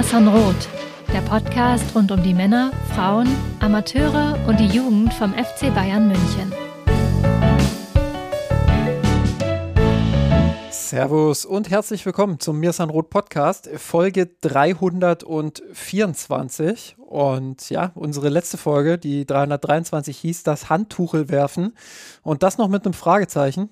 [0.00, 0.68] Mir Roth,
[1.12, 3.28] der Podcast rund um die Männer, Frauen,
[3.60, 6.54] Amateure und die Jugend vom FC Bayern München.
[10.70, 16.96] Servus und herzlich willkommen zum Mirsan Roth Podcast, Folge 324.
[17.06, 21.74] Und ja, unsere letzte Folge, die 323, hieß das Handtuchel werfen.
[22.22, 23.68] Und das noch mit einem Fragezeichen.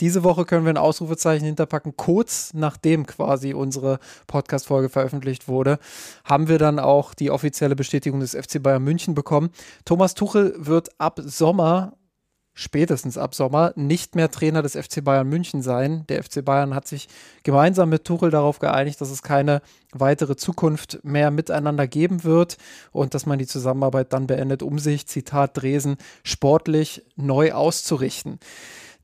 [0.00, 1.96] Diese Woche können wir ein Ausrufezeichen hinterpacken.
[1.96, 5.78] Kurz nachdem quasi unsere Podcast-Folge veröffentlicht wurde,
[6.24, 9.50] haben wir dann auch die offizielle Bestätigung des FC Bayern München bekommen.
[9.84, 11.94] Thomas Tuchel wird ab Sommer
[12.58, 16.04] spätestens ab Sommer nicht mehr Trainer des FC Bayern München sein.
[16.08, 17.08] Der FC Bayern hat sich
[17.44, 22.56] gemeinsam mit Tuchel darauf geeinigt, dass es keine weitere Zukunft mehr miteinander geben wird
[22.90, 28.40] und dass man die Zusammenarbeit dann beendet, um sich, Zitat Dresen, sportlich neu auszurichten.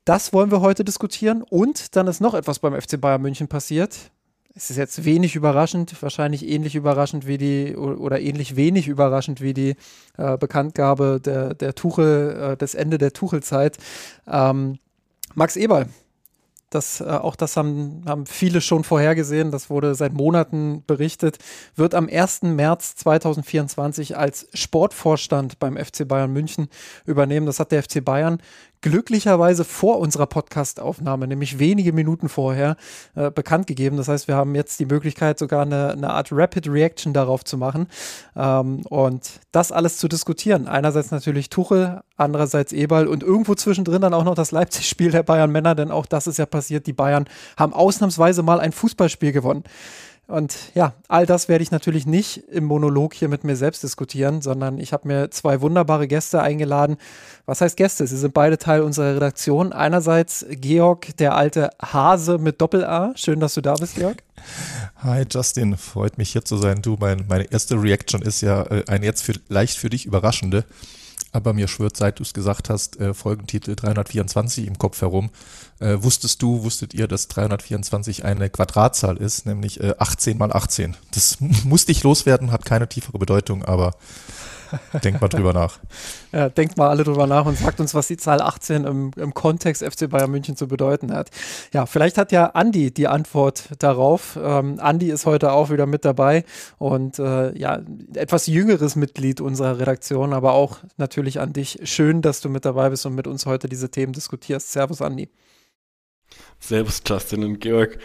[0.05, 1.43] Das wollen wir heute diskutieren.
[1.43, 4.11] Und dann ist noch etwas beim FC Bayern München passiert.
[4.57, 9.53] Es ist jetzt wenig überraschend, wahrscheinlich ähnlich überraschend wie die oder ähnlich wenig überraschend wie
[9.53, 9.75] die
[10.17, 13.79] äh, Bekanntgabe der, der Tuchel, äh, des Ende der Tuchelzeit.
[14.29, 14.79] Ähm,
[15.35, 15.89] Max Eberl
[16.75, 21.39] das, äh, auch das haben, haben viele schon vorhergesehen, das wurde seit Monaten berichtet,
[21.77, 22.43] wird am 1.
[22.43, 26.69] März 2024 als Sportvorstand beim FC Bayern München
[27.07, 27.47] übernehmen.
[27.47, 28.39] Das hat der FC Bayern
[28.85, 32.77] glücklicherweise vor unserer Podcast-Aufnahme, nämlich wenige Minuten vorher,
[33.15, 33.97] äh, bekannt gegeben.
[33.97, 37.57] Das heißt, wir haben jetzt die Möglichkeit, sogar eine, eine Art Rapid Reaction darauf zu
[37.57, 37.89] machen
[38.37, 40.69] ähm, und das alles zu diskutieren.
[40.69, 45.51] Einerseits natürlich Tuchel, andererseits Eberl und irgendwo zwischendrin dann auch noch das Leipzig-Spiel der Bayern
[45.51, 46.87] Männer, denn auch das ist ja passiert.
[46.87, 47.25] Die Bayern
[47.57, 49.65] haben ausnahmsweise mal ein Fußballspiel gewonnen.
[50.27, 54.41] Und ja, all das werde ich natürlich nicht im Monolog hier mit mir selbst diskutieren,
[54.41, 56.97] sondern ich habe mir zwei wunderbare Gäste eingeladen.
[57.45, 58.07] Was heißt Gäste?
[58.07, 59.75] Sie sind beide Teil unserer Redaktion.
[59.75, 63.13] Einerseits Georg, der alte Hase mit Doppel-A.
[63.17, 64.23] Schön, dass du da bist, Georg.
[64.97, 66.81] Hi Justin, freut mich hier zu sein.
[66.81, 70.65] Du, mein, meine erste Reaction ist ja äh, eine jetzt für, leicht für dich überraschende.
[71.33, 75.31] Aber mir schwört, seit du es gesagt hast, äh, Folgentitel 324 im Kopf herum.
[75.85, 80.97] Äh, wusstest du, wusstet ihr, dass 324 eine Quadratzahl ist, nämlich äh, 18 mal 18.
[81.13, 83.93] Das musste ich loswerden, hat keine tiefere Bedeutung, aber
[85.05, 85.79] Denkt mal drüber nach.
[86.33, 89.35] Ja, denkt mal alle drüber nach und sagt uns, was die Zahl 18 im, im
[89.35, 91.31] Kontext FC Bayern München zu bedeuten hat.
[91.73, 94.37] Ja, vielleicht hat ja Andi die Antwort darauf.
[94.43, 96.45] Ähm, Andi ist heute auch wieder mit dabei
[96.79, 97.83] und äh, ja,
[98.15, 101.79] etwas jüngeres Mitglied unserer Redaktion, aber auch natürlich an dich.
[101.85, 104.73] Schön, dass du mit dabei bist und mit uns heute diese Themen diskutierst.
[104.73, 105.29] Servus, Andi.
[106.61, 107.99] Servus, Justin und Georg.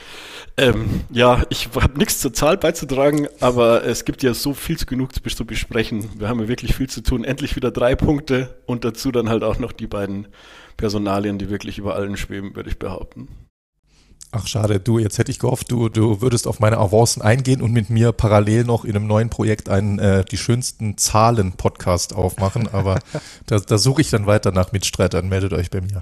[0.57, 4.85] Ähm, ja, ich habe nichts zur Zahl beizutragen, aber es gibt ja so viel zu
[4.85, 6.09] genug zu besprechen.
[6.17, 7.23] Wir haben ja wirklich viel zu tun.
[7.23, 10.28] Endlich wieder drei Punkte und dazu dann halt auch noch die beiden
[10.75, 13.29] Personalien, die wirklich über allen schweben, würde ich behaupten.
[14.31, 17.72] Ach schade, du, jetzt hätte ich gehofft, du, du würdest auf meine Avancen eingehen und
[17.72, 23.00] mit mir parallel noch in einem neuen Projekt einen äh, die schönsten Zahlen-Podcast aufmachen, aber
[23.47, 26.01] da, da suche ich dann weiter nach Mitstreitern, meldet euch bei mir.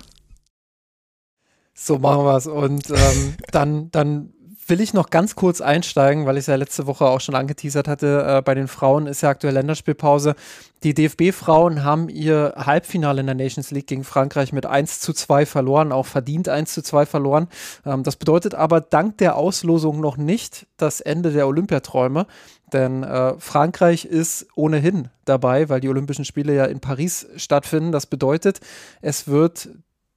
[1.79, 2.47] So machen wir es.
[2.47, 4.33] Und ähm, dann, dann
[4.65, 7.87] will ich noch ganz kurz einsteigen, weil ich es ja letzte Woche auch schon angeteasert
[7.87, 8.25] hatte.
[8.27, 10.35] Äh, bei den Frauen ist ja aktuell Länderspielpause.
[10.83, 15.45] Die DFB-Frauen haben ihr Halbfinale in der Nations League gegen Frankreich mit 1 zu 2
[15.45, 17.47] verloren, auch verdient 1 zu 2 verloren.
[17.85, 22.25] Ähm, das bedeutet aber dank der Auslosung noch nicht das Ende der Olympiaträume.
[22.73, 27.91] Denn äh, Frankreich ist ohnehin dabei, weil die Olympischen Spiele ja in Paris stattfinden.
[27.91, 28.61] Das bedeutet,
[29.01, 29.69] es wird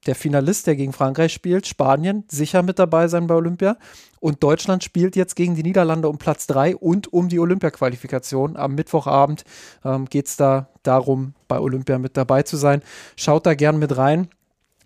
[0.06, 3.77] der Finalist, der gegen Frankreich spielt, Spanien, sicher mit dabei sein bei Olympia.
[4.19, 8.56] Und Deutschland spielt jetzt gegen die Niederlande um Platz 3 und um die Olympia-Qualifikation.
[8.56, 9.44] Am Mittwochabend
[9.84, 12.83] ähm, geht es da darum, bei Olympia mit dabei zu sein.
[13.16, 14.28] Schaut da gern mit rein.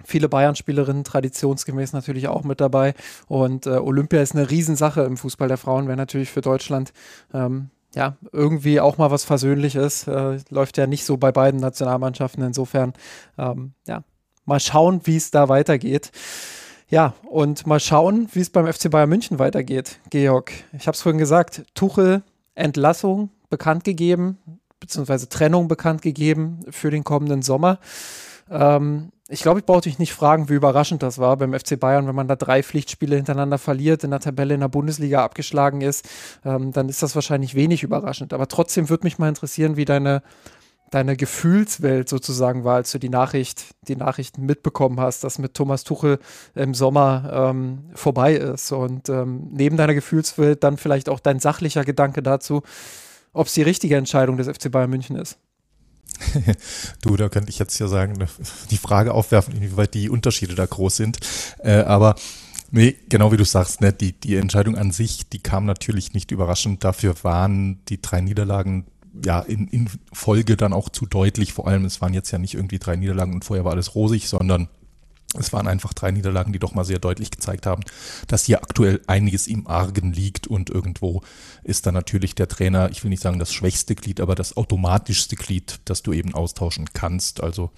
[0.04, 2.94] Viele Bayern-Spielerinnen traditionsgemäß natürlich auch mit dabei.
[3.28, 6.92] Und äh, Olympia ist eine Riesensache im Fußball der Frauen, wäre natürlich für Deutschland
[7.32, 10.08] ähm, ja, irgendwie auch mal was Versöhnliches.
[10.08, 12.42] Äh, läuft ja nicht so bei beiden Nationalmannschaften.
[12.42, 12.92] Insofern,
[13.38, 14.02] ähm, ja,
[14.44, 16.10] mal schauen, wie es da weitergeht.
[16.88, 20.52] Ja, und mal schauen, wie es beim FC Bayern München weitergeht, Georg.
[20.72, 22.22] Ich habe es vorhin gesagt, Tuchel,
[22.54, 24.38] Entlassung bekannt gegeben,
[24.80, 27.78] beziehungsweise Trennung bekannt gegeben für den kommenden Sommer.
[28.50, 32.06] Ähm, ich glaube, ich brauche dich nicht fragen, wie überraschend das war beim FC Bayern,
[32.06, 36.06] wenn man da drei Pflichtspiele hintereinander verliert, in der Tabelle in der Bundesliga abgeschlagen ist,
[36.44, 38.34] ähm, dann ist das wahrscheinlich wenig überraschend.
[38.34, 40.22] Aber trotzdem würde mich mal interessieren, wie deine
[40.90, 45.84] deine Gefühlswelt sozusagen war, als du die Nachricht, die Nachrichten mitbekommen hast, dass mit Thomas
[45.84, 46.18] Tuchel
[46.54, 48.70] im Sommer ähm, vorbei ist.
[48.72, 52.62] Und ähm, neben deiner Gefühlswelt dann vielleicht auch dein sachlicher Gedanke dazu,
[53.32, 55.38] ob es die richtige Entscheidung des FC Bayern München ist.
[57.02, 58.26] du, da könnte ich jetzt ja sagen,
[58.70, 61.18] die Frage aufwerfen, inwieweit die Unterschiede da groß sind.
[61.58, 62.14] Äh, aber
[62.76, 66.32] Nee, genau wie du sagst, ne, die, die Entscheidung an sich, die kam natürlich nicht
[66.32, 66.82] überraschend.
[66.82, 68.86] Dafür waren die drei Niederlagen
[69.24, 71.52] ja in, in Folge dann auch zu deutlich.
[71.52, 74.28] Vor allem, es waren jetzt ja nicht irgendwie drei Niederlagen und vorher war alles rosig,
[74.28, 74.68] sondern
[75.38, 77.82] es waren einfach drei Niederlagen, die doch mal sehr deutlich gezeigt haben,
[78.28, 81.22] dass hier aktuell einiges im Argen liegt und irgendwo
[81.62, 85.36] ist dann natürlich der Trainer, ich will nicht sagen das schwächste Glied, aber das automatischste
[85.36, 87.42] Glied, das du eben austauschen kannst.
[87.42, 87.70] Also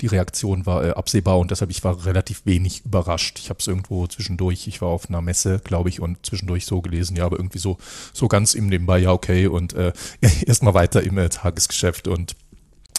[0.00, 3.38] die Reaktion war äh, absehbar und deshalb ich war relativ wenig überrascht.
[3.38, 6.80] Ich habe es irgendwo zwischendurch, ich war auf einer Messe, glaube ich, und zwischendurch so
[6.80, 7.78] gelesen, ja, aber irgendwie so
[8.12, 9.92] so ganz im Nebenbei, ja okay und äh,
[10.46, 12.36] erstmal weiter im äh, Tagesgeschäft und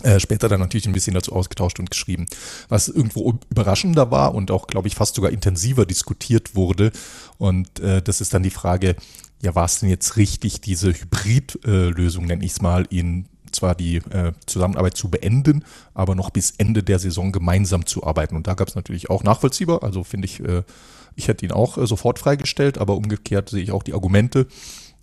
[0.03, 2.25] äh, später dann natürlich ein bisschen dazu ausgetauscht und geschrieben.
[2.69, 6.91] Was irgendwo überraschender war und auch, glaube ich, fast sogar intensiver diskutiert wurde.
[7.37, 8.95] Und äh, das ist dann die Frage,
[9.41, 13.75] ja, war es denn jetzt richtig, diese Hybridlösung, äh, nenne ich es mal, in zwar
[13.75, 18.35] die äh, Zusammenarbeit zu beenden, aber noch bis Ende der Saison gemeinsam zu arbeiten.
[18.35, 20.63] Und da gab es natürlich auch nachvollziehbar, also finde ich, äh,
[21.15, 24.47] ich hätte ihn auch äh, sofort freigestellt, aber umgekehrt sehe ich auch die Argumente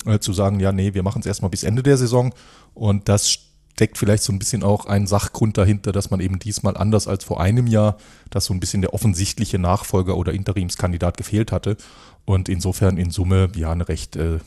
[0.07, 2.35] äh, zu sagen, ja, nee, wir machen es erstmal bis Ende der Saison.
[2.75, 3.39] Und das
[3.79, 7.23] steckt vielleicht so ein bisschen auch ein Sachgrund dahinter, dass man eben diesmal anders als
[7.23, 7.97] vor einem Jahr,
[8.29, 11.77] dass so ein bisschen der offensichtliche Nachfolger oder Interimskandidat gefehlt hatte.
[12.25, 14.41] Und insofern in Summe ja eine recht äh,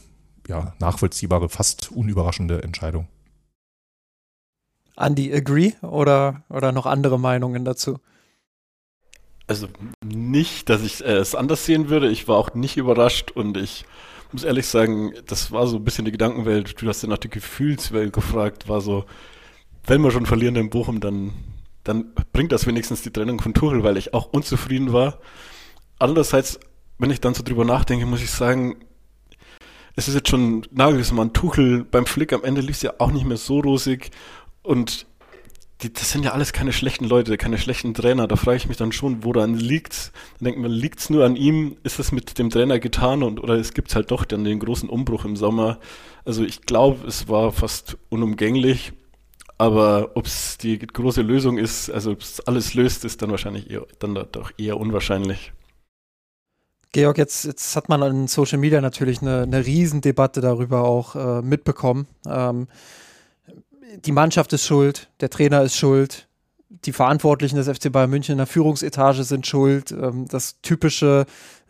[0.49, 3.07] ja, nachvollziehbare, fast unüberraschende Entscheidung.
[4.97, 7.99] Andy, agree oder, oder noch andere Meinungen dazu?
[9.47, 9.69] Also
[10.03, 12.09] nicht, dass ich äh, es anders sehen würde.
[12.09, 13.85] Ich war auch nicht überrascht und ich
[14.33, 16.81] muss ehrlich sagen, das war so ein bisschen die Gedankenwelt.
[16.81, 19.05] Du hast ja nach der Gefühlswelt gefragt, war so,
[19.85, 21.33] wenn wir schon verlieren in Bochum, dann,
[21.83, 25.19] dann bringt das wenigstens die Trennung von Tuchel, weil ich auch unzufrieden war.
[25.99, 26.59] Andererseits,
[26.97, 28.77] wenn ich dann so drüber nachdenke, muss ich sagen,
[29.95, 33.25] es ist jetzt schon Nagelsmann, Tuchel, beim Flick am Ende lief es ja auch nicht
[33.25, 34.11] mehr so rosig
[34.63, 35.05] und
[35.81, 38.27] die, das sind ja alles keine schlechten Leute, keine schlechten Trainer.
[38.27, 40.11] Da frage ich mich dann schon, woran liegt's?
[40.39, 41.77] Dann denkt man, liegt's nur an ihm?
[41.83, 43.23] Ist es mit dem Trainer getan?
[43.23, 45.79] Und, oder es gibt halt doch dann den großen Umbruch im Sommer.
[46.25, 48.93] Also ich glaube, es war fast unumgänglich.
[49.57, 53.69] Aber ob es die große Lösung ist, also ob es alles löst, ist dann wahrscheinlich
[53.69, 55.53] eher, dann doch eher unwahrscheinlich.
[56.93, 61.41] Georg, jetzt, jetzt hat man in Social Media natürlich eine, eine Riesendebatte darüber auch äh,
[61.41, 62.07] mitbekommen.
[62.27, 62.67] Ähm,
[63.97, 66.27] die Mannschaft ist schuld, der Trainer ist schuld,
[66.85, 69.91] die Verantwortlichen des FC Bayern München in der Führungsetage sind schuld.
[69.91, 71.25] Ähm, das typische,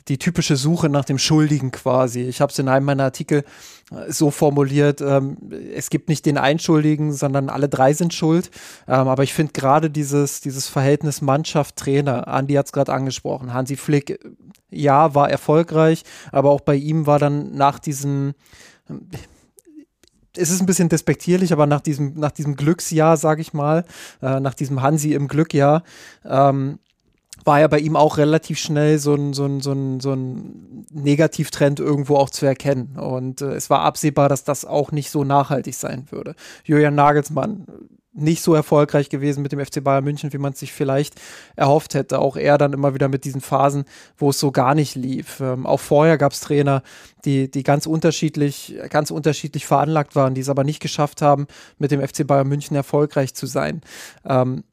[0.07, 2.21] die typische Suche nach dem Schuldigen quasi.
[2.21, 3.43] Ich habe es in einem meiner Artikel
[3.91, 5.37] äh, so formuliert, ähm,
[5.73, 8.51] es gibt nicht den Einschuldigen, sondern alle drei sind schuld.
[8.87, 13.75] Ähm, aber ich finde gerade dieses, dieses Verhältnis Mannschaft-Trainer, Andi hat es gerade angesprochen, Hansi
[13.75, 14.19] Flick,
[14.69, 18.33] ja, war erfolgreich, aber auch bei ihm war dann nach diesem
[20.37, 23.85] es ist ein bisschen despektierlich, aber nach diesem, nach diesem Glücksjahr, sage ich mal,
[24.21, 25.83] äh, nach diesem Hansi im Glückjahr,
[26.25, 26.79] ähm,
[27.45, 30.85] war ja bei ihm auch relativ schnell so ein, so ein, so ein, so ein
[30.91, 32.97] Negativtrend irgendwo auch zu erkennen.
[32.97, 36.35] Und äh, es war absehbar, dass das auch nicht so nachhaltig sein würde.
[36.63, 37.65] Julian Nagelsmann
[38.13, 41.15] nicht so erfolgreich gewesen mit dem FC Bayern München, wie man es sich vielleicht
[41.55, 42.19] erhofft hätte.
[42.19, 43.85] Auch er dann immer wieder mit diesen Phasen,
[44.17, 45.39] wo es so gar nicht lief.
[45.39, 46.83] Ähm, auch vorher gab es Trainer,
[47.23, 51.47] die, die ganz unterschiedlich, ganz unterschiedlich veranlagt waren, die es aber nicht geschafft haben,
[51.77, 53.81] mit dem FC Bayern München erfolgreich zu sein.
[54.25, 54.63] Ähm,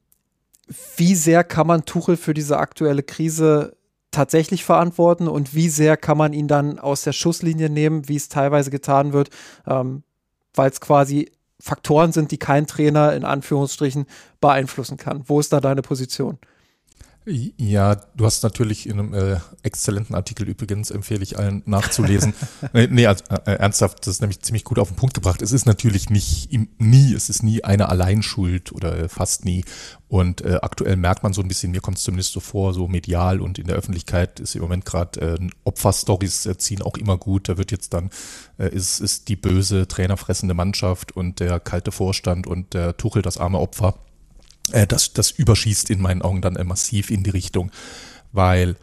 [0.96, 3.76] wie sehr kann man Tuchel für diese aktuelle Krise
[4.10, 8.28] tatsächlich verantworten und wie sehr kann man ihn dann aus der Schusslinie nehmen, wie es
[8.28, 9.30] teilweise getan wird,
[9.66, 10.02] ähm,
[10.54, 14.06] weil es quasi Faktoren sind, die kein Trainer in Anführungsstrichen
[14.40, 15.24] beeinflussen kann.
[15.26, 16.38] Wo ist da deine Position?
[17.30, 22.32] Ja, du hast natürlich in einem äh, exzellenten Artikel übrigens, empfehle ich allen nachzulesen.
[22.72, 25.42] nee, nee also, äh, ernsthaft, das ist nämlich ziemlich gut auf den Punkt gebracht.
[25.42, 29.62] Es ist natürlich nicht im, nie, es ist nie eine Alleinschuld oder äh, fast nie.
[30.08, 32.88] Und äh, aktuell merkt man so ein bisschen, mir kommt es zumindest so vor, so
[32.88, 37.18] medial und in der Öffentlichkeit ist im Moment gerade äh, Opferstories äh, ziehen auch immer
[37.18, 37.50] gut.
[37.50, 38.08] Da wird jetzt dann,
[38.56, 43.36] äh, ist, ist die böse, trainerfressende Mannschaft und der kalte Vorstand und der Tuchel das
[43.36, 43.96] arme Opfer
[44.72, 47.70] äh, das, das überschießt in meinen Augen dann massiv in die Richtung,
[48.32, 48.76] weil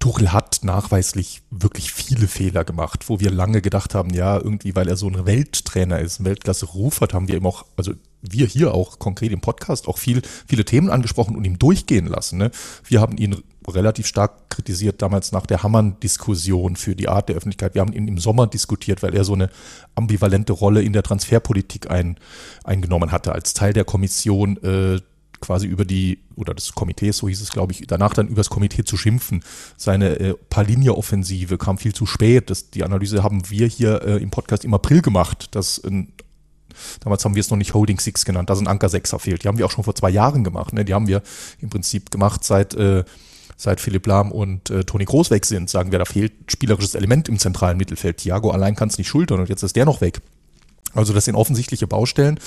[0.00, 4.88] Tuchel hat nachweislich wirklich viele Fehler gemacht, wo wir lange gedacht haben, ja, irgendwie, weil
[4.88, 8.74] er so ein Welttrainer ist, ein Weltklasse-Ruf hat, haben wir ihm auch, also wir hier
[8.74, 12.38] auch konkret im Podcast auch viel, viele Themen angesprochen und ihm durchgehen lassen.
[12.38, 12.50] Ne?
[12.84, 17.74] Wir haben ihn relativ stark kritisiert damals nach der Hammann-Diskussion für die Art der Öffentlichkeit.
[17.74, 19.50] Wir haben ihn im Sommer diskutiert, weil er so eine
[19.94, 22.16] ambivalente Rolle in der Transferpolitik ein,
[22.64, 25.00] eingenommen hatte, als Teil der Kommission äh,
[25.40, 28.50] quasi über die, oder des Komitees, so hieß es, glaube ich, danach dann über das
[28.50, 29.42] Komitee zu schimpfen.
[29.76, 32.50] Seine äh, Palinia-Offensive kam viel zu spät.
[32.50, 36.12] Das, die Analyse haben wir hier äh, im Podcast im April gemacht, dass ein
[37.00, 39.44] Damals haben wir es noch nicht Holding Six genannt, da sind Anker Sechser fehlt.
[39.44, 40.72] Die haben wir auch schon vor zwei Jahren gemacht.
[40.72, 40.84] Ne?
[40.84, 41.22] Die haben wir
[41.60, 43.04] im Prinzip gemacht seit, äh,
[43.56, 47.28] seit Philipp Lahm und äh, Toni Groß weg sind, sagen wir, da fehlt spielerisches Element
[47.28, 48.18] im zentralen Mittelfeld.
[48.18, 50.20] Thiago allein kann es nicht schultern und jetzt ist der noch weg.
[50.94, 52.40] Also das sind offensichtliche Baustellen,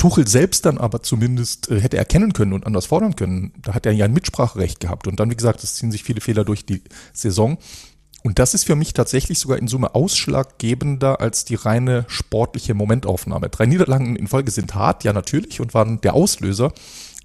[0.00, 3.52] Tuchel selbst dann aber zumindest äh, hätte erkennen können und anders fordern können.
[3.60, 5.06] Da hat er ja ein Mitspracherecht gehabt.
[5.06, 7.58] Und dann, wie gesagt, es ziehen sich viele Fehler durch die Saison.
[8.22, 13.50] Und das ist für mich tatsächlich sogar in Summe ausschlaggebender als die reine sportliche Momentaufnahme.
[13.50, 16.72] Drei Niederlagen in Folge sind hart, ja natürlich, und waren der Auslöser,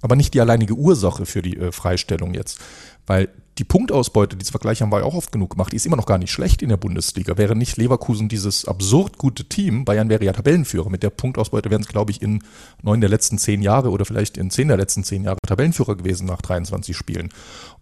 [0.02, 2.58] aber nicht die alleinige Ursache für die äh, Freistellung jetzt.
[3.06, 5.96] Weil die Punktausbeute, dieses Vergleich haben wir ja auch oft genug gemacht, die ist immer
[5.96, 7.38] noch gar nicht schlecht in der Bundesliga.
[7.38, 10.90] Wäre nicht Leverkusen dieses absurd gute Team, Bayern wäre ja Tabellenführer.
[10.90, 12.42] Mit der Punktausbeute wären es, glaube ich, in
[12.82, 16.26] neun der letzten zehn Jahre oder vielleicht in zehn der letzten zehn Jahre Tabellenführer gewesen
[16.26, 17.30] nach 23 Spielen.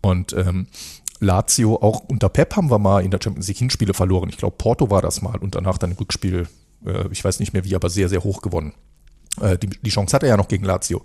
[0.01, 0.69] Und ähm,
[1.19, 4.29] Lazio, auch unter Pep haben wir mal in der Champions League Hinspiele verloren.
[4.29, 6.47] Ich glaube, Porto war das mal und danach dann im Rückspiel,
[6.87, 8.75] äh, ich weiß nicht mehr wie, aber sehr, sehr hoch gewonnen.
[9.41, 11.03] Äh, die, die Chance hat er ja noch gegen Lazio.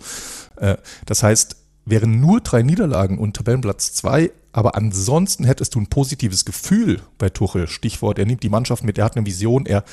[0.58, 1.56] Äh, das heißt,
[1.90, 7.30] wären nur drei Niederlagen und Tabellenplatz zwei, aber ansonsten hättest du ein positives Gefühl bei
[7.30, 7.68] Tuchel.
[7.68, 9.84] Stichwort, er nimmt die Mannschaft mit, er hat eine Vision, er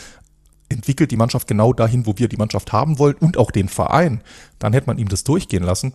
[0.68, 4.22] entwickelt die Mannschaft genau dahin, wo wir die Mannschaft haben wollen und auch den Verein.
[4.58, 5.92] Dann hätte man ihm das durchgehen lassen.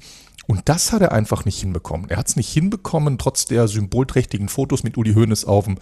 [0.48, 2.10] Und das hat er einfach nicht hinbekommen.
[2.10, 5.78] Er hat es nicht hinbekommen, trotz der symbolträchtigen Fotos mit Uli Hoeneß auf dem,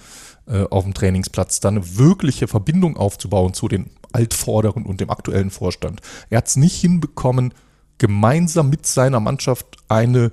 [0.47, 5.49] äh, auf dem Trainingsplatz, da eine wirkliche Verbindung aufzubauen zu den Altvorderen und dem aktuellen
[5.49, 6.01] Vorstand.
[6.29, 7.53] Er hat es nicht hinbekommen,
[8.00, 10.32] gemeinsam mit seiner Mannschaft eine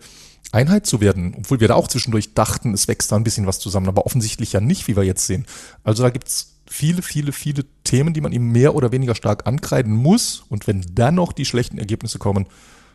[0.53, 3.59] Einheit zu werden, obwohl wir da auch zwischendurch dachten, es wächst da ein bisschen was
[3.59, 5.45] zusammen, aber offensichtlich ja nicht, wie wir jetzt sehen.
[5.85, 9.47] Also da gibt es viele, viele, viele Themen, die man ihm mehr oder weniger stark
[9.47, 10.45] ankreiden muss.
[10.49, 12.47] Und wenn dann noch die schlechten Ergebnisse kommen,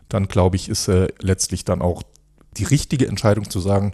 [0.09, 2.03] dann glaube ich, ist äh, letztlich dann auch
[2.57, 3.93] die richtige Entscheidung zu sagen,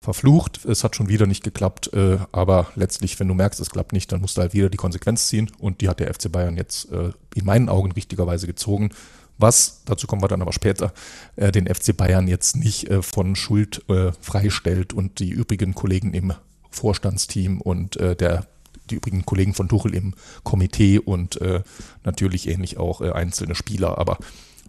[0.00, 3.92] verflucht, es hat schon wieder nicht geklappt, äh, aber letztlich, wenn du merkst, es klappt
[3.92, 6.56] nicht, dann musst du halt wieder die Konsequenz ziehen und die hat der FC Bayern
[6.56, 8.90] jetzt äh, in meinen Augen richtigerweise gezogen
[9.38, 10.92] was, dazu kommen wir dann aber später,
[11.36, 16.14] äh, den FC Bayern jetzt nicht äh, von Schuld äh, freistellt und die übrigen Kollegen
[16.14, 16.32] im
[16.70, 18.46] Vorstandsteam und äh, der,
[18.90, 21.62] die übrigen Kollegen von Tuchel im Komitee und äh,
[22.04, 23.98] natürlich ähnlich auch äh, einzelne Spieler.
[23.98, 24.18] Aber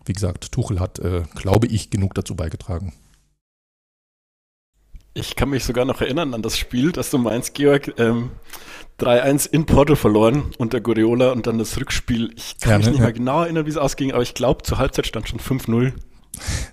[0.06, 1.00] wie gesagt, Tuchel hat,
[1.34, 2.92] glaube ich, genug dazu beigetragen.
[5.14, 7.94] Ich kann mich sogar noch erinnern an das Spiel, das du meinst, Georg.
[8.00, 8.32] Ähm,
[9.00, 12.32] 3-1 in Porto verloren unter Guardiola und dann das Rückspiel.
[12.36, 12.92] Ich kann ja, mich ne?
[12.94, 15.94] nicht mehr genau erinnern, wie es ausging, aber ich glaube, zur Halbzeit stand schon 5-0.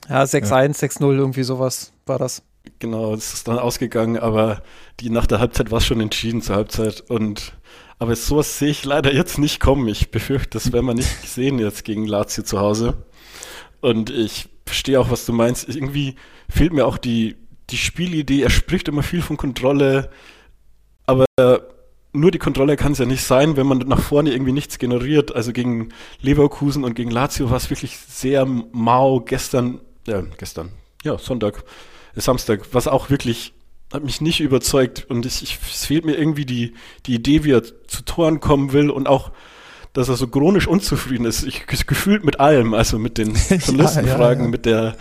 [0.09, 0.89] Ja, 6-1, ja.
[0.89, 2.43] 6-0, irgendwie sowas war das.
[2.79, 4.63] Genau, es ist dann ausgegangen, aber
[5.01, 7.03] die nach der Halbzeit war es schon entschieden zur Halbzeit.
[7.09, 7.55] Und
[7.99, 9.87] aber sowas sehe ich leider jetzt nicht kommen.
[9.89, 13.05] Ich befürchte, das werden wir nicht sehen jetzt gegen Lazio zu Hause.
[13.81, 15.69] Und ich verstehe auch, was du meinst.
[15.69, 16.17] Irgendwie
[16.49, 17.37] fehlt mir auch die,
[17.73, 18.43] die Spielidee.
[18.43, 20.11] Er spricht immer viel von Kontrolle,
[21.07, 21.25] aber
[22.13, 25.35] nur die Kontrolle kann es ja nicht sein, wenn man nach vorne irgendwie nichts generiert.
[25.35, 30.71] Also gegen Leverkusen und gegen Lazio war es wirklich sehr mau gestern, ja, gestern,
[31.05, 31.65] ja, Sonntag,
[32.17, 33.55] äh, Samstag, was auch wirklich
[33.93, 36.75] hat mich nicht überzeugt und ich, ich, es fehlt mir irgendwie die,
[37.07, 39.33] die Idee, wie er zu Toren kommen will und auch,
[39.93, 41.43] dass er so chronisch unzufrieden ist.
[41.43, 44.49] Ich, gefühlt mit allem, also mit den Journalistenfragen, ja, ja, ja.
[44.49, 44.97] mit der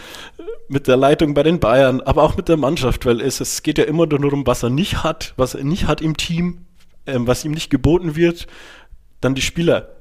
[0.69, 3.77] mit der Leitung bei den Bayern, aber auch mit der Mannschaft, weil es, es geht
[3.77, 6.65] ja immer nur darum, was er nicht hat, was er nicht hat im Team,
[7.05, 8.47] ähm, was ihm nicht geboten wird,
[9.19, 9.95] dann die Spieler,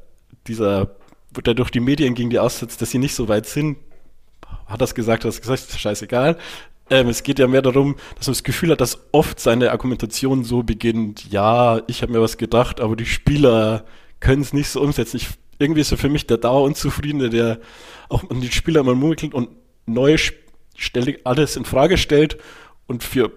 [0.46, 0.96] dieser,
[1.44, 3.78] der durch die Medien gegen die aussetzt, dass sie nicht so weit sind,
[4.66, 6.36] hat das gesagt, hat das gesagt, ist scheißegal.
[6.90, 10.44] Ähm, es geht ja mehr darum, dass man das Gefühl hat, dass oft seine Argumentation
[10.44, 13.84] so beginnt, ja, ich habe mir was gedacht, aber die Spieler
[14.20, 15.16] können es nicht so umsetzen.
[15.16, 17.58] Ich, irgendwie ist er für mich der Dauerunzufriedene, der
[18.08, 19.50] auch an die Spieler immer munkelt und
[19.86, 20.16] neu
[20.78, 22.38] ständig alles in Frage stellt
[22.86, 23.30] und für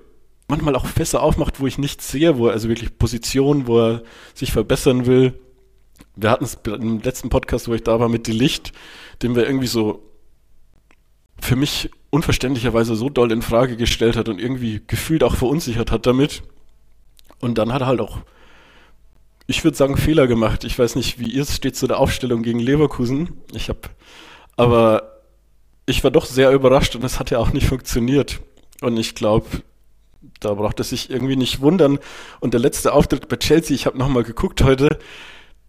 [0.48, 4.04] manchmal auch Fässer aufmacht, wo ich nichts sehe, wo er also wirklich Position, wo er
[4.34, 5.34] sich verbessern will.
[6.16, 8.72] Wir hatten es im letzten Podcast, wo ich da war, mit Die Licht,
[9.24, 10.08] den wir irgendwie so
[11.40, 16.06] für mich unverständlicherweise so doll in Frage gestellt hat und irgendwie gefühlt auch verunsichert hat
[16.06, 16.44] damit.
[17.40, 18.20] Und dann hat er halt auch,
[19.48, 20.64] ich würde sagen, Fehler gemacht.
[20.64, 23.30] Ich weiß nicht, wie ihr es steht zu der Aufstellung gegen Leverkusen.
[23.54, 23.80] Ich habe,
[24.58, 25.11] aber
[25.92, 28.40] ich war doch sehr überrascht und es hat ja auch nicht funktioniert.
[28.82, 29.46] Und ich glaube,
[30.40, 32.00] da braucht er sich irgendwie nicht wundern.
[32.40, 34.98] Und der letzte Auftritt bei Chelsea, ich habe nochmal geguckt heute,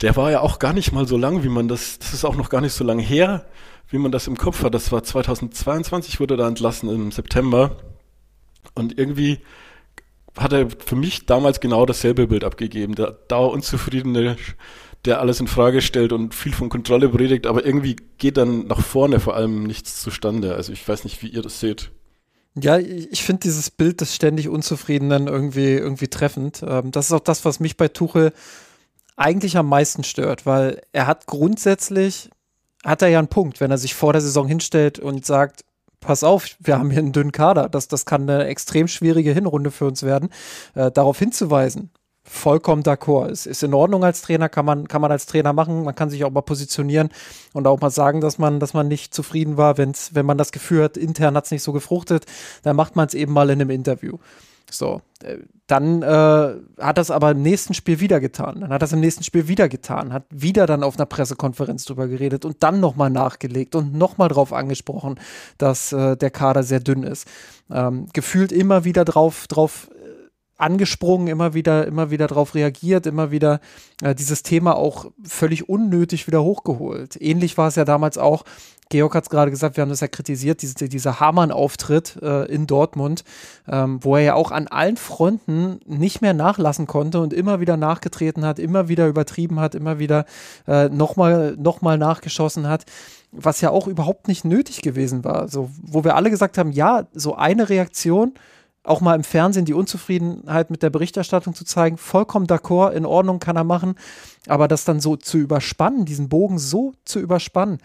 [0.01, 2.37] der war ja auch gar nicht mal so lang, wie man das, das ist auch
[2.37, 3.47] noch gar nicht so lang her,
[3.89, 4.75] wie man das im Kopf hat.
[4.75, 7.77] Das war 2022, wurde da entlassen im September.
[8.75, 9.41] Und irgendwie
[10.37, 12.95] hat er für mich damals genau dasselbe Bild abgegeben.
[12.95, 14.37] Der dauerunzufriedene,
[15.05, 18.81] der alles in Frage stellt und viel von Kontrolle predigt, aber irgendwie geht dann nach
[18.81, 20.55] vorne vor allem nichts zustande.
[20.55, 21.91] Also ich weiß nicht, wie ihr das seht.
[22.55, 26.63] Ja, ich finde dieses Bild des ständig Unzufriedenen irgendwie, irgendwie treffend.
[26.67, 28.33] Ähm, das ist auch das, was mich bei Tuchel
[29.17, 32.31] eigentlich am meisten stört, weil er hat grundsätzlich,
[32.85, 35.65] hat er ja einen Punkt, wenn er sich vor der Saison hinstellt und sagt,
[36.01, 39.71] pass auf, wir haben hier einen dünnen Kader, das, das kann eine extrem schwierige Hinrunde
[39.71, 40.29] für uns werden,
[40.75, 41.91] äh, darauf hinzuweisen.
[42.25, 43.31] Vollkommen d'accord.
[43.31, 45.83] Es ist in Ordnung als Trainer, kann man, kann man als Trainer machen.
[45.83, 47.09] Man kann sich auch mal positionieren
[47.53, 50.53] und auch mal sagen, dass man, dass man nicht zufrieden war, wenn's, wenn man das
[50.53, 52.27] Gefühl hat, intern hat es nicht so gefruchtet,
[52.63, 54.19] dann macht man es eben mal in einem Interview.
[54.71, 58.61] So, äh, dann äh, hat das aber im nächsten Spiel wieder getan.
[58.61, 62.09] Dann hat das im nächsten Spiel wieder getan, hat wieder dann auf einer Pressekonferenz drüber
[62.09, 65.19] geredet und dann nochmal nachgelegt und nochmal drauf angesprochen,
[65.59, 67.27] dass äh, der Kader sehr dünn ist.
[67.71, 69.89] Ähm, gefühlt immer wieder drauf, drauf
[70.63, 73.61] angesprungen, immer wieder, immer wieder darauf reagiert, immer wieder
[74.03, 77.21] äh, dieses Thema auch völlig unnötig wieder hochgeholt.
[77.21, 78.45] Ähnlich war es ja damals auch,
[78.89, 82.67] Georg hat es gerade gesagt, wir haben das ja kritisiert, diese, dieser Hamann-Auftritt äh, in
[82.67, 83.25] Dortmund,
[83.67, 87.79] ähm, wo er ja auch an allen Fronten nicht mehr nachlassen konnte und immer wieder
[87.79, 90.27] nachgetreten hat, immer wieder übertrieben hat, immer wieder
[90.67, 92.85] äh, nochmal noch mal nachgeschossen hat
[93.33, 95.49] was ja auch überhaupt nicht nötig gewesen war.
[95.49, 98.35] So, wo wir alle gesagt haben, ja, so eine Reaktion
[98.85, 103.39] auch mal im Fernsehen die Unzufriedenheit mit der Berichterstattung zu zeigen, vollkommen d'accord, in Ordnung
[103.39, 103.95] kann er machen,
[104.49, 107.79] aber das dann so zu überspannen, diesen Bogen so zu überspannen,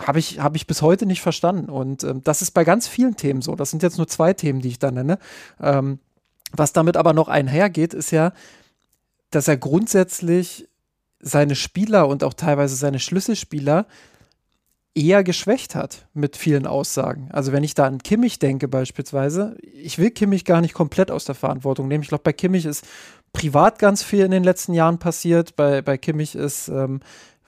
[0.00, 1.70] habe ich, hab ich bis heute nicht verstanden.
[1.70, 3.54] Und ähm, das ist bei ganz vielen Themen so.
[3.54, 5.18] Das sind jetzt nur zwei Themen, die ich da nenne.
[5.60, 6.00] Ähm,
[6.52, 8.32] was damit aber noch einhergeht, ist ja,
[9.30, 10.68] dass er grundsätzlich
[11.20, 13.86] seine Spieler und auch teilweise seine Schlüsselspieler
[14.96, 17.28] eher geschwächt hat mit vielen Aussagen.
[17.30, 21.26] Also wenn ich da an Kimmich denke beispielsweise, ich will Kimmich gar nicht komplett aus
[21.26, 22.02] der Verantwortung nehmen.
[22.02, 22.86] Ich glaube, bei Kimmich ist
[23.32, 25.54] privat ganz viel in den letzten Jahren passiert.
[25.54, 27.00] Bei, bei Kimmich ist ähm,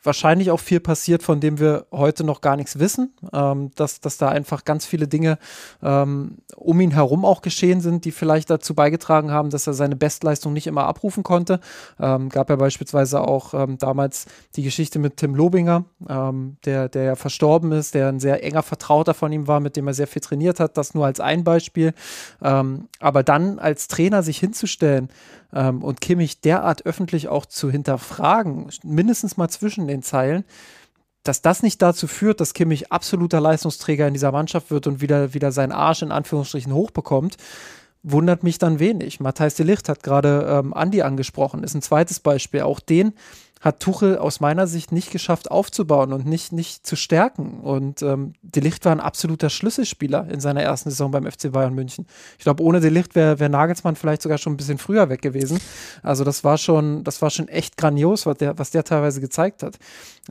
[0.03, 4.19] wahrscheinlich auch viel passiert, von dem wir heute noch gar nichts wissen, ähm, dass, dass
[4.19, 5.39] da einfach ganz viele Dinge
[5.83, 9.97] ähm, um ihn herum auch geschehen sind, die vielleicht dazu beigetragen haben, dass er seine
[9.97, 11.61] Bestleistung nicht immer abrufen konnte.
[12.01, 14.27] Ähm, gab ja beispielsweise auch ähm, damals
[14.57, 18.63] die Geschichte mit Tim Lobinger, ähm, der, der ja verstorben ist, der ein sehr enger
[18.63, 21.45] Vertrauter von ihm war, mit dem er sehr viel trainiert hat, das nur als ein
[21.45, 21.93] Beispiel.
[22.43, 25.09] Ähm, aber dann als Trainer sich hinzustellen,
[25.51, 30.45] und Kimmich derart öffentlich auch zu hinterfragen, mindestens mal zwischen den Zeilen,
[31.25, 35.35] dass das nicht dazu führt, dass Kimmich absoluter Leistungsträger in dieser Mannschaft wird und wieder,
[35.35, 37.37] wieder seinen Arsch in Anführungsstrichen hochbekommt,
[38.03, 39.21] wundert mich dann wenig.
[39.21, 42.63] Matthijs de Licht hat gerade ähm, Andi angesprochen, ist ein zweites Beispiel.
[42.63, 43.13] Auch den
[43.61, 47.61] hat Tuchel aus meiner Sicht nicht geschafft aufzubauen und nicht, nicht zu stärken.
[47.61, 52.07] Und ähm, Licht war ein absoluter Schlüsselspieler in seiner ersten Saison beim FC Bayern München.
[52.39, 55.23] Ich glaube, ohne De Licht wäre wär Nagelsmann vielleicht sogar schon ein bisschen früher weg
[55.23, 55.59] gewesen.
[56.03, 59.63] Also das war schon, das war schon echt grandios, was der, was der teilweise gezeigt
[59.63, 59.79] hat.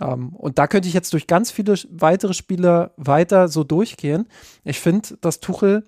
[0.01, 4.27] Ähm, und da könnte ich jetzt durch ganz viele weitere Spieler weiter so durchgehen.
[4.63, 5.83] Ich finde, dass Tuchel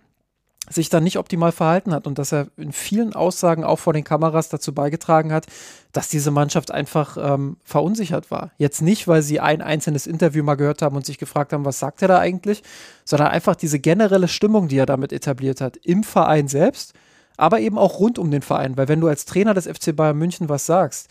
[0.69, 4.03] sich dann nicht optimal verhalten hat und dass er in vielen Aussagen auch vor den
[4.03, 5.47] Kameras dazu beigetragen hat,
[5.91, 8.51] dass diese Mannschaft einfach ähm, verunsichert war.
[8.57, 11.79] Jetzt nicht, weil sie ein einzelnes Interview mal gehört haben und sich gefragt haben, was
[11.79, 12.63] sagt er da eigentlich,
[13.03, 16.93] sondern einfach diese generelle Stimmung, die er damit etabliert hat, im Verein selbst,
[17.37, 18.77] aber eben auch rund um den Verein.
[18.77, 21.09] Weil wenn du als Trainer des FC Bayern München was sagst,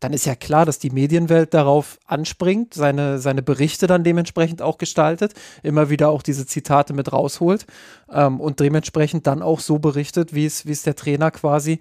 [0.00, 4.78] dann ist ja klar, dass die Medienwelt darauf anspringt, seine, seine Berichte dann dementsprechend auch
[4.78, 7.66] gestaltet, immer wieder auch diese Zitate mit rausholt
[8.10, 11.80] ähm, und dementsprechend dann auch so berichtet, wie es, wie es der Trainer quasi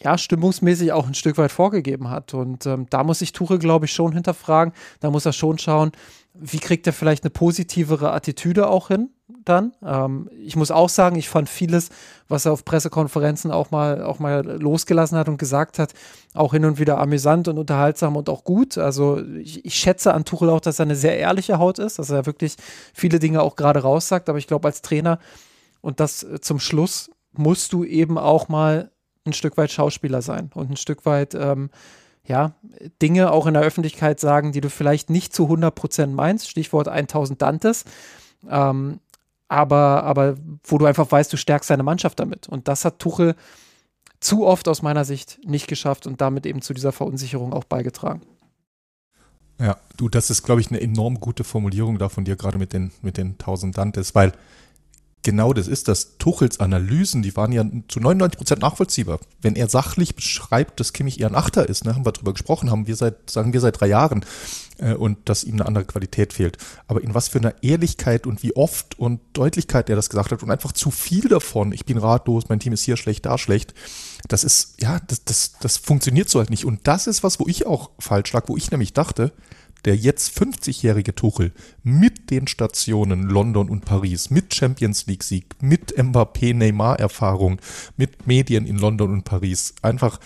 [0.00, 2.34] ja, stimmungsmäßig auch ein Stück weit vorgegeben hat.
[2.34, 4.72] Und ähm, da muss sich Tuchel, glaube ich, schon hinterfragen.
[5.00, 5.92] Da muss er schon schauen,
[6.34, 9.10] wie kriegt er vielleicht eine positivere Attitüde auch hin
[9.44, 9.72] dann.
[9.84, 11.90] Ähm, ich muss auch sagen, ich fand vieles,
[12.28, 15.92] was er auf Pressekonferenzen auch mal, auch mal losgelassen hat und gesagt hat,
[16.34, 18.78] auch hin und wieder amüsant und unterhaltsam und auch gut.
[18.78, 22.10] Also ich, ich schätze an Tuchel auch, dass er eine sehr ehrliche Haut ist, dass
[22.10, 22.56] er wirklich
[22.94, 24.28] viele Dinge auch gerade raussagt.
[24.28, 25.18] Aber ich glaube, als Trainer
[25.80, 28.90] und das äh, zum Schluss musst du eben auch mal
[29.24, 31.70] ein Stück weit Schauspieler sein und ein Stück weit ähm,
[32.24, 32.54] ja,
[33.00, 36.48] Dinge auch in der Öffentlichkeit sagen, die du vielleicht nicht zu 100% meinst.
[36.48, 37.84] Stichwort 1000 Dantes.
[38.48, 39.00] Ähm,
[39.52, 42.48] aber, aber wo du einfach weißt, du stärkst deine Mannschaft damit.
[42.48, 43.34] Und das hat Tuchel
[44.18, 48.22] zu oft aus meiner Sicht nicht geschafft und damit eben zu dieser Verunsicherung auch beigetragen.
[49.60, 52.72] Ja, du, das ist, glaube ich, eine enorm gute Formulierung da von dir, gerade mit
[52.72, 54.32] den, mit den 1000 Dantes, weil
[55.22, 56.18] genau das ist das.
[56.18, 59.20] Tuchels Analysen, die waren ja zu 99 Prozent nachvollziehbar.
[59.40, 62.70] Wenn er sachlich beschreibt, dass Kimmich eher ein Achter ist, ne, haben wir darüber gesprochen,
[62.70, 64.24] haben wir seit, sagen wir seit drei Jahren,
[64.78, 66.58] äh, und dass ihm eine andere Qualität fehlt.
[66.86, 70.42] Aber in was für einer Ehrlichkeit und wie oft und Deutlichkeit er das gesagt hat
[70.42, 73.74] und einfach zu viel davon, ich bin ratlos, mein Team ist hier schlecht, da schlecht,
[74.28, 76.64] das ist, ja, das, das, das funktioniert so halt nicht.
[76.64, 79.32] Und das ist was, wo ich auch falsch lag, wo ich nämlich dachte,
[79.84, 85.96] der jetzt 50-jährige Tuchel mit den Stationen London und Paris, mit Champions League Sieg, mit
[85.96, 87.60] Mbappé Neymar Erfahrung,
[87.96, 90.20] mit Medien in London und Paris, einfach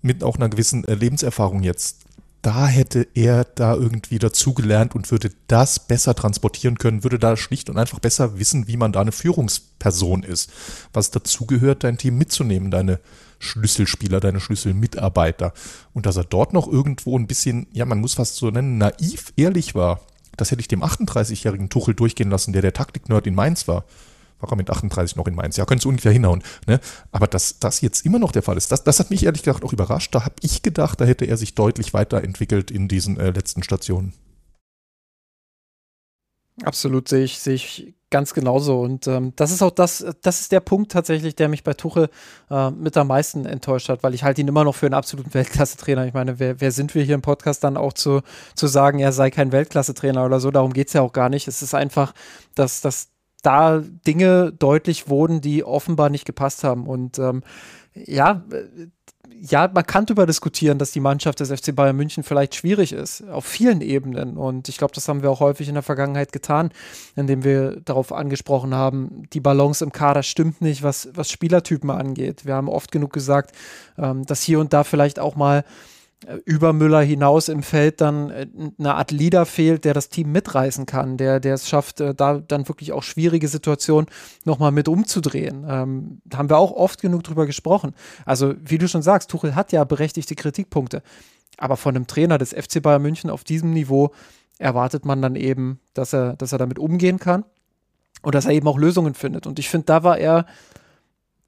[0.00, 2.02] mit auch einer gewissen äh, Lebenserfahrung jetzt
[2.42, 7.70] da hätte er da irgendwie dazugelernt und würde das besser transportieren können, würde da schlicht
[7.70, 10.50] und einfach besser wissen, wie man da eine Führungsperson ist.
[10.92, 12.98] Was dazugehört, dein Team mitzunehmen, deine
[13.42, 15.52] Schlüsselspieler, deine Schlüsselmitarbeiter.
[15.92, 19.32] Und dass er dort noch irgendwo ein bisschen, ja, man muss fast so nennen, naiv
[19.36, 20.00] ehrlich war,
[20.36, 23.84] das hätte ich dem 38-jährigen Tuchel durchgehen lassen, der der Taktik-Nerd in Mainz war.
[24.40, 25.56] War er mit 38 noch in Mainz?
[25.56, 26.42] Ja, könnte es ungefähr hinhauen.
[26.66, 26.80] Ne?
[27.12, 29.64] Aber dass das jetzt immer noch der Fall ist, das, das hat mich ehrlich gesagt
[29.64, 30.14] auch überrascht.
[30.14, 34.14] Da habe ich gedacht, da hätte er sich deutlich weiterentwickelt in diesen äh, letzten Stationen.
[36.64, 38.80] Absolut sehe ich, sehe ich ganz genauso.
[38.80, 42.10] Und ähm, das ist auch das, das ist der Punkt tatsächlich, der mich bei Tuchel
[42.50, 45.34] äh, mit am meisten enttäuscht hat, weil ich halte ihn immer noch für einen absoluten
[45.34, 46.06] Weltklasse-Trainer.
[46.06, 48.20] Ich meine, wer, wer sind wir hier im Podcast dann auch zu,
[48.54, 50.50] zu sagen, er sei kein Weltklasse-Trainer oder so?
[50.50, 51.48] Darum geht es ja auch gar nicht.
[51.48, 52.12] Es ist einfach,
[52.54, 53.08] dass, dass
[53.42, 56.86] da Dinge deutlich wurden, die offenbar nicht gepasst haben.
[56.86, 57.42] Und ähm,
[57.94, 58.44] ja,
[59.44, 63.28] ja, man kann darüber diskutieren, dass die Mannschaft des FC Bayern München vielleicht schwierig ist,
[63.28, 64.36] auf vielen Ebenen.
[64.36, 66.70] Und ich glaube, das haben wir auch häufig in der Vergangenheit getan,
[67.16, 72.46] indem wir darauf angesprochen haben, die Balance im Kader stimmt nicht, was, was Spielertypen angeht.
[72.46, 73.52] Wir haben oft genug gesagt,
[73.98, 75.64] ähm, dass hier und da vielleicht auch mal
[76.44, 78.46] über Müller hinaus im Feld dann äh,
[78.78, 82.38] eine Art Leader fehlt, der das Team mitreißen kann, der, der es schafft, äh, da
[82.38, 84.06] dann wirklich auch schwierige Situationen
[84.44, 85.64] nochmal mit umzudrehen.
[85.68, 87.94] Ähm, haben wir auch oft genug drüber gesprochen.
[88.24, 91.02] Also, wie du schon sagst, Tuchel hat ja berechtigte Kritikpunkte.
[91.58, 94.10] Aber von einem Trainer des FC Bayern München auf diesem Niveau
[94.58, 97.44] erwartet man dann eben, dass er, dass er damit umgehen kann
[98.22, 99.46] und dass er eben auch Lösungen findet.
[99.46, 100.46] Und ich finde, da war er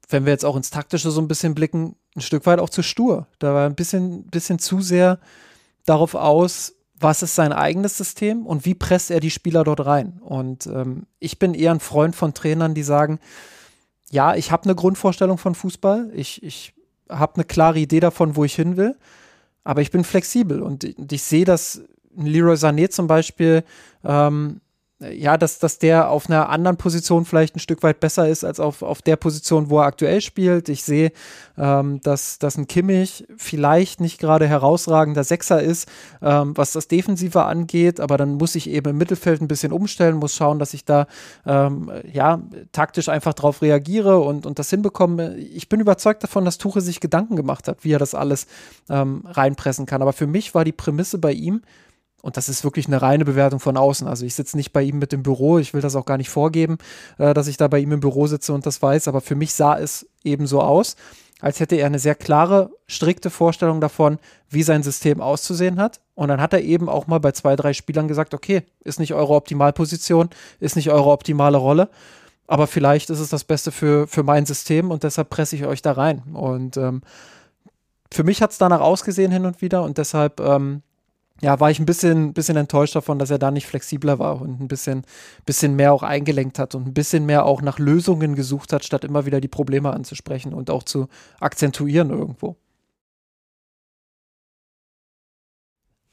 [0.09, 2.83] wenn wir jetzt auch ins Taktische so ein bisschen blicken, ein Stück weit auch zu
[2.83, 3.27] stur.
[3.39, 5.19] Da war ein bisschen, bisschen zu sehr
[5.85, 10.19] darauf aus, was ist sein eigenes System und wie presst er die Spieler dort rein.
[10.21, 13.19] Und ähm, ich bin eher ein Freund von Trainern, die sagen,
[14.11, 16.73] ja, ich habe eine Grundvorstellung von Fußball, ich, ich
[17.09, 18.95] habe eine klare Idee davon, wo ich hin will,
[19.63, 21.81] aber ich bin flexibel und, und ich sehe, dass
[22.15, 23.63] Leroy Sané zum Beispiel
[24.03, 24.61] ähm,
[24.99, 28.61] ja, dass, dass der auf einer anderen Position vielleicht ein Stück weit besser ist als
[28.61, 30.69] auf, auf der Position, wo er aktuell spielt.
[30.69, 31.11] Ich sehe,
[31.57, 35.89] ähm, dass, dass ein Kimmich vielleicht nicht gerade herausragender Sechser ist,
[36.21, 40.15] ähm, was das Defensive angeht, aber dann muss ich eben im Mittelfeld ein bisschen umstellen,
[40.15, 41.07] muss schauen, dass ich da
[41.45, 45.35] ähm, ja, taktisch einfach drauf reagiere und, und das hinbekomme.
[45.35, 48.47] Ich bin überzeugt davon, dass Tuche sich Gedanken gemacht hat, wie er das alles
[48.89, 50.01] ähm, reinpressen kann.
[50.01, 51.63] Aber für mich war die Prämisse bei ihm,
[52.25, 54.07] und das ist wirklich eine reine Bewertung von außen.
[54.07, 56.31] Also ich sitze nicht bei ihm mit dem Büro, ich will das auch gar nicht
[56.31, 56.79] vorgeben,
[57.19, 59.53] äh, dass ich da bei ihm im Büro sitze und das weiß, aber für mich
[59.53, 60.95] sah es eben so aus,
[61.39, 64.17] als hätte er eine sehr klare, strikte Vorstellung davon,
[64.49, 66.01] wie sein System auszusehen hat.
[66.15, 69.13] Und dann hat er eben auch mal bei zwei, drei Spielern gesagt, okay, ist nicht
[69.13, 71.89] eure Optimalposition, ist nicht eure optimale Rolle,
[72.47, 75.83] aber vielleicht ist es das Beste für, für mein System und deshalb presse ich euch
[75.83, 76.23] da rein.
[76.33, 77.01] Und ähm,
[78.11, 80.81] für mich hat es danach ausgesehen hin und wieder und deshalb ähm,
[81.41, 84.61] ja, war ich ein bisschen, bisschen enttäuscht davon, dass er da nicht flexibler war und
[84.61, 85.03] ein bisschen,
[85.45, 89.03] bisschen mehr auch eingelenkt hat und ein bisschen mehr auch nach Lösungen gesucht hat, statt
[89.03, 91.07] immer wieder die Probleme anzusprechen und auch zu
[91.39, 92.55] akzentuieren irgendwo.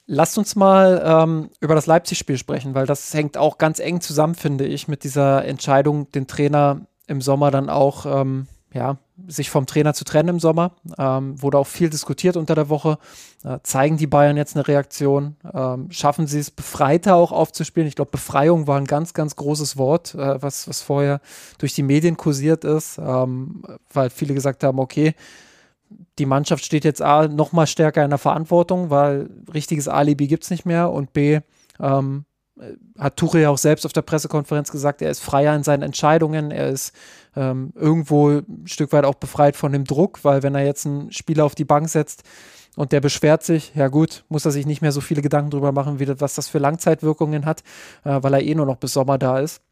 [0.07, 4.35] Lasst uns mal ähm, über das Leipzig-Spiel sprechen, weil das hängt auch ganz eng zusammen,
[4.35, 9.67] finde ich, mit dieser Entscheidung, den Trainer im Sommer dann auch ähm, ja, sich vom
[9.67, 10.73] Trainer zu trennen im Sommer.
[10.99, 12.99] Ähm, wurde auch viel diskutiert unter der Woche.
[13.45, 15.37] Äh, zeigen die Bayern jetzt eine Reaktion?
[15.53, 17.89] Ähm, schaffen sie es, befreiter auch aufzuspielen?
[17.89, 21.21] Ich glaube, Befreiung war ein ganz, ganz großes Wort, äh, was, was vorher
[21.59, 25.15] durch die Medien kursiert ist, ähm, weil viele gesagt haben, okay,
[26.19, 30.45] die Mannschaft steht jetzt A, noch mal stärker in der Verantwortung, weil richtiges Alibi gibt
[30.45, 31.41] es nicht mehr und B,
[31.81, 32.25] ähm,
[32.99, 36.51] hat Tuchel ja auch selbst auf der Pressekonferenz gesagt, er ist freier in seinen Entscheidungen,
[36.51, 36.93] er ist
[37.35, 41.11] ähm, irgendwo ein Stück weit auch befreit von dem Druck, weil wenn er jetzt einen
[41.12, 42.23] Spieler auf die Bank setzt
[42.77, 45.73] und der beschwert sich, ja gut, muss er sich nicht mehr so viele Gedanken drüber
[45.73, 47.62] machen, wie, was das für Langzeitwirkungen hat,
[48.05, 49.62] äh, weil er eh nur noch bis Sommer da ist.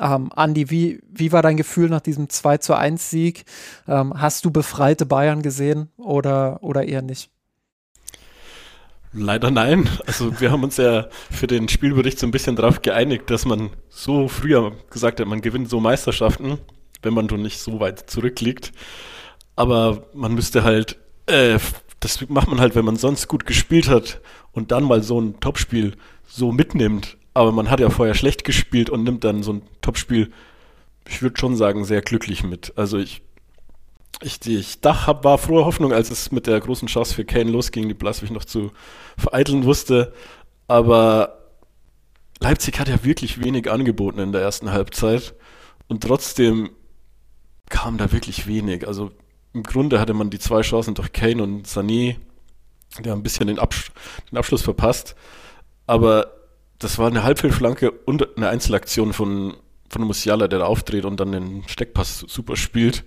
[0.00, 3.44] Ähm, Andi, wie, wie war dein Gefühl nach diesem 2 zu 1 Sieg?
[3.86, 7.31] Ähm, hast du befreite Bayern gesehen oder, oder eher nicht?
[9.12, 9.88] Leider nein.
[10.06, 13.70] Also wir haben uns ja für den Spielbericht so ein bisschen darauf geeinigt, dass man
[13.90, 16.58] so früher gesagt hat, man gewinnt so Meisterschaften,
[17.02, 18.72] wenn man schon nicht so weit zurückliegt.
[19.54, 21.58] Aber man müsste halt, äh,
[22.00, 24.20] das macht man halt, wenn man sonst gut gespielt hat
[24.52, 25.94] und dann mal so ein Topspiel
[26.26, 27.18] so mitnimmt.
[27.34, 30.32] Aber man hat ja vorher schlecht gespielt und nimmt dann so ein Topspiel,
[31.06, 32.72] ich würde schon sagen, sehr glücklich mit.
[32.76, 33.22] Also ich
[34.24, 37.50] ich, ich dach, hab, war frohe Hoffnung, als es mit der großen Chance für Kane
[37.50, 38.70] losging, die Blaswig noch zu
[39.16, 40.12] vereiteln wusste.
[40.68, 41.38] Aber
[42.40, 45.34] Leipzig hat ja wirklich wenig angeboten in der ersten Halbzeit.
[45.88, 46.70] Und trotzdem
[47.68, 48.86] kam da wirklich wenig.
[48.86, 49.10] Also
[49.52, 52.16] im Grunde hatte man die zwei Chancen durch Kane und Sané
[52.98, 53.92] Die haben ein bisschen den, Absch
[54.30, 55.14] den Abschluss verpasst.
[55.86, 56.32] Aber
[56.78, 59.56] das war eine Halbfeldflanke und eine Einzelaktion von,
[59.88, 63.04] von Musiala, der da aufdreht und dann den Steckpass super spielt.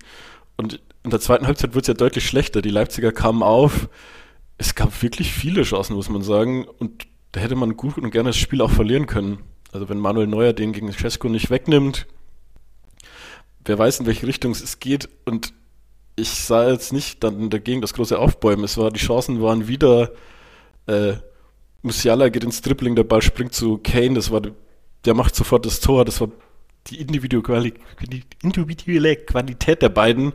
[0.56, 2.62] Und in der zweiten Halbzeit wird es ja deutlich schlechter.
[2.63, 3.89] Die Leipziger kamen auf.
[4.58, 6.65] Es gab wirklich viele Chancen, muss man sagen.
[6.80, 9.39] Und da hätte man gut und gerne das Spiel auch verlieren können.
[9.72, 12.08] Also wenn Manuel Neuer den gegen Cesco nicht wegnimmt,
[13.63, 15.08] wer weiß, in welche Richtung es geht.
[15.26, 15.54] Und
[16.15, 18.65] ich sah jetzt nicht dann dagegen das große Aufbäumen.
[18.65, 20.12] Es war, die Chancen waren wieder,
[20.88, 21.13] äh,
[21.84, 24.41] Musiala geht ins Dribbling, der Ball springt zu Kane, das war,
[25.06, 26.30] der macht sofort das Tor, das war
[26.88, 27.74] die individuelle
[29.18, 30.34] Qualität der beiden.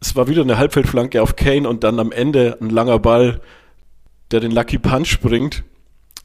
[0.00, 3.40] Es war wieder eine Halbfeldflanke auf Kane und dann am Ende ein langer Ball,
[4.30, 5.64] der den Lucky Punch bringt.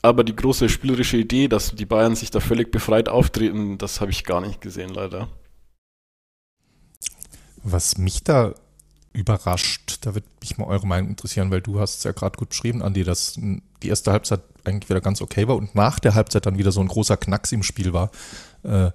[0.01, 4.11] Aber die große spielerische Idee, dass die Bayern sich da völlig befreit auftreten, das habe
[4.11, 5.29] ich gar nicht gesehen, leider.
[7.63, 8.53] Was mich da
[9.13, 12.49] überrascht, da wird mich mal eure Meinung interessieren, weil du hast es ja gerade gut
[12.49, 13.39] beschrieben, Andi, dass
[13.81, 16.81] die erste Halbzeit eigentlich wieder ganz okay war und nach der Halbzeit dann wieder so
[16.81, 18.11] ein großer Knacks im Spiel war.
[18.63, 18.91] Äh,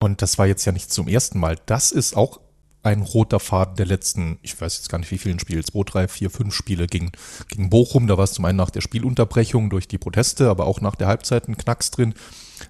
[0.00, 1.56] und das war jetzt ja nicht zum ersten Mal.
[1.66, 2.40] Das ist auch
[2.84, 6.08] ein roter Faden der letzten, ich weiß jetzt gar nicht wie vielen Spiele, zwei, drei,
[6.08, 7.12] vier, fünf Spiele gegen,
[7.48, 8.06] gegen Bochum.
[8.06, 11.08] Da war es zum einen nach der Spielunterbrechung durch die Proteste, aber auch nach der
[11.08, 12.14] Halbzeit ein Knacks drin.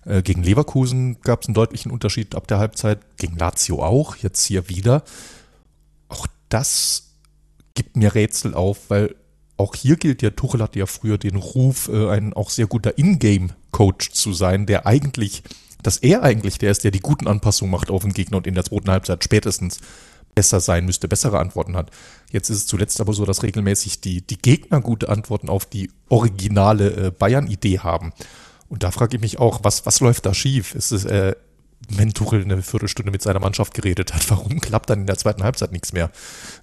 [0.04, 3.00] Äh, gegen Leverkusen gab es einen deutlichen Unterschied ab der Halbzeit.
[3.16, 5.02] Gegen Lazio auch, jetzt hier wieder.
[6.08, 7.14] Auch das
[7.74, 9.16] gibt mir Rätsel auf, weil
[9.56, 12.98] auch hier gilt ja, Tuchel hatte ja früher den Ruf, äh, ein auch sehr guter
[12.98, 15.42] Ingame-Coach zu sein, der eigentlich
[15.84, 18.54] dass er eigentlich der ist, der die guten Anpassungen macht auf den Gegner und in
[18.54, 19.78] der zweiten Halbzeit spätestens
[20.34, 21.90] besser sein müsste, bessere Antworten hat.
[22.30, 25.90] Jetzt ist es zuletzt aber so, dass regelmäßig die, die Gegner gute Antworten auf die
[26.08, 28.12] originale äh, Bayern-Idee haben.
[28.68, 30.74] Und da frage ich mich auch, was, was läuft da schief?
[30.74, 31.36] Ist es, äh,
[31.88, 35.44] wenn Tuchel eine Viertelstunde mit seiner Mannschaft geredet hat, warum klappt dann in der zweiten
[35.44, 36.10] Halbzeit nichts mehr?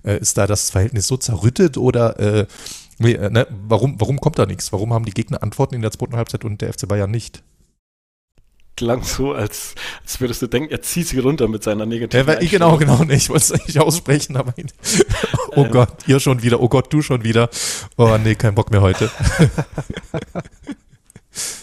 [0.03, 2.47] Äh, ist da das Verhältnis so zerrüttet oder äh,
[2.99, 4.71] äh, ne, warum, warum kommt da nichts?
[4.73, 7.43] Warum haben die Gegner Antworten in der zweiten Halbzeit und der FC Bayern nicht?
[8.75, 12.39] Klang so, als, als würdest du denken, er zieht sich runter mit seiner negativen ja,
[12.39, 13.03] Genau, genau.
[13.03, 14.53] Nee, ich wollte es nicht aussprechen, aber
[15.55, 15.71] oh ähm.
[15.71, 17.49] Gott, ihr schon wieder, oh Gott, du schon wieder.
[17.97, 19.11] Oh nee, kein Bock mehr heute.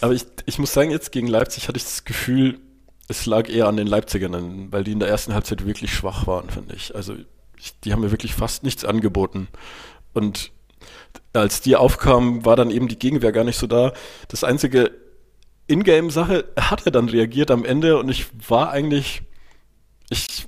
[0.01, 2.59] aber ich, ich muss sagen, jetzt gegen Leipzig hatte ich das Gefühl,
[3.07, 6.49] es lag eher an den Leipzigern, weil die in der ersten Halbzeit wirklich schwach waren,
[6.49, 6.95] finde ich.
[6.95, 7.15] Also
[7.57, 9.47] ich, die haben mir wirklich fast nichts angeboten.
[10.13, 10.51] Und
[11.33, 13.93] als die aufkamen, war dann eben die Gegenwehr gar nicht so da.
[14.27, 14.91] Das einzige
[15.69, 19.21] Ingame-Sache hat er dann reagiert am Ende und ich war eigentlich
[20.09, 20.47] ich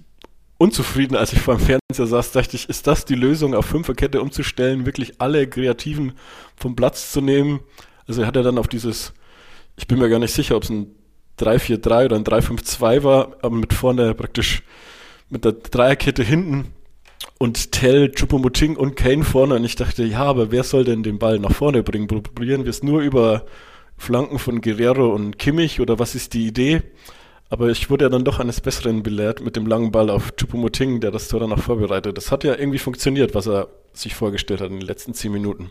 [0.57, 4.21] unzufrieden, als ich vor dem Fernseher saß, dachte ich, ist das die Lösung, auf Fünferkette
[4.21, 6.13] umzustellen, wirklich alle Kreativen
[6.55, 7.61] vom Platz zu nehmen?
[8.07, 9.13] Also er hat ja dann auf dieses,
[9.75, 10.95] ich bin mir gar nicht sicher, ob es ein
[11.39, 14.61] 3-4-3 oder ein 3-5-2 war, aber mit vorne praktisch
[15.29, 16.73] mit der Dreierkette hinten
[17.39, 21.17] und Tell, Chupomoting und Kane vorne und ich dachte, ja, aber wer soll denn den
[21.17, 22.07] Ball nach vorne bringen?
[22.07, 23.45] Probieren wir es nur über
[24.01, 26.81] Flanken von Guerrero und Kimmich oder was ist die Idee?
[27.49, 31.01] Aber ich wurde ja dann doch eines Besseren belehrt mit dem langen Ball auf Chupomoting,
[31.01, 32.17] der das Tor dann auch vorbereitet.
[32.17, 35.69] Das hat ja irgendwie funktioniert, was er sich vorgestellt hat in den letzten zehn Minuten.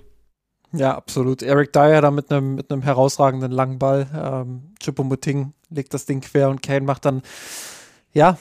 [0.73, 1.43] Ja, absolut.
[1.43, 4.07] Eric Dyer da mit einem mit einem herausragenden langen Ball.
[4.15, 7.23] Ähm, Chupomoting legt das Ding quer und Kane macht dann,
[8.13, 8.39] ja,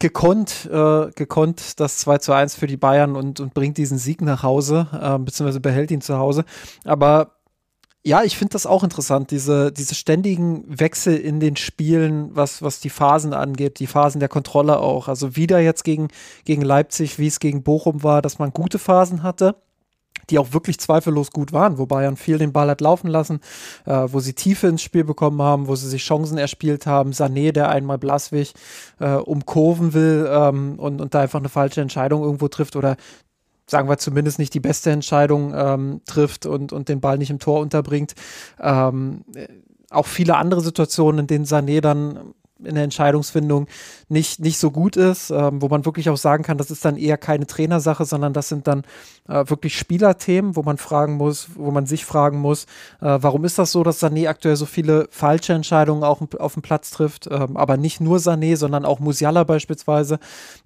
[0.00, 4.20] gekonnt, äh, gekonnt das 2 zu 1 für die Bayern und, und bringt diesen Sieg
[4.20, 6.44] nach Hause, äh, beziehungsweise behält ihn zu Hause.
[6.84, 7.35] Aber
[8.06, 12.78] ja, ich finde das auch interessant, diese, diese ständigen Wechsel in den Spielen, was, was
[12.78, 15.08] die Phasen angeht, die Phasen der Kontrolle auch.
[15.08, 16.06] Also wieder jetzt gegen,
[16.44, 19.56] gegen Leipzig, wie es gegen Bochum war, dass man gute Phasen hatte
[20.30, 23.40] die auch wirklich zweifellos gut waren, wo Bayern viel den Ball hat laufen lassen,
[23.84, 27.12] äh, wo sie Tiefe ins Spiel bekommen haben, wo sie sich Chancen erspielt haben.
[27.12, 28.54] Sané, der einmal Blaswig
[28.98, 32.96] äh, umkurven will ähm, und, und da einfach eine falsche Entscheidung irgendwo trifft oder
[33.68, 37.38] sagen wir zumindest nicht die beste Entscheidung ähm, trifft und, und den Ball nicht im
[37.38, 38.14] Tor unterbringt.
[38.60, 39.24] Ähm,
[39.90, 43.66] auch viele andere Situationen, in denen Sané dann in der Entscheidungsfindung
[44.08, 46.96] nicht, nicht so gut ist, ähm, wo man wirklich auch sagen kann, das ist dann
[46.96, 48.82] eher keine Trainersache, sondern das sind dann
[49.28, 52.64] äh, wirklich Spielerthemen, wo man fragen muss, wo man sich fragen muss,
[53.00, 56.62] äh, warum ist das so, dass Sané aktuell so viele falsche Entscheidungen auch auf dem
[56.62, 60.18] Platz trifft, ähm, aber nicht nur Sané, sondern auch Musiala beispielsweise,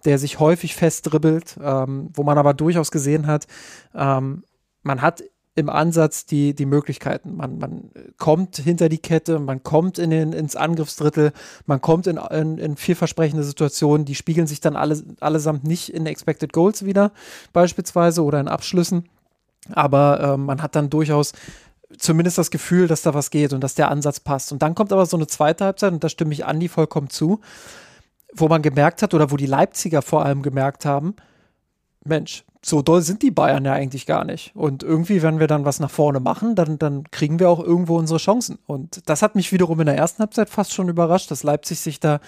[0.04, 3.46] der sich häufig festdribbelt, ähm, wo man aber durchaus gesehen hat,
[3.94, 4.44] ähm,
[4.82, 5.22] man hat
[5.56, 7.36] im Ansatz die, die Möglichkeiten.
[7.36, 11.32] Man, man kommt hinter die Kette, man kommt in den, ins Angriffsdrittel,
[11.66, 16.06] man kommt in, in, in vielversprechende Situationen, die spiegeln sich dann alle, allesamt nicht in
[16.06, 17.12] Expected Goals wieder,
[17.52, 19.08] beispielsweise, oder in Abschlüssen.
[19.72, 21.32] Aber äh, man hat dann durchaus
[21.98, 24.52] zumindest das Gefühl, dass da was geht und dass der Ansatz passt.
[24.52, 27.40] Und dann kommt aber so eine zweite Halbzeit, und da stimme ich Andi vollkommen zu,
[28.32, 31.16] wo man gemerkt hat, oder wo die Leipziger vor allem gemerkt haben,
[32.04, 34.52] Mensch, so doll sind die Bayern ja eigentlich gar nicht.
[34.54, 37.96] Und irgendwie, wenn wir dann was nach vorne machen, dann, dann kriegen wir auch irgendwo
[37.98, 38.58] unsere Chancen.
[38.66, 42.00] Und das hat mich wiederum in der ersten Halbzeit fast schon überrascht, dass Leipzig sich
[42.00, 42.20] da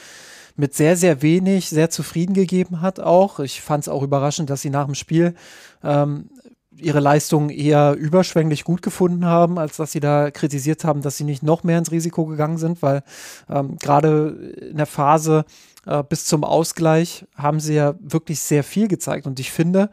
[0.57, 3.41] mit sehr, sehr wenig sehr zufrieden gegeben hat auch.
[3.41, 5.35] Ich fand es auch überraschend, dass sie nach dem Spiel
[5.83, 6.31] ähm,
[6.77, 11.25] ihre Leistungen eher überschwänglich gut gefunden haben, als dass sie da kritisiert haben, dass sie
[11.25, 13.03] nicht noch mehr ins Risiko gegangen sind, weil
[13.49, 14.29] ähm, gerade
[14.71, 15.45] in der Phase
[15.87, 19.27] äh, bis zum Ausgleich haben sie ja wirklich sehr viel gezeigt.
[19.27, 19.91] Und ich finde,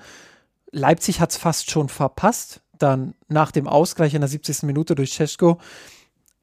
[0.71, 4.63] Leipzig hat es fast schon verpasst, dann nach dem Ausgleich in der 70.
[4.63, 5.59] Minute durch Cesko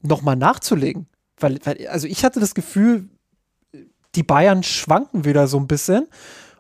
[0.03, 1.07] nochmal nachzulegen.
[1.39, 3.09] Weil, weil, also ich hatte das Gefühl,
[4.15, 6.09] die Bayern schwanken wieder so ein bisschen.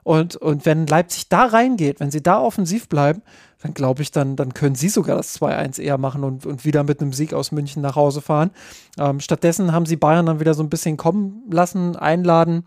[0.03, 3.22] Und, und wenn Leipzig da reingeht, wenn sie da offensiv bleiben,
[3.61, 6.85] dann glaube ich, dann, dann können sie sogar das 2-1 eher machen und, und wieder
[6.85, 8.51] mit einem Sieg aus München nach Hause fahren.
[8.99, 12.64] Ähm, stattdessen haben sie Bayern dann wieder so ein bisschen kommen lassen, einladen.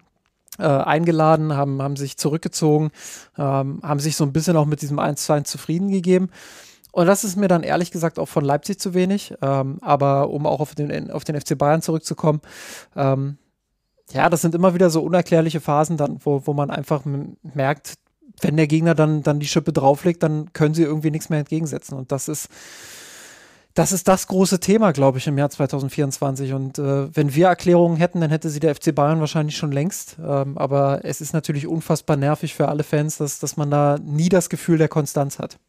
[0.59, 2.91] Äh, eingeladen, haben, haben sich zurückgezogen,
[3.37, 6.29] ähm, haben sich so ein bisschen auch mit diesem 1-2 zufrieden gegeben.
[6.91, 9.33] Und das ist mir dann ehrlich gesagt auch von Leipzig zu wenig.
[9.41, 12.41] Ähm, aber um auch auf den, auf den FC Bayern zurückzukommen,
[12.95, 13.37] ähm,
[14.11, 17.03] ja, das sind immer wieder so unerklärliche Phasen dann, wo, wo man einfach
[17.53, 17.93] merkt,
[18.41, 21.97] wenn der Gegner dann, dann die Schippe drauflegt, dann können sie irgendwie nichts mehr entgegensetzen.
[21.97, 22.49] Und das ist,
[23.79, 26.51] das ist das große Thema, glaube ich, im Jahr 2024.
[26.51, 30.17] Und äh, wenn wir Erklärungen hätten, dann hätte sie der FC Bayern wahrscheinlich schon längst.
[30.19, 34.27] Ähm, aber es ist natürlich unfassbar nervig für alle Fans, dass, dass man da nie
[34.27, 35.59] das Gefühl der Konstanz hat.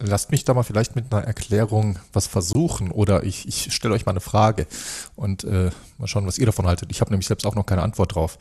[0.00, 4.04] Lasst mich da mal vielleicht mit einer Erklärung was versuchen oder ich, ich stelle euch
[4.04, 4.66] mal eine Frage
[5.14, 6.90] und äh, mal schauen, was ihr davon haltet.
[6.90, 8.36] Ich habe nämlich selbst auch noch keine Antwort drauf.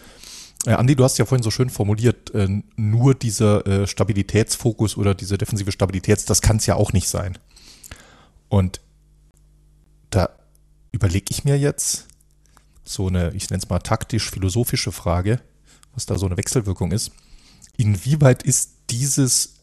[0.65, 5.13] Äh, Andi, du hast ja vorhin so schön formuliert, äh, nur dieser äh, Stabilitätsfokus oder
[5.13, 7.37] diese defensive Stabilität, das kann es ja auch nicht sein.
[8.53, 8.81] Und
[10.11, 10.29] da
[10.91, 12.05] überlege ich mir jetzt
[12.83, 15.41] so eine, ich nenne es mal taktisch-philosophische Frage,
[15.95, 17.13] was da so eine Wechselwirkung ist.
[17.77, 19.55] Inwieweit ist dieses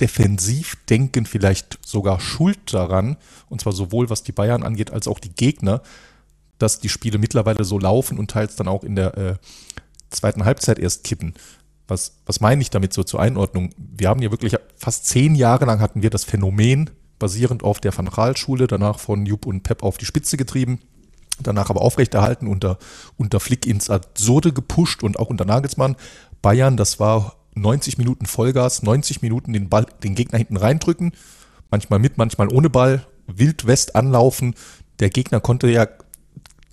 [0.00, 3.16] Defensivdenken vielleicht sogar schuld daran,
[3.48, 5.80] und zwar sowohl was die Bayern angeht, als auch die Gegner,
[6.58, 9.36] dass die Spiele mittlerweile so laufen und teils dann auch in der äh,
[10.10, 11.34] zweiten Halbzeit erst kippen.
[11.86, 13.72] Was, was meine ich damit so zur Einordnung?
[13.76, 16.90] Wir haben ja wirklich fast zehn Jahre lang hatten wir das Phänomen,
[17.22, 20.80] basierend auf der Van Raal-Schule, danach von Jupp und Pep auf die Spitze getrieben,
[21.40, 22.78] danach aber aufrechterhalten, unter,
[23.16, 25.94] unter Flick ins Absurde gepusht und auch unter Nagelsmann.
[26.42, 31.12] Bayern, das war 90 Minuten Vollgas, 90 Minuten den Ball, den Gegner hinten reindrücken,
[31.70, 34.56] manchmal mit, manchmal ohne Ball, Wild West anlaufen.
[34.98, 35.86] Der Gegner konnte ja,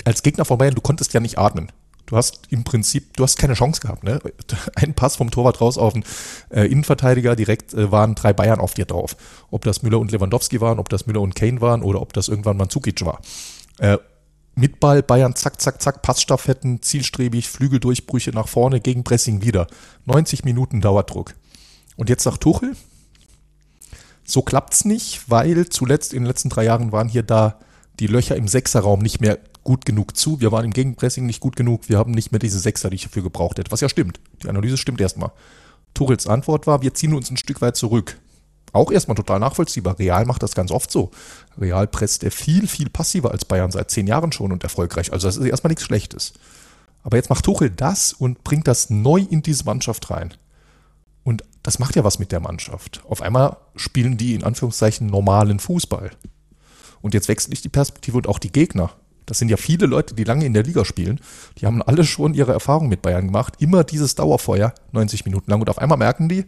[0.04, 1.72] als Gegner von Bayern, du konntest ja nicht atmen.
[2.10, 4.04] Du hast im Prinzip, du hast keine Chance gehabt.
[4.04, 4.20] Ne?
[4.76, 6.04] Ein Pass vom Torwart raus auf den
[6.50, 9.16] äh, Innenverteidiger, direkt äh, waren drei Bayern auf dir drauf.
[9.52, 12.28] Ob das Müller und Lewandowski waren, ob das Müller und Kane waren oder ob das
[12.28, 13.22] irgendwann Mandzukic war.
[13.78, 14.00] Äh,
[14.56, 19.68] mit Ball, Bayern, zack, zack, zack, Passstaffetten, zielstrebig, Flügeldurchbrüche nach vorne, gegen Pressing wieder.
[20.06, 21.36] 90 Minuten Dauerdruck.
[21.96, 22.76] Und jetzt sagt Tuchel,
[24.24, 27.60] so klappt's nicht, weil zuletzt in den letzten drei Jahren waren hier da
[28.00, 29.38] die Löcher im Sechserraum nicht mehr
[29.70, 30.42] gut genug zu.
[30.42, 31.90] Wir waren im Gegenpressing nicht gut genug.
[31.90, 33.72] Wir haben nicht mehr diese Sechser, die ich dafür gebraucht hätte.
[33.72, 34.20] Was ja stimmt.
[34.42, 35.32] Die Analyse stimmt erstmal.
[35.94, 38.18] Tuchels Antwort war, wir ziehen uns ein Stück weit zurück
[38.72, 39.98] auch erstmal total nachvollziehbar.
[40.00, 41.12] Real macht das ganz oft so.
[41.60, 45.12] Real presst er viel, viel passiver als Bayern seit zehn Jahren schon und erfolgreich.
[45.12, 46.34] Also das ist erstmal nichts Schlechtes.
[47.04, 50.34] Aber jetzt macht Tuchel das und bringt das neu in diese Mannschaft rein.
[51.24, 53.04] Und das macht ja was mit der Mannschaft.
[53.08, 56.12] Auf einmal spielen die in Anführungszeichen normalen Fußball.
[57.02, 58.92] Und jetzt wechselt nicht die Perspektive und auch die Gegner.
[59.30, 61.20] Das sind ja viele Leute, die lange in der Liga spielen.
[61.60, 63.54] Die haben alle schon ihre Erfahrung mit Bayern gemacht.
[63.60, 65.62] Immer dieses Dauerfeuer, 90 Minuten lang.
[65.62, 66.46] Und auf einmal merken die,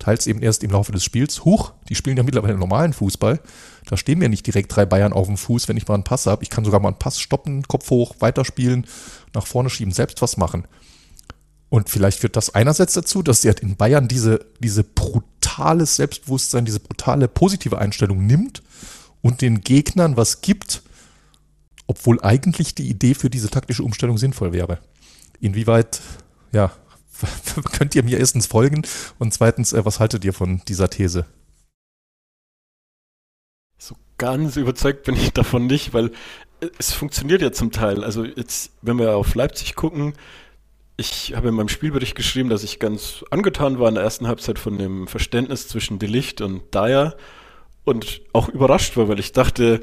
[0.00, 1.44] teils eben erst im Laufe des Spiels.
[1.44, 3.38] Huch, die spielen ja mittlerweile normalen Fußball.
[3.86, 6.26] Da stehen mir nicht direkt drei Bayern auf dem Fuß, wenn ich mal einen Pass
[6.26, 6.42] habe.
[6.42, 8.84] Ich kann sogar mal einen Pass stoppen, Kopf hoch, weiterspielen,
[9.32, 10.66] nach vorne schieben, selbst was machen.
[11.68, 16.64] Und vielleicht führt das einerseits dazu, dass sie halt in Bayern diese, diese brutales Selbstbewusstsein,
[16.64, 18.64] diese brutale positive Einstellung nimmt
[19.22, 20.82] und den Gegnern was gibt,
[21.88, 24.78] obwohl eigentlich die Idee für diese taktische Umstellung sinnvoll wäre.
[25.40, 26.00] Inwieweit,
[26.52, 26.70] ja,
[27.72, 28.82] könnt ihr mir erstens folgen
[29.18, 31.26] und zweitens, äh, was haltet ihr von dieser These?
[33.78, 36.12] So ganz überzeugt bin ich davon nicht, weil
[36.78, 38.04] es funktioniert ja zum Teil.
[38.04, 40.14] Also jetzt, wenn wir auf Leipzig gucken,
[40.96, 44.58] ich habe in meinem Spielbericht geschrieben, dass ich ganz angetan war in der ersten Halbzeit
[44.58, 47.16] von dem Verständnis zwischen Delicht und Dyer
[47.84, 49.82] und auch überrascht war, weil ich dachte,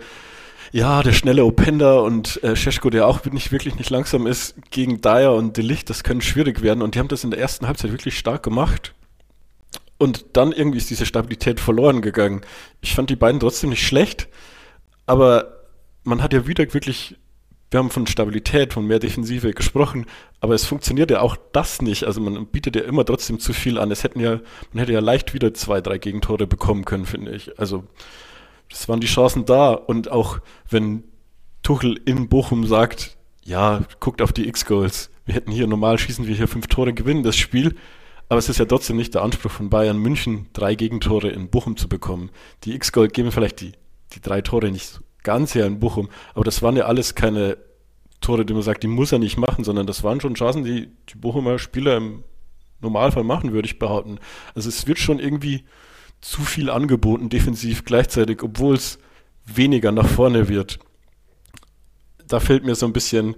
[0.76, 5.00] ja, der schnelle Openda und äh, Scheschko, der auch nicht wirklich nicht langsam ist, gegen
[5.00, 6.82] Dyer und Delicht, das könnte schwierig werden.
[6.82, 8.94] Und die haben das in der ersten Halbzeit wirklich stark gemacht.
[9.98, 12.42] Und dann irgendwie ist diese Stabilität verloren gegangen.
[12.82, 14.28] Ich fand die beiden trotzdem nicht schlecht,
[15.06, 15.62] aber
[16.04, 17.16] man hat ja wieder wirklich
[17.72, 20.06] wir haben von Stabilität, von mehr Defensive gesprochen,
[20.40, 22.04] aber es funktioniert ja auch das nicht.
[22.04, 23.92] Also man bietet ja immer trotzdem zu viel an.
[23.92, 24.40] Es hätten ja,
[24.72, 27.58] man hätte ja leicht wieder zwei, drei Gegentore bekommen können, finde ich.
[27.60, 27.86] Also
[28.72, 30.40] es waren die Chancen da und auch
[30.70, 31.04] wenn
[31.64, 35.10] Tuchel in Bochum sagt, ja, guckt auf die X-Goals.
[35.26, 37.76] Wir hätten hier normal schießen wir hier fünf Tore, gewinnen das Spiel.
[38.28, 41.78] Aber es ist ja trotzdem nicht der Anspruch von Bayern München, drei Gegentore in Bochum
[41.78, 42.32] zu bekommen.
[42.64, 43.74] Die X-Gold geben vielleicht die,
[44.14, 47.58] die drei Tore nicht ganz her in Bochum, aber das waren ja alles keine
[48.22, 50.90] Tore, die man sagt, die muss er nicht machen, sondern das waren schon Chancen, die
[51.10, 52.24] die Bochumer Spieler im
[52.82, 54.20] Normalfall machen, würde ich behaupten.
[54.56, 55.66] Also es wird schon irgendwie
[56.22, 58.98] zu viel angeboten, defensiv gleichzeitig, obwohl es
[59.46, 60.80] weniger nach vorne wird.
[62.28, 63.36] Da fällt mir so ein bisschen,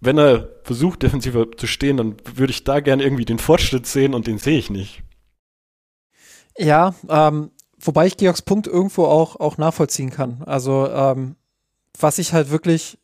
[0.00, 4.14] wenn er versucht, defensiver zu stehen, dann würde ich da gerne irgendwie den Fortschritt sehen
[4.14, 5.02] und den sehe ich nicht.
[6.56, 10.42] Ja, ähm, wobei ich Georgs Punkt irgendwo auch, auch nachvollziehen kann.
[10.44, 11.36] Also, ähm,
[11.98, 12.98] was ich halt wirklich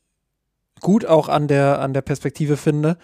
[0.81, 2.99] gut auch an der, an der Perspektive finde,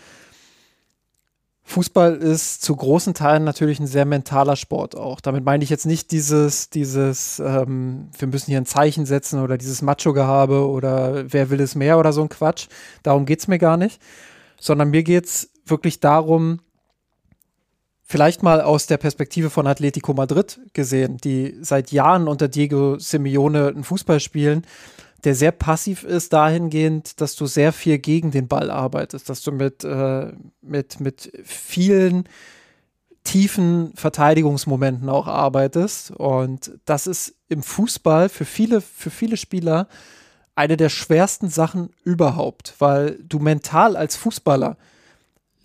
[1.66, 5.20] Fußball ist zu großen Teilen natürlich ein sehr mentaler Sport auch.
[5.20, 9.56] Damit meine ich jetzt nicht dieses, dieses, ähm, wir müssen hier ein Zeichen setzen oder
[9.56, 12.68] dieses Macho-Gehabe oder wer will es mehr oder so ein Quatsch.
[13.02, 14.00] Darum geht es mir gar nicht.
[14.60, 16.60] Sondern mir geht es wirklich darum,
[18.02, 23.68] vielleicht mal aus der Perspektive von Atletico Madrid gesehen, die seit Jahren unter Diego Simeone
[23.68, 24.66] einen Fußball spielen,
[25.24, 29.52] der sehr passiv ist dahingehend, dass du sehr viel gegen den Ball arbeitest, dass du
[29.52, 32.28] mit, äh, mit, mit vielen
[33.24, 36.10] tiefen Verteidigungsmomenten auch arbeitest.
[36.10, 39.88] Und das ist im Fußball für viele, für viele Spieler
[40.54, 44.76] eine der schwersten Sachen überhaupt, weil du mental als Fußballer,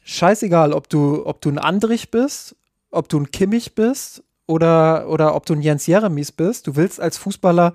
[0.04, 2.56] scheißegal, ob du, ob du ein Andrich bist,
[2.90, 7.00] ob du ein Kimmich bist oder, oder ob du ein Jens Jeremies bist, du willst
[7.00, 7.74] als Fußballer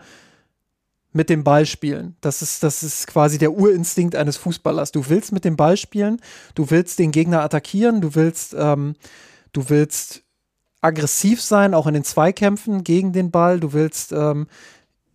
[1.15, 2.17] mit dem Ball spielen.
[2.21, 4.91] Das ist, das ist quasi der Urinstinkt eines Fußballers.
[4.91, 6.21] Du willst mit dem Ball spielen,
[6.57, 8.97] du willst den Gegner attackieren, du willst, ähm,
[9.53, 10.23] du willst
[10.81, 14.49] aggressiv sein, auch in den Zweikämpfen gegen den Ball, du willst ähm,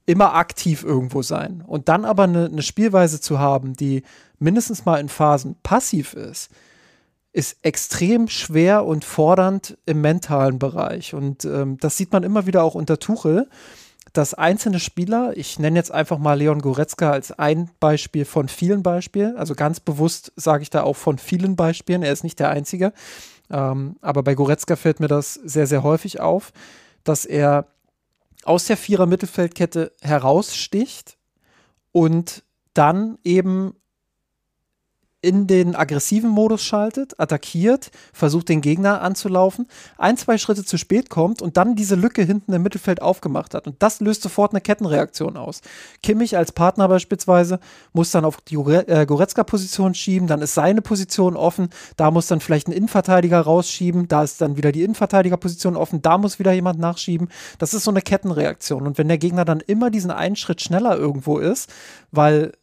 [0.06, 1.64] immer aktiv irgendwo sein.
[1.68, 4.04] Und dann aber eine, eine Spielweise zu haben, die
[4.40, 6.50] mindestens mal in Phasen passiv ist,
[7.34, 11.14] ist extrem schwer und fordernd im mentalen Bereich.
[11.14, 13.50] Und ähm, das sieht man immer wieder auch unter Tuchel
[14.14, 18.84] dass einzelne Spieler, ich nenne jetzt einfach mal Leon Goretzka als ein Beispiel von vielen
[18.84, 22.50] Beispielen, also ganz bewusst sage ich da auch von vielen Beispielen, er ist nicht der
[22.50, 22.94] Einzige,
[23.50, 26.52] ähm, aber bei Goretzka fällt mir das sehr, sehr häufig auf,
[27.04, 27.68] dass er
[28.44, 31.18] aus der Vierer-Mittelfeldkette heraussticht
[31.92, 32.44] und
[32.74, 33.76] dann eben
[35.22, 39.68] in den aggressiven Modus schaltet, attackiert, versucht den Gegner anzulaufen,
[39.98, 43.68] ein, zwei Schritte zu spät kommt und dann diese Lücke hinten im Mittelfeld aufgemacht hat.
[43.68, 45.62] Und das löst sofort eine Kettenreaktion aus.
[46.04, 47.60] Kimmich als Partner beispielsweise
[47.92, 52.40] muss dann auf die äh, Goretzka-Position schieben, dann ist seine Position offen, da muss dann
[52.40, 56.80] vielleicht ein Innenverteidiger rausschieben, da ist dann wieder die Innenverteidigerposition offen, da muss wieder jemand
[56.80, 57.28] nachschieben.
[57.58, 58.88] Das ist so eine Kettenreaktion.
[58.88, 61.70] Und wenn der Gegner dann immer diesen einen Schritt schneller irgendwo ist,
[62.12, 62.54] weil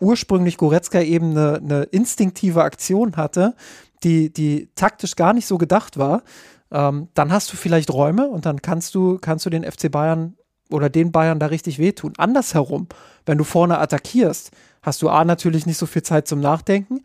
[0.00, 3.54] ursprünglich Goretzka eben eine, eine instinktive Aktion hatte,
[4.02, 6.22] die, die taktisch gar nicht so gedacht war,
[6.70, 10.36] ähm, dann hast du vielleicht Räume und dann kannst du, kannst du den FC Bayern
[10.70, 12.12] oder den Bayern da richtig wehtun.
[12.16, 12.88] Andersherum,
[13.26, 14.50] wenn du vorne attackierst,
[14.82, 17.02] hast du A natürlich nicht so viel Zeit zum Nachdenken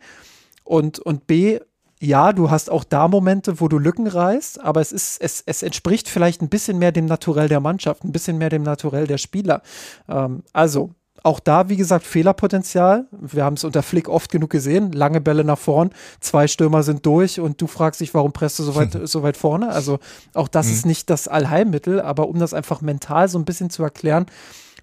[0.64, 1.58] und, und B,
[2.00, 5.62] ja, du hast auch da Momente, wo du Lücken reißt, aber es ist, es, es
[5.62, 9.18] entspricht vielleicht ein bisschen mehr dem Naturell der Mannschaft, ein bisschen mehr dem Naturell der
[9.18, 9.62] Spieler.
[10.08, 10.90] Ähm, also,
[11.26, 13.08] auch da, wie gesagt, Fehlerpotenzial.
[13.10, 14.92] Wir haben es unter Flick oft genug gesehen.
[14.92, 18.62] Lange Bälle nach vorn, zwei Stürmer sind durch und du fragst dich, warum presst du
[18.62, 19.70] so weit, so weit vorne?
[19.70, 19.98] Also
[20.34, 20.72] auch das mhm.
[20.72, 24.26] ist nicht das Allheilmittel, aber um das einfach mental so ein bisschen zu erklären,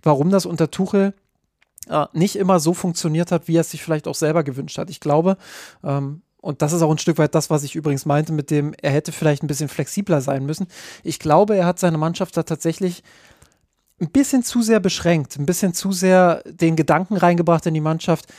[0.04, 1.14] warum das unter Tuchel
[1.88, 4.90] äh, nicht immer so funktioniert hat, wie er es sich vielleicht auch selber gewünscht hat.
[4.90, 5.38] Ich glaube,
[5.82, 8.74] ähm, und das ist auch ein Stück weit das, was ich übrigens meinte, mit dem,
[8.82, 10.68] er hätte vielleicht ein bisschen flexibler sein müssen.
[11.02, 13.02] Ich glaube, er hat seine Mannschaft da tatsächlich
[14.04, 18.32] ein bisschen zu sehr beschränkt, ein bisschen zu sehr den Gedanken reingebracht in die Mannschaft,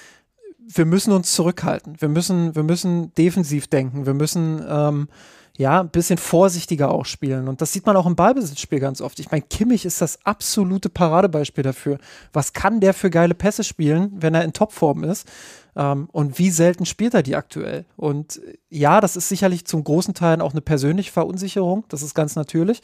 [0.66, 5.08] wir müssen uns zurückhalten, wir müssen, wir müssen defensiv denken, wir müssen ähm,
[5.56, 7.48] ja ein bisschen vorsichtiger auch spielen.
[7.48, 9.18] Und das sieht man auch im Ballbesitzspiel ganz oft.
[9.20, 11.98] Ich meine, Kimmich ist das absolute Paradebeispiel dafür.
[12.32, 15.28] Was kann der für geile Pässe spielen, wenn er in Topform ist?
[15.76, 17.84] Ähm, und wie selten spielt er die aktuell?
[17.96, 22.36] Und ja, das ist sicherlich zum großen Teil auch eine persönliche Verunsicherung, das ist ganz
[22.36, 22.80] natürlich.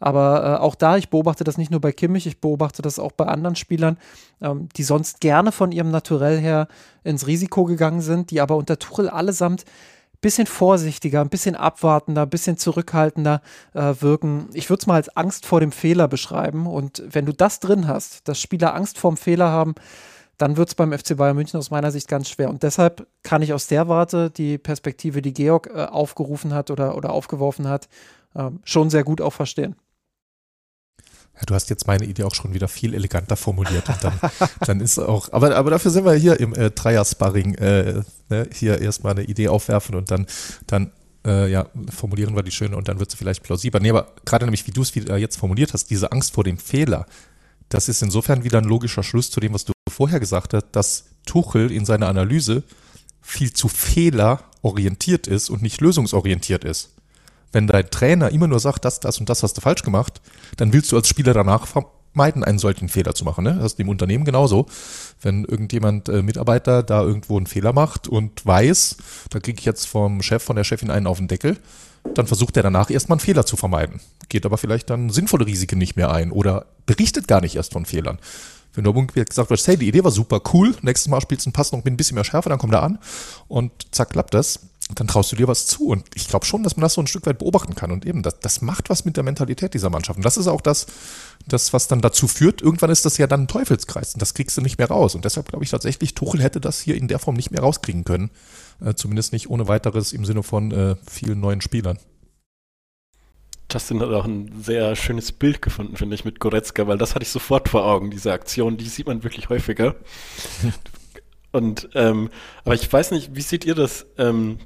[0.00, 3.12] Aber äh, auch da, ich beobachte das nicht nur bei Kimmich, ich beobachte das auch
[3.12, 3.98] bei anderen Spielern,
[4.40, 6.68] ähm, die sonst gerne von ihrem Naturell her
[7.02, 9.64] ins Risiko gegangen sind, die aber unter Tuchel allesamt
[10.24, 13.42] bisschen vorsichtiger, ein bisschen abwartender, ein bisschen zurückhaltender
[13.74, 14.48] äh, wirken.
[14.54, 16.66] Ich würde es mal als Angst vor dem Fehler beschreiben.
[16.66, 19.74] Und wenn du das drin hast, dass Spieler Angst vor dem Fehler haben,
[20.38, 22.50] dann wird es beim FC Bayern München aus meiner Sicht ganz schwer.
[22.50, 26.96] Und deshalb kann ich aus der Warte die Perspektive, die Georg äh, aufgerufen hat oder,
[26.96, 27.88] oder aufgeworfen hat,
[28.34, 29.76] äh, schon sehr gut auch verstehen.
[31.36, 34.20] Ja, du hast jetzt meine Idee auch schon wieder viel eleganter formuliert und dann,
[34.60, 38.80] dann ist auch, aber, aber dafür sind wir hier im äh, Dreier-Sparring, äh, ne, hier
[38.80, 40.26] erstmal eine Idee aufwerfen und dann,
[40.66, 40.92] dann
[41.26, 43.80] äh, ja, formulieren wir die schön und dann wird sie vielleicht plausibler.
[43.80, 47.06] Nee, aber gerade nämlich, wie du es jetzt formuliert hast, diese Angst vor dem Fehler,
[47.68, 51.04] das ist insofern wieder ein logischer Schluss zu dem, was du vorher gesagt hast, dass
[51.26, 52.62] Tuchel in seiner Analyse
[53.22, 56.90] viel zu fehlerorientiert ist und nicht lösungsorientiert ist.
[57.52, 60.20] Wenn dein Trainer immer nur sagt, das, das und das hast du falsch gemacht,
[60.56, 63.44] dann willst du als Spieler danach vermeiden, einen solchen Fehler zu machen.
[63.44, 63.54] Ne?
[63.54, 64.66] Das ist im Unternehmen genauso.
[65.22, 68.96] Wenn irgendjemand, äh, Mitarbeiter, da irgendwo einen Fehler macht und weiß,
[69.30, 71.56] da kriege ich jetzt vom Chef, von der Chefin einen auf den Deckel,
[72.12, 74.00] dann versucht er danach erstmal einen Fehler zu vermeiden.
[74.28, 77.86] Geht aber vielleicht dann sinnvolle Risiken nicht mehr ein oder berichtet gar nicht erst von
[77.86, 78.18] Fehlern.
[78.74, 81.52] Wenn du gesagt wird, hey, die Idee war super cool, nächstes Mal spielst du einen
[81.52, 82.98] Pass noch mit ein bisschen mehr Schärfe, dann kommt er an
[83.48, 84.60] und zack, klappt das
[84.94, 85.86] dann traust du dir was zu.
[85.86, 87.90] Und ich glaube schon, dass man das so ein Stück weit beobachten kann.
[87.90, 90.18] Und eben, das, das macht was mit der Mentalität dieser Mannschaft.
[90.18, 90.86] Und das ist auch das,
[91.46, 94.14] das, was dann dazu führt, irgendwann ist das ja dann ein Teufelskreis.
[94.14, 95.14] Und das kriegst du nicht mehr raus.
[95.14, 98.04] Und deshalb glaube ich tatsächlich, Tuchel hätte das hier in der Form nicht mehr rauskriegen
[98.04, 98.30] können.
[98.84, 101.98] Äh, zumindest nicht ohne weiteres im Sinne von äh, vielen neuen Spielern.
[103.74, 107.24] Justin hat auch ein sehr schönes Bild gefunden, finde ich, mit Goretzka, weil das hatte
[107.24, 109.96] ich sofort vor Augen, diese Aktion, die sieht man wirklich häufiger.
[111.52, 112.30] Und ähm,
[112.64, 114.06] aber ich weiß nicht, wie seht ihr das?
[114.16, 114.58] Ähm,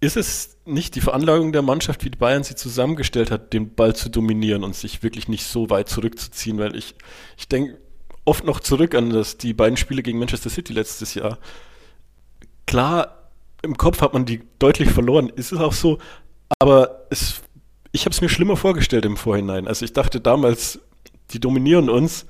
[0.00, 3.94] ist es nicht die Veranlagung der Mannschaft, wie die Bayern sie zusammengestellt hat, den Ball
[3.94, 6.58] zu dominieren und sich wirklich nicht so weit zurückzuziehen?
[6.58, 6.94] Weil ich,
[7.36, 7.78] ich denke
[8.24, 11.38] oft noch zurück an das, die beiden Spiele gegen Manchester City letztes Jahr.
[12.66, 13.30] Klar,
[13.62, 15.98] im Kopf hat man die deutlich verloren, ist es auch so,
[16.58, 17.42] aber es,
[17.94, 19.68] ich habe es mir schlimmer vorgestellt im Vorhinein.
[19.68, 20.80] Also ich dachte damals,
[21.30, 22.26] die dominieren uns.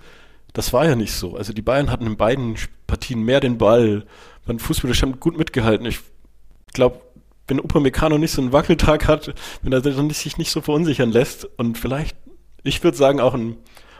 [0.52, 1.36] Das war ja nicht so.
[1.36, 2.56] Also die Bayern hatten in beiden
[2.86, 4.04] Partien mehr den Ball.
[4.44, 5.86] Beim Fußball haben gut mitgehalten.
[5.86, 6.00] Ich
[6.74, 7.00] glaube,
[7.48, 11.78] wenn Upamecano nicht so einen Wackeltag hat, wenn er sich nicht so verunsichern lässt und
[11.78, 12.14] vielleicht,
[12.62, 13.56] ich würde sagen, auch ein,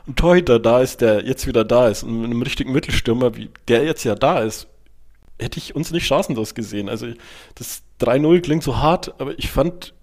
[0.06, 3.48] ein Torhüter da ist, der jetzt wieder da ist und mit einem richtigen Mittelstürmer, wie
[3.68, 4.66] der jetzt ja da ist,
[5.40, 6.90] hätte ich uns nicht chancenlos gesehen.
[6.90, 7.06] Also
[7.54, 9.94] das 3-0 klingt so hart, aber ich fand,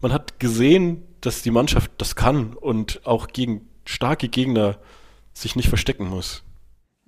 [0.00, 4.78] man hat gesehen, dass die Mannschaft das kann und auch gegen starke Gegner
[5.34, 6.42] sich nicht verstecken muss.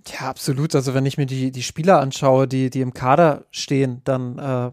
[0.08, 0.74] Ja, absolut.
[0.74, 4.70] Also wenn ich mir die, die Spieler anschaue, die, die im Kader stehen, dann äh,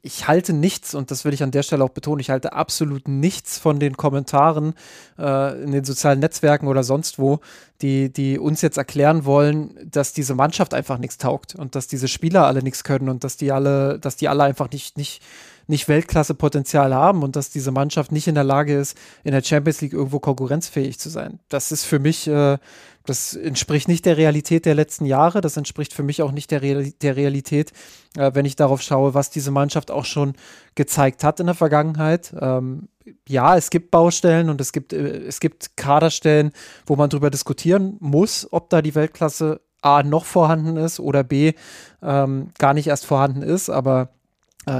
[0.00, 3.08] ich halte nichts, und das will ich an der Stelle auch betonen, ich halte absolut
[3.08, 4.74] nichts von den Kommentaren
[5.18, 7.40] äh, in den sozialen Netzwerken oder sonst wo,
[7.80, 12.06] die, die uns jetzt erklären wollen, dass diese Mannschaft einfach nichts taugt und dass diese
[12.06, 15.20] Spieler alle nichts können und dass die alle, dass die alle einfach nicht, nicht,
[15.66, 19.80] nicht Weltklasse-Potenzial haben und dass diese Mannschaft nicht in der Lage ist, in der Champions
[19.80, 21.40] League irgendwo konkurrenzfähig zu sein.
[21.48, 22.58] Das ist für mich äh,
[23.04, 25.40] das entspricht nicht der Realität der letzten Jahre.
[25.40, 27.72] Das entspricht für mich auch nicht der, Real der Realität,
[28.16, 30.34] äh, wenn ich darauf schaue, was diese Mannschaft auch schon
[30.74, 32.32] gezeigt hat in der Vergangenheit.
[32.40, 32.88] Ähm,
[33.28, 36.52] ja, es gibt Baustellen und es gibt, äh, es gibt Kaderstellen,
[36.86, 41.54] wo man darüber diskutieren muss, ob da die Weltklasse A noch vorhanden ist oder B
[42.02, 43.68] ähm, gar nicht erst vorhanden ist.
[43.68, 44.10] Aber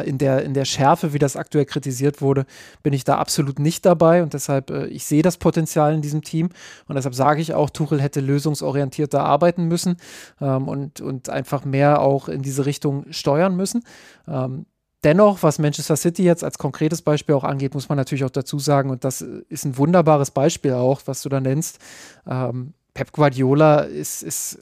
[0.08, 2.46] in der, in der Schärfe, wie das aktuell kritisiert wurde,
[2.82, 6.22] bin ich da absolut nicht dabei und deshalb, äh, ich sehe das Potenzial in diesem
[6.22, 6.50] Team
[6.88, 9.96] und deshalb sage ich auch, Tuchel hätte lösungsorientierter arbeiten müssen
[10.40, 13.84] ähm, und, und einfach mehr auch in diese Richtung steuern müssen.
[14.28, 14.66] Ähm,
[15.04, 18.60] Dennoch, was Manchester City jetzt als konkretes Beispiel auch angeht, muss man natürlich auch dazu
[18.60, 21.80] sagen, und das ist ein wunderbares Beispiel auch, was du da nennst.
[22.24, 24.60] Ähm, Pep Guardiola ist, ist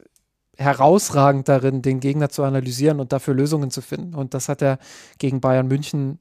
[0.61, 4.15] herausragend darin, den Gegner zu analysieren und dafür Lösungen zu finden.
[4.15, 4.79] Und das hat er
[5.19, 6.19] gegen Bayern München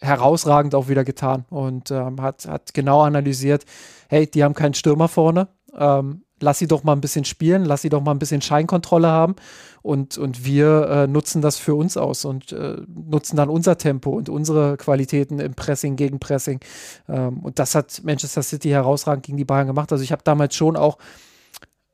[0.00, 3.64] herausragend auch wieder getan und ähm, hat, hat genau analysiert,
[4.08, 7.82] hey, die haben keinen Stürmer vorne, ähm, lass sie doch mal ein bisschen spielen, lass
[7.82, 9.36] sie doch mal ein bisschen Scheinkontrolle haben
[9.82, 14.10] und, und wir äh, nutzen das für uns aus und äh, nutzen dann unser Tempo
[14.10, 16.60] und unsere Qualitäten im Pressing gegen Pressing.
[17.08, 19.90] Ähm, und das hat Manchester City herausragend gegen die Bayern gemacht.
[19.92, 20.98] Also ich habe damals schon auch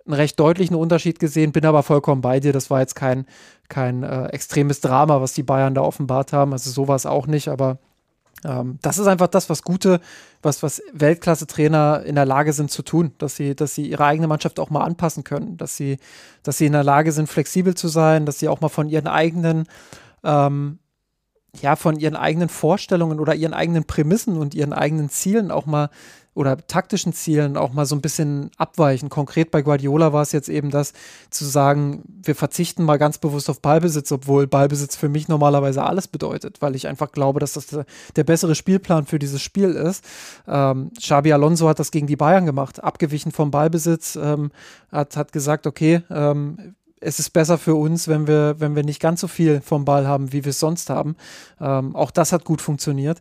[0.07, 2.53] einen recht deutlichen Unterschied gesehen, bin aber vollkommen bei dir.
[2.53, 3.27] Das war jetzt kein,
[3.69, 6.53] kein äh, extremes Drama, was die Bayern da offenbart haben.
[6.53, 7.79] Also sowas auch nicht, aber
[8.45, 10.01] ähm, das ist einfach das, was gute,
[10.43, 14.27] was, was Weltklasse-Trainer in der Lage sind zu tun, dass sie, dass sie ihre eigene
[14.27, 15.99] Mannschaft auch mal anpassen können, dass sie,
[16.43, 19.07] dass sie in der Lage sind, flexibel zu sein, dass sie auch mal von ihren
[19.07, 19.67] eigenen
[20.25, 20.79] ähm,
[21.61, 25.91] ja, von ihren eigenen Vorstellungen oder ihren eigenen Prämissen und ihren eigenen Zielen auch mal
[26.35, 29.11] oder taktischen Zielen auch mal so ein bisschen abweichen.
[29.11, 30.95] Konkret bei Guardiola war es jetzt eben das,
[31.31, 36.09] zu sagen, wir verzichten mal ganz bewusst auf Ballbesitz, obwohl Ballbesitz für mich normalerweise alles
[36.09, 37.67] bedeutet, weil ich einfach glaube, dass das
[38.17, 40.05] der, bessere Spielplan für dieses Spiel ist.
[40.49, 44.53] Ähm, Xabi Alonso hat das gegen die Bayern gemacht, abgewichen vom Ballbesitz, ähm,
[44.91, 49.01] hat, hat gesagt, okay, ähm, es ist besser für uns, wenn wir, wenn wir nicht
[49.01, 51.17] ganz so viel vom Ball haben, wie wir es sonst haben.
[51.61, 53.19] Ähm, auch das hat gut funktioniert.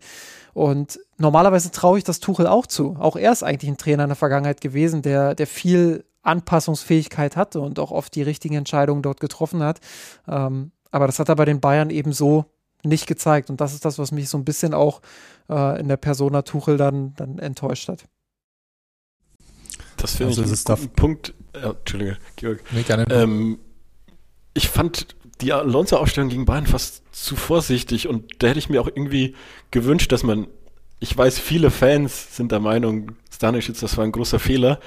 [0.53, 2.95] Und normalerweise traue ich das Tuchel auch zu.
[2.99, 7.61] Auch er ist eigentlich ein Trainer in der Vergangenheit gewesen, der, der viel Anpassungsfähigkeit hatte
[7.61, 9.79] und auch oft die richtigen Entscheidungen dort getroffen hat.
[10.27, 12.45] Ähm, aber das hat er bei den Bayern eben so
[12.83, 13.49] nicht gezeigt.
[13.49, 15.01] Und das ist das, was mich so ein bisschen auch
[15.49, 18.05] äh, in der Persona Tuchel dann, dann enttäuscht hat.
[19.97, 21.33] Das finde also ich einen Punkt.
[21.55, 22.63] Ja, Entschuldige, Georg.
[22.71, 23.05] Nee, gerne.
[23.09, 23.59] Ähm,
[24.53, 28.87] ich fand die Alonso-Aufstellung gegen Bayern fast zu vorsichtig und da hätte ich mir auch
[28.87, 29.35] irgendwie
[29.71, 30.47] gewünscht, dass man,
[30.99, 34.79] ich weiß, viele Fans sind der Meinung, Stanisic, das war ein großer Fehler,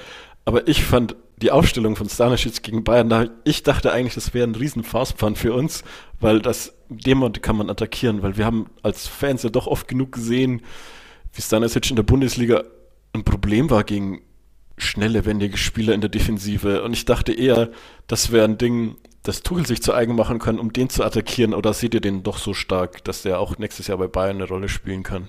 [0.45, 4.47] aber ich fand die Aufstellung von Stanisic gegen Bayern, da, ich dachte eigentlich, das wäre
[4.47, 5.83] ein riesen Faustpfand für uns,
[6.19, 10.13] weil das, dem kann man attackieren, weil wir haben als Fans ja doch oft genug
[10.13, 10.61] gesehen,
[11.33, 12.63] wie Stanisic in der Bundesliga
[13.13, 14.21] ein Problem war gegen
[14.77, 16.83] schnelle, wendige Spieler in der Defensive.
[16.83, 17.69] Und ich dachte eher,
[18.07, 18.97] das wäre ein Ding,
[19.27, 21.53] das Tuchel sich zu eigen machen kann, um den zu attackieren?
[21.53, 24.47] Oder seht ihr den doch so stark, dass der auch nächstes Jahr bei Bayern eine
[24.47, 25.27] Rolle spielen kann?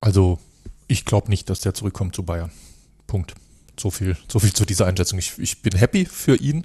[0.00, 0.38] Also,
[0.86, 2.50] ich glaube nicht, dass der zurückkommt zu Bayern.
[3.06, 3.34] Punkt.
[3.78, 5.18] So viel, so viel zu dieser Einschätzung.
[5.18, 6.64] Ich, ich bin happy für ihn.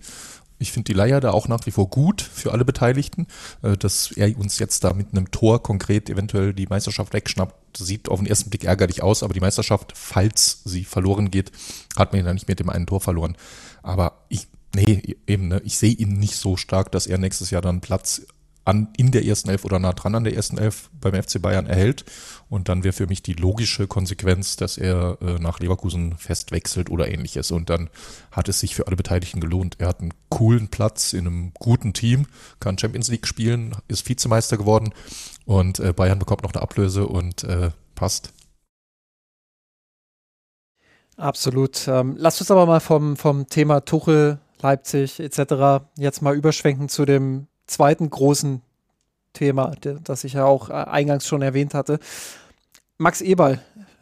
[0.60, 3.28] Ich finde die Leier da auch nach wie vor gut für alle Beteiligten.
[3.64, 8.10] Äh, dass er uns jetzt da mit einem Tor konkret eventuell die Meisterschaft wegschnappt, sieht
[8.10, 11.52] auf den ersten Blick ärgerlich aus, aber die Meisterschaft, falls sie verloren geht,
[11.98, 13.38] hat man ja nicht mit dem einen Tor verloren.
[13.82, 17.62] Aber ich, nee, eben, ne, ich sehe ihn nicht so stark, dass er nächstes Jahr
[17.62, 18.22] dann Platz
[18.70, 21.66] an, in der ersten Elf oder nah dran an der ersten Elf beim FC Bayern
[21.66, 22.06] erhält.
[22.50, 26.90] Und dann wäre für mich die logische Konsequenz, dass er äh, nach Leverkusen fest wechselt
[26.90, 27.52] oder ähnliches.
[27.52, 27.90] Und dann
[28.32, 29.76] hat es sich für alle Beteiligten gelohnt.
[29.80, 32.28] Er hat einen coolen Platz in einem guten Team,
[32.60, 34.94] kann Champions League spielen, ist Vizemeister geworden
[35.46, 38.34] und äh, Bayern bekommt noch eine Ablöse und äh, passt.
[41.18, 41.88] Absolut.
[41.88, 45.86] Ähm, lasst uns aber mal vom, vom Thema Tuchel, Leipzig etc.
[45.98, 48.62] jetzt mal überschwenken zu dem zweiten großen
[49.34, 52.00] Thema, das ich ja auch äh, eingangs schon erwähnt hatte.
[52.98, 53.60] Max Eberl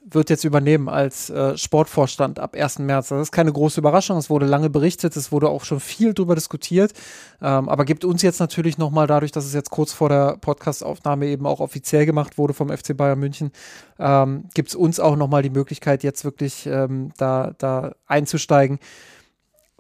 [0.10, 2.80] wird jetzt übernehmen als äh, Sportvorstand ab 1.
[2.80, 3.10] März.
[3.10, 4.18] Das ist keine große Überraschung.
[4.18, 6.94] Es wurde lange berichtet, es wurde auch schon viel darüber diskutiert,
[7.42, 11.28] ähm, aber gibt uns jetzt natürlich nochmal dadurch, dass es jetzt kurz vor der Podcastaufnahme
[11.28, 13.52] eben auch offiziell gemacht wurde vom FC Bayern München,
[14.00, 18.80] ähm, gibt es uns auch nochmal die Möglichkeit, jetzt wirklich ähm, da, da einzusteigen.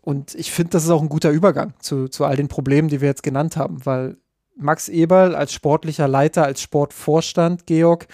[0.07, 3.01] Und ich finde, das ist auch ein guter Übergang zu, zu all den Problemen, die
[3.01, 4.15] wir jetzt genannt haben, weil
[4.55, 8.07] Max Eberl als sportlicher Leiter, als Sportvorstand, Georg,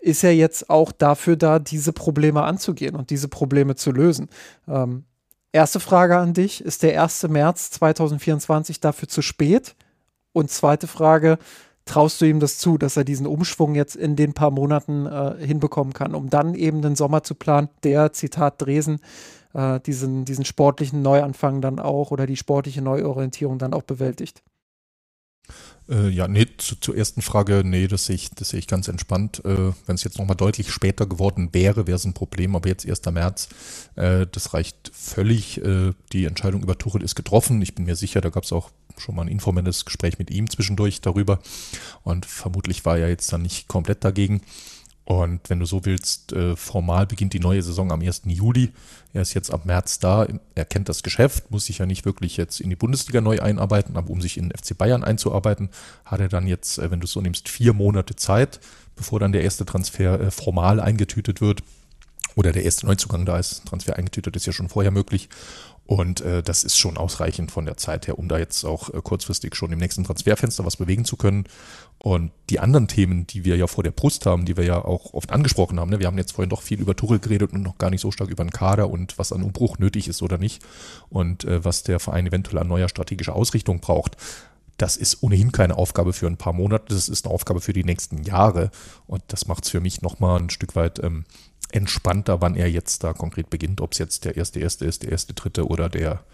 [0.00, 4.28] ist ja jetzt auch dafür da, diese Probleme anzugehen und diese Probleme zu lösen.
[4.68, 5.04] Ähm,
[5.50, 7.22] erste Frage an dich: Ist der 1.
[7.28, 9.76] März 2024 dafür zu spät?
[10.34, 11.38] Und zweite Frage:
[11.86, 15.36] Traust du ihm das zu, dass er diesen Umschwung jetzt in den paar Monaten äh,
[15.38, 19.00] hinbekommen kann, um dann eben den Sommer zu planen, der, Zitat Dresen,
[19.54, 24.42] äh, diesen, diesen sportlichen Neuanfang dann auch oder die sportliche Neuorientierung dann auch bewältigt.
[25.88, 28.88] Äh, ja, nee, zu, zur ersten Frage, nee, das sehe ich, das sehe ich ganz
[28.88, 29.42] entspannt.
[29.44, 32.86] Äh, Wenn es jetzt nochmal deutlich später geworden wäre, wäre es ein Problem, aber jetzt
[32.86, 33.06] 1.
[33.10, 33.48] März,
[33.96, 35.62] äh, das reicht völlig.
[35.62, 37.62] Äh, die Entscheidung über Tuchel ist getroffen.
[37.62, 40.50] Ich bin mir sicher, da gab es auch schon mal ein informelles Gespräch mit ihm
[40.50, 41.38] zwischendurch darüber
[42.02, 44.42] und vermutlich war er jetzt dann nicht komplett dagegen.
[45.08, 48.24] Und wenn du so willst, äh, formal beginnt die neue Saison am 1.
[48.26, 48.72] Juli.
[49.14, 50.26] Er ist jetzt ab März da.
[50.54, 53.96] Er kennt das Geschäft, muss sich ja nicht wirklich jetzt in die Bundesliga neu einarbeiten,
[53.96, 55.70] aber um sich in den FC Bayern einzuarbeiten,
[56.04, 58.60] hat er dann jetzt, äh, wenn du es so nimmst, vier Monate Zeit,
[58.96, 61.62] bevor dann der erste Transfer äh, formal eingetütet wird
[62.34, 63.64] oder der erste Neuzugang da ist.
[63.64, 65.30] Transfer eingetütet ist ja schon vorher möglich.
[65.88, 69.00] Und äh, das ist schon ausreichend von der Zeit her, um da jetzt auch äh,
[69.02, 71.44] kurzfristig schon im nächsten Transferfenster was bewegen zu können.
[71.96, 75.14] Und die anderen Themen, die wir ja vor der Brust haben, die wir ja auch
[75.14, 75.98] oft angesprochen haben, ne?
[75.98, 78.28] wir haben jetzt vorhin doch viel über Tuchel geredet und noch gar nicht so stark
[78.28, 80.62] über den Kader und was an Umbruch nötig ist oder nicht
[81.08, 84.18] und äh, was der Verein eventuell an neuer strategischer Ausrichtung braucht.
[84.76, 87.82] Das ist ohnehin keine Aufgabe für ein paar Monate, das ist eine Aufgabe für die
[87.82, 88.70] nächsten Jahre.
[89.06, 91.24] Und das macht es für mich nochmal ein Stück weit ähm,
[91.72, 95.12] entspannter, wann er jetzt da konkret beginnt, ob es jetzt der erste erste ist, der
[95.12, 96.24] erste dritte oder der,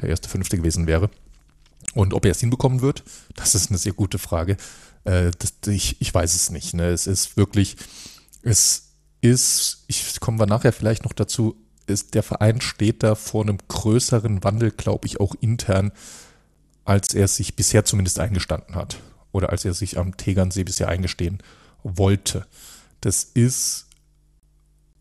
[0.00, 1.10] der erste fünfte gewesen wäre.
[1.94, 3.02] Und ob er es hinbekommen wird,
[3.34, 4.56] das ist eine sehr gute Frage.
[5.04, 6.74] Äh, das, ich, ich weiß es nicht.
[6.74, 6.88] Ne?
[6.88, 7.76] Es ist wirklich,
[8.42, 11.56] es ist, ich kommen wir nachher vielleicht noch dazu,
[11.86, 15.92] ist, der Verein steht da vor einem größeren Wandel, glaube ich, auch intern,
[16.84, 19.00] als er sich bisher zumindest eingestanden hat.
[19.32, 21.38] Oder als er sich am Tegernsee bisher eingestehen
[21.82, 22.46] wollte.
[23.00, 23.87] Das ist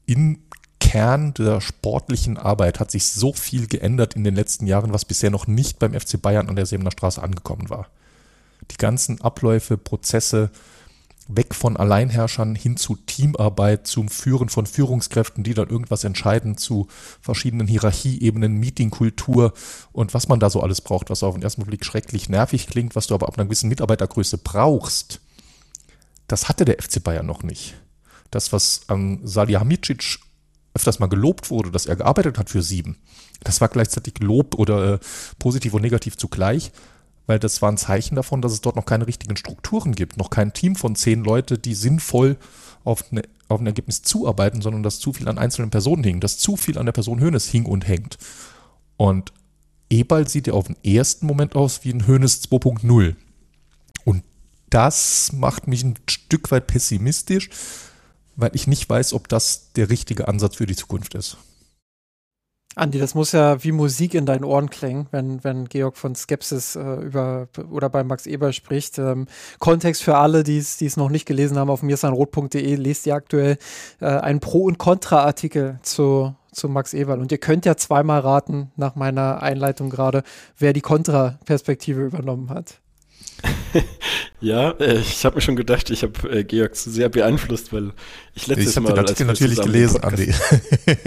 [0.07, 0.39] im
[0.79, 5.29] Kern der sportlichen Arbeit hat sich so viel geändert in den letzten Jahren, was bisher
[5.29, 7.87] noch nicht beim FC Bayern an der Sebener Straße angekommen war.
[8.71, 10.49] Die ganzen Abläufe, Prozesse,
[11.27, 16.87] weg von Alleinherrschern hin zu Teamarbeit, zum Führen von Führungskräften, die dann irgendwas entscheiden, zu
[17.21, 19.53] verschiedenen Hierarchieebenen, Meetingkultur
[19.91, 22.95] und was man da so alles braucht, was auf den ersten Blick schrecklich nervig klingt,
[22.95, 25.19] was du aber ab einer gewissen Mitarbeitergröße brauchst.
[26.27, 27.75] Das hatte der FC Bayern noch nicht.
[28.31, 30.19] Das, was an Salihamidzic
[30.73, 32.97] öfters mal gelobt wurde, dass er gearbeitet hat für sieben,
[33.43, 34.99] das war gleichzeitig Lob oder äh,
[35.39, 36.71] positiv und negativ zugleich
[37.27, 40.29] weil das war ein Zeichen davon, dass es dort noch keine richtigen Strukturen gibt, noch
[40.29, 42.37] kein Team von zehn Leute, die sinnvoll
[42.83, 46.37] auf, eine, auf ein Ergebnis zuarbeiten, sondern dass zu viel an einzelnen Personen hing, dass
[46.37, 48.17] zu viel an der Person Hönes hing und hängt.
[48.95, 49.33] Und
[49.89, 53.15] Ebal sieht ja auf den ersten Moment aus wie ein Hönes 2.0.
[54.05, 54.23] Und
[54.69, 57.49] das macht mich ein Stück weit pessimistisch,
[58.37, 61.37] weil ich nicht weiß, ob das der richtige Ansatz für die Zukunft ist.
[62.77, 66.75] Andi, das muss ja wie Musik in deinen Ohren klingen, wenn, wenn Georg von Skepsis
[66.75, 68.99] äh, über oder bei Max Eber spricht.
[68.99, 69.25] Ähm,
[69.57, 73.57] Kontext für alle, die es noch nicht gelesen haben, auf mirsanrot.de lest ihr aktuell
[73.99, 77.19] äh, einen Pro- und Kontra-Artikel zu, zu Max Eberl.
[77.19, 80.21] Und ihr könnt ja zweimal raten, nach meiner Einleitung gerade,
[80.59, 82.79] wer die Kontra-Perspektive übernommen hat.
[84.41, 87.91] ja, äh, ich habe mir schon gedacht, ich habe äh, Georg zu sehr beeinflusst, weil
[88.33, 88.93] ich letztes ich Mal.
[88.93, 90.33] Den Artikel natürlich gelesen, Andi.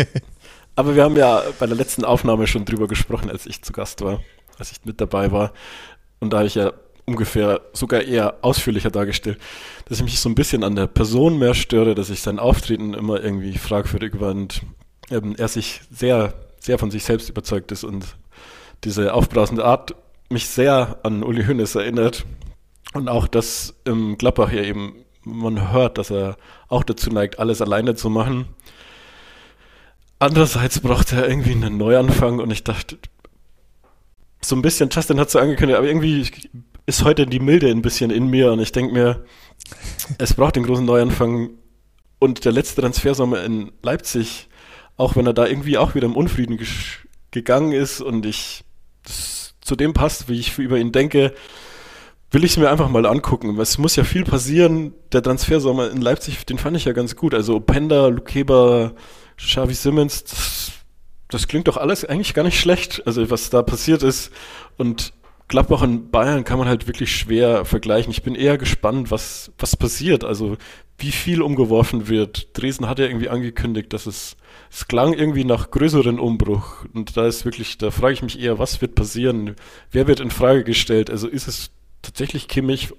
[0.76, 4.02] Aber wir haben ja bei der letzten Aufnahme schon drüber gesprochen, als ich zu Gast
[4.02, 4.20] war,
[4.58, 5.52] als ich mit dabei war.
[6.20, 6.72] Und da habe ich ja
[7.06, 9.38] ungefähr sogar eher ausführlicher dargestellt,
[9.86, 12.94] dass ich mich so ein bisschen an der Person mehr störe, dass ich sein Auftreten
[12.94, 14.62] immer irgendwie fragwürdig war und
[15.10, 18.16] ähm, er sich sehr, sehr von sich selbst überzeugt ist und
[18.84, 19.94] diese aufbrausende Art
[20.30, 22.24] mich sehr an Uli Hoeneß erinnert.
[22.94, 26.36] Und auch, dass im Gladbach ja eben man hört, dass er
[26.68, 28.46] auch dazu neigt, alles alleine zu machen.
[30.18, 32.98] Andererseits braucht er irgendwie einen Neuanfang und ich dachte,
[34.40, 36.30] so ein bisschen, Justin hat so angekündigt, aber irgendwie
[36.86, 39.24] ist heute die Milde ein bisschen in mir und ich denke mir,
[40.18, 41.50] es braucht den großen Neuanfang
[42.18, 44.48] und der letzte Transfersommer in Leipzig,
[44.96, 46.58] auch wenn er da irgendwie auch wieder im Unfrieden
[47.30, 48.64] gegangen ist und ich
[49.04, 51.34] das zu dem passt, wie ich über ihn denke,
[52.30, 53.58] will ich es mir einfach mal angucken.
[53.58, 54.94] Es muss ja viel passieren.
[55.12, 57.34] Der Transfersommer in Leipzig, den fand ich ja ganz gut.
[57.34, 58.92] Also Openda, Lukeba,
[59.36, 60.72] Xavi Simmons, das,
[61.28, 64.30] das klingt doch alles eigentlich gar nicht schlecht, also was da passiert ist.
[64.76, 65.12] Und
[65.50, 68.12] Gladbach und Bayern kann man halt wirklich schwer vergleichen.
[68.12, 70.22] Ich bin eher gespannt, was, was passiert.
[70.22, 70.56] Also
[70.96, 72.56] wie viel umgeworfen wird.
[72.56, 74.36] Dresden hat ja irgendwie angekündigt, dass es,
[74.70, 76.84] es klang irgendwie nach größeren Umbruch.
[76.94, 79.56] Und da ist wirklich, da frage ich mich eher, was wird passieren?
[79.90, 81.10] Wer wird in Frage gestellt?
[81.10, 82.90] Also ist es tatsächlich Kimmich?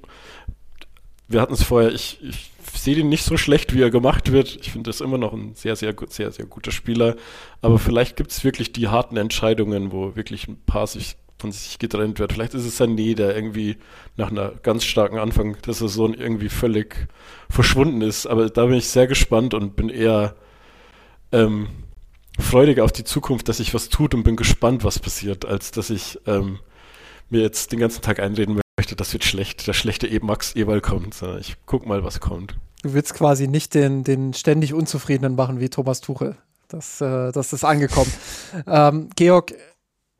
[1.30, 4.58] Wir hatten es vorher, ich, ich sehe den nicht so schlecht, wie er gemacht wird.
[4.60, 7.16] Ich finde das immer noch ein sehr, sehr, sehr, sehr guter Spieler.
[7.62, 11.80] Aber vielleicht gibt es wirklich die harten Entscheidungen, wo wirklich ein paar sich von sich
[11.80, 12.34] getrennt wird.
[12.34, 13.78] Vielleicht ist es Sané, der irgendwie
[14.16, 17.08] nach einer ganz starken Anfang der Saison irgendwie völlig
[17.50, 18.26] verschwunden ist.
[18.26, 20.36] Aber da bin ich sehr gespannt und bin eher
[21.32, 21.68] ähm,
[22.40, 25.90] freudig auf die Zukunft, dass sich was tut und bin gespannt, was passiert, als dass
[25.90, 26.60] ich ähm,
[27.30, 30.84] mir jetzt den ganzen Tag einreden möchte, das wird schlecht, der schlechte e Max Ewald
[30.84, 31.22] kommt.
[31.40, 32.56] Ich guck mal, was kommt.
[32.84, 36.38] Du willst quasi nicht den, den ständig Unzufriedenen machen wie Thomas Tuchel.
[36.68, 38.12] Das, äh, das ist angekommen.
[38.68, 39.54] ähm, Georg,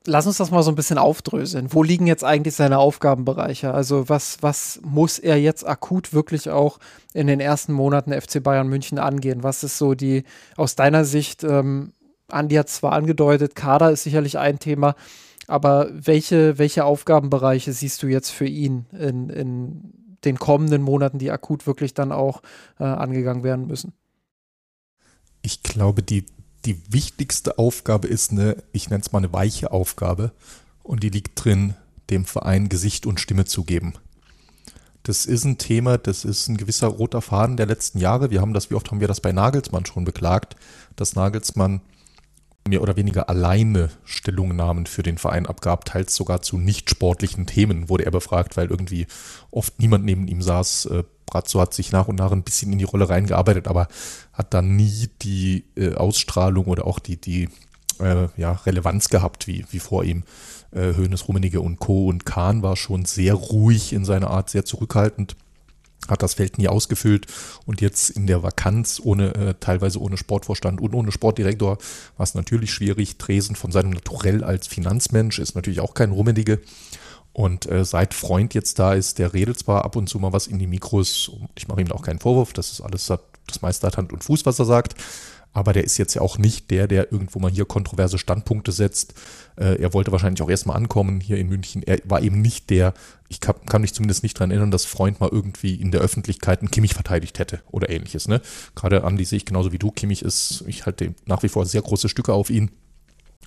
[0.06, 1.74] lass uns das mal so ein bisschen aufdröseln.
[1.74, 3.74] Wo liegen jetzt eigentlich seine Aufgabenbereiche?
[3.74, 6.80] Also was, was muss er jetzt akut wirklich auch
[7.14, 9.44] in den ersten Monaten FC Bayern München angehen?
[9.44, 10.24] Was ist so die,
[10.58, 11.94] aus deiner Sicht, ähm,
[12.28, 14.96] Andi hat zwar angedeutet, Kader ist sicherlich ein Thema,
[15.48, 19.94] aber welche, welche Aufgabenbereiche siehst du jetzt für ihn in, in
[20.24, 22.42] den kommenden Monaten, die akut wirklich dann auch
[22.80, 23.94] äh, angegangen werden müssen?
[25.42, 26.26] Ich glaube, die,
[26.66, 30.32] die wichtigste Aufgabe ist eine, ich nenne es mal eine weiche Aufgabe
[30.84, 31.76] und die liegt drin,
[32.10, 33.94] dem Verein Gesicht und Stimme zu geben.
[35.04, 38.30] Das ist ein Thema, das ist ein gewisser roter Faden der letzten Jahre.
[38.30, 40.56] Wir haben das, wie oft haben wir das bei Nagelsmann schon beklagt,
[40.96, 41.82] dass Nagelsmann
[42.68, 47.90] mehr oder weniger alleine Stellungnahmen für den Verein abgab, teils sogar zu nicht sportlichen Themen
[47.90, 49.08] wurde er befragt, weil irgendwie
[49.50, 50.86] oft niemand neben ihm saß.
[51.32, 53.88] Brazzo hat sich nach und nach ein bisschen in die Rolle reingearbeitet, aber
[54.34, 57.50] hat dann nie die äh, Ausstrahlung oder auch die, die
[58.00, 60.24] äh, ja, Relevanz gehabt wie, wie vor ihm.
[60.72, 62.08] Äh, Hönes, Rummenigge und Co.
[62.08, 65.36] und Kahn war schon sehr ruhig in seiner Art, sehr zurückhaltend
[66.08, 67.28] hat das Feld nie ausgefüllt
[67.66, 71.78] und jetzt in der Vakanz ohne äh, teilweise ohne Sportvorstand und ohne Sportdirektor
[72.18, 73.18] war es natürlich schwierig.
[73.18, 76.60] Tresen von seinem Naturell als Finanzmensch ist natürlich auch kein Rummenige.
[77.34, 80.48] Und äh, seit Freund jetzt da ist, der redet zwar ab und zu mal was
[80.48, 81.32] in die Mikros.
[81.56, 83.06] Ich mache ihm auch keinen Vorwurf, das ist alles,
[83.48, 84.96] das meiste hat Hand und Fuß, was er sagt.
[85.54, 89.14] Aber der ist jetzt ja auch nicht der, der irgendwo mal hier kontroverse Standpunkte setzt.
[89.58, 91.84] Äh, er wollte wahrscheinlich auch erstmal ankommen hier in München.
[91.84, 92.94] Er war eben nicht der,
[93.28, 96.60] ich kann, kann mich zumindest nicht daran erinnern, dass Freund mal irgendwie in der Öffentlichkeit
[96.62, 98.30] einen Kimmich verteidigt hätte oder ähnliches.
[98.30, 98.42] Ne?
[98.76, 99.92] Gerade Andi sehe ich genauso wie du.
[99.92, 102.72] Kimmich ist, ich halte nach wie vor sehr große Stücke auf ihn.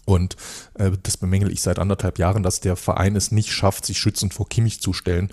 [0.04, 0.36] Und
[0.74, 4.34] äh, das bemängel ich seit anderthalb Jahren, dass der Verein es nicht schafft, sich schützend
[4.34, 5.30] vor Kimmich zu stellen.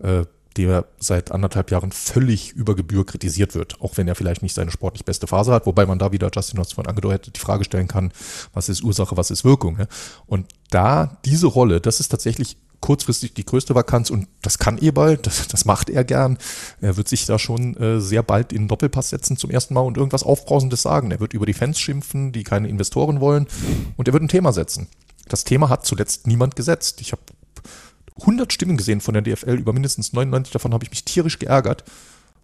[0.00, 0.24] Äh,
[0.58, 4.72] der seit anderthalb Jahren völlig über Gebühr kritisiert wird, auch wenn er vielleicht nicht seine
[4.72, 7.86] sportlich beste Phase hat, wobei man da wieder, Justin es vorhin angedeutet, die Frage stellen
[7.86, 8.12] kann,
[8.52, 9.76] was ist Ursache, was ist Wirkung.
[9.76, 9.86] Ne?
[10.26, 15.16] Und da diese Rolle, das ist tatsächlich kurzfristig die größte Vakanz und das kann Eberl,
[15.16, 16.38] das, das macht er gern.
[16.80, 19.80] Er wird sich da schon äh, sehr bald in den Doppelpass setzen zum ersten Mal
[19.80, 21.10] und irgendwas Aufbrausendes sagen.
[21.10, 23.46] Er wird über die Fans schimpfen, die keine Investoren wollen
[23.96, 24.88] und er wird ein Thema setzen.
[25.28, 27.00] Das Thema hat zuletzt niemand gesetzt.
[27.00, 27.22] Ich habe
[28.20, 31.84] 100 Stimmen gesehen von der DFL, über mindestens 99 davon habe ich mich tierisch geärgert.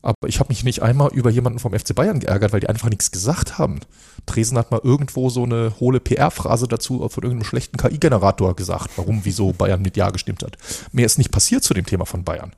[0.05, 2.91] Aber ich habe mich nicht einmal über jemanden vom FC Bayern geärgert, weil die einfach
[2.91, 3.81] nichts gesagt haben.
[4.27, 9.21] Dresden hat mal irgendwo so eine hohle PR-Phrase dazu von irgendeinem schlechten KI-Generator gesagt, warum,
[9.25, 10.59] wieso Bayern mit Ja gestimmt hat.
[10.93, 12.53] Mehr ist nicht passiert zu dem Thema von Bayern.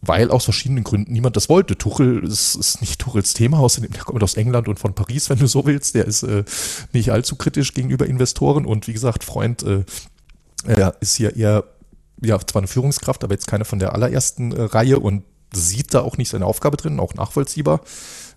[0.00, 1.78] Weil aus verschiedenen Gründen niemand das wollte.
[1.78, 5.38] Tuchel ist, ist nicht Tuchels Thema, außerdem der kommt aus England und von Paris, wenn
[5.38, 5.94] du so willst.
[5.94, 6.42] Der ist äh,
[6.92, 9.84] nicht allzu kritisch gegenüber Investoren und wie gesagt, Freund äh,
[10.64, 11.62] er ist hier eher
[12.20, 15.22] ja, zwar eine Führungskraft, aber jetzt keine von der allerersten äh, Reihe und
[15.60, 17.80] sieht da auch nicht seine Aufgabe drin, auch nachvollziehbar.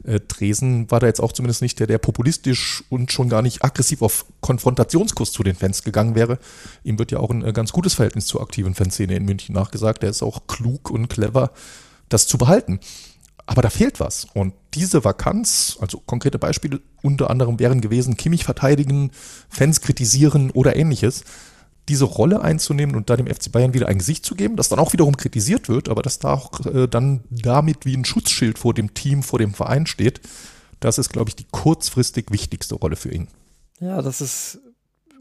[0.03, 3.63] Äh, Dresen war da jetzt auch zumindest nicht der, der populistisch und schon gar nicht
[3.63, 6.39] aggressiv auf Konfrontationskurs zu den Fans gegangen wäre.
[6.83, 10.03] Ihm wird ja auch ein äh, ganz gutes Verhältnis zur aktiven Fanszene in München nachgesagt.
[10.03, 11.51] Er ist auch klug und clever,
[12.07, 12.79] das zu behalten.
[13.45, 14.27] Aber da fehlt was.
[14.33, 19.09] Und diese Vakanz, also konkrete Beispiele unter anderem wären gewesen, Kimmich verteidigen,
[19.49, 21.23] Fans kritisieren oder ähnliches
[21.89, 24.79] diese Rolle einzunehmen und da dem FC Bayern wieder ein Gesicht zu geben, das dann
[24.79, 28.73] auch wiederum kritisiert wird, aber das da auch äh, dann damit wie ein Schutzschild vor
[28.73, 30.21] dem Team, vor dem Verein steht,
[30.79, 33.27] das ist, glaube ich, die kurzfristig wichtigste Rolle für ihn.
[33.81, 34.59] Ja, das ist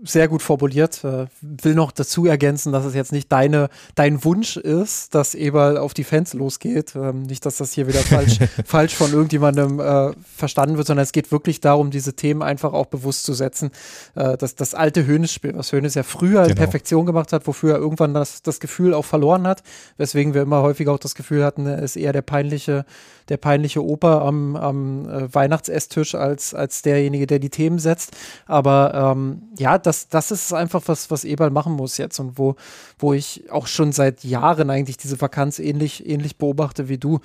[0.04, 1.02] sehr gut formuliert.
[1.04, 5.76] Äh, will noch dazu ergänzen, dass es jetzt nicht deine, dein Wunsch ist, dass Eberl
[5.76, 6.94] auf die Fans losgeht.
[6.94, 11.12] Ähm, nicht, dass das hier wieder falsch, falsch von irgendjemandem äh, verstanden wird, sondern es
[11.12, 13.70] geht wirklich darum, diese Themen einfach auch bewusst zu setzen.
[14.14, 16.48] Äh, das, das alte Hönes-Spiel, was Hönes ja früher genau.
[16.50, 19.62] in Perfektion gemacht hat, wofür er irgendwann das, das Gefühl auch verloren hat,
[19.96, 22.84] weswegen wir immer häufiger auch das Gefühl hatten, er ist eher der peinliche
[23.28, 28.16] der peinliche Opa am, am äh, Weihnachtsesstisch als, als derjenige, der die Themen setzt.
[28.46, 32.56] Aber ähm, ja, das, das ist einfach was, was Eberl machen muss jetzt und wo,
[32.98, 37.20] wo ich auch schon seit Jahren eigentlich diese Vakanz ähnlich, ähnlich beobachte wie du.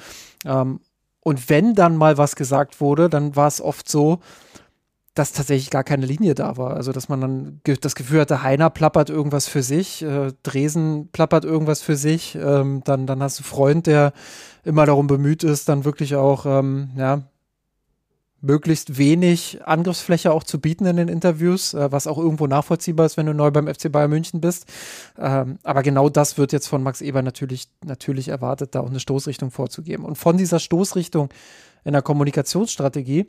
[0.46, 0.80] Ähm,
[1.22, 4.20] und wenn dann mal was gesagt wurde, dann war es oft so,
[5.14, 6.76] dass tatsächlich gar keine Linie da war.
[6.76, 11.10] Also, dass man dann ge das Gefühl hatte, Heiner plappert irgendwas für sich, äh, Dresen
[11.12, 14.14] plappert irgendwas für sich, ähm, dann, dann hast du Freund, der
[14.64, 17.24] immer darum bemüht ist, dann wirklich auch, ähm, ja,
[18.44, 23.16] möglichst wenig Angriffsfläche auch zu bieten in den Interviews, äh, was auch irgendwo nachvollziehbar ist,
[23.16, 24.66] wenn du neu beim FC Bayern München bist.
[25.18, 29.00] Ähm, aber genau das wird jetzt von Max Eber natürlich, natürlich erwartet, da auch eine
[29.00, 30.04] Stoßrichtung vorzugeben.
[30.04, 31.30] Und von dieser Stoßrichtung
[31.86, 33.28] in der Kommunikationsstrategie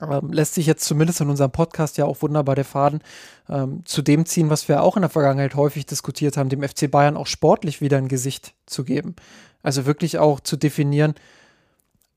[0.00, 3.00] ähm, lässt sich jetzt zumindest in unserem Podcast ja auch wunderbar der Faden
[3.48, 6.90] ähm, zu dem ziehen, was wir auch in der Vergangenheit häufig diskutiert haben, dem FC
[6.90, 9.16] Bayern auch sportlich wieder ein Gesicht zu geben.
[9.62, 11.14] Also wirklich auch zu definieren,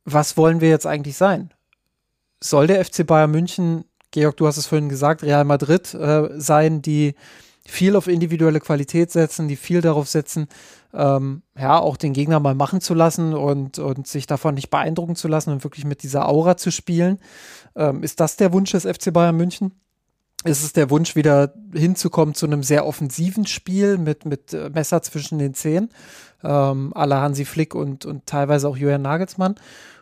[0.06, 1.52] was wollen wir jetzt eigentlich sein?
[2.42, 6.82] Soll der FC Bayern München, Georg, du hast es vorhin gesagt, Real Madrid äh, sein,
[6.82, 7.16] die
[7.70, 10.48] viel auf individuelle Qualität setzen, die viel darauf setzen,
[10.94, 15.16] ähm, ja, auch den Gegner mal machen zu lassen und, und sich davon nicht beeindrucken
[15.16, 17.20] zu lassen und wirklich mit dieser Aura zu spielen.
[17.76, 19.74] Ähm, ist das der Wunsch des FC Bayern München?
[20.46, 25.02] Ist es der Wunsch, wieder hinzukommen zu einem sehr offensiven Spiel mit, mit äh, Messer
[25.02, 25.90] zwischen den Zehen,
[26.44, 29.56] ähm, à la Hansi Flick und, und teilweise auch Julian Nagelsmann?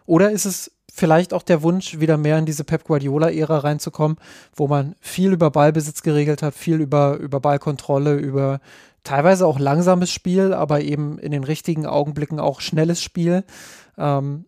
[0.05, 4.17] Oder ist es vielleicht auch der Wunsch, wieder mehr in diese Pep Guardiola-Ära reinzukommen,
[4.55, 8.59] wo man viel über Ballbesitz geregelt hat, viel über, über Ballkontrolle, über
[9.03, 13.43] teilweise auch langsames Spiel, aber eben in den richtigen Augenblicken auch schnelles Spiel.
[13.97, 14.45] Ähm,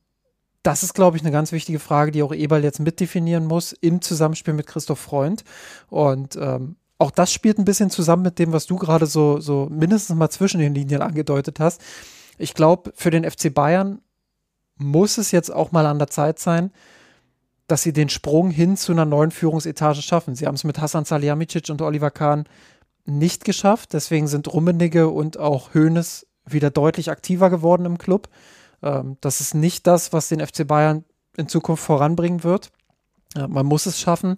[0.64, 4.02] das ist, glaube ich, eine ganz wichtige Frage, die auch Eberl jetzt mitdefinieren muss im
[4.02, 5.44] Zusammenspiel mit Christoph Freund.
[5.90, 9.68] Und ähm, auch das spielt ein bisschen zusammen mit dem, was du gerade so, so
[9.72, 11.82] mindestens mal zwischen den Linien angedeutet hast.
[12.38, 14.02] Ich glaube, für den FC Bayern
[14.76, 16.72] muss es jetzt auch mal an der Zeit sein,
[17.68, 20.36] dass sie den Sprung hin zu einer neuen Führungsetage schaffen.
[20.36, 22.46] Sie haben es mit Hassan Salihamidzic und Oliver Kahn
[23.06, 23.94] nicht geschafft.
[23.94, 28.28] Deswegen sind Rummenigge und auch Hoeneß wieder deutlich aktiver geworden im Club.
[28.84, 31.04] Ähm, das ist nicht das, was den FC Bayern
[31.38, 32.72] in Zukunft voranbringen wird.
[33.36, 34.38] Äh, man muss es schaffen,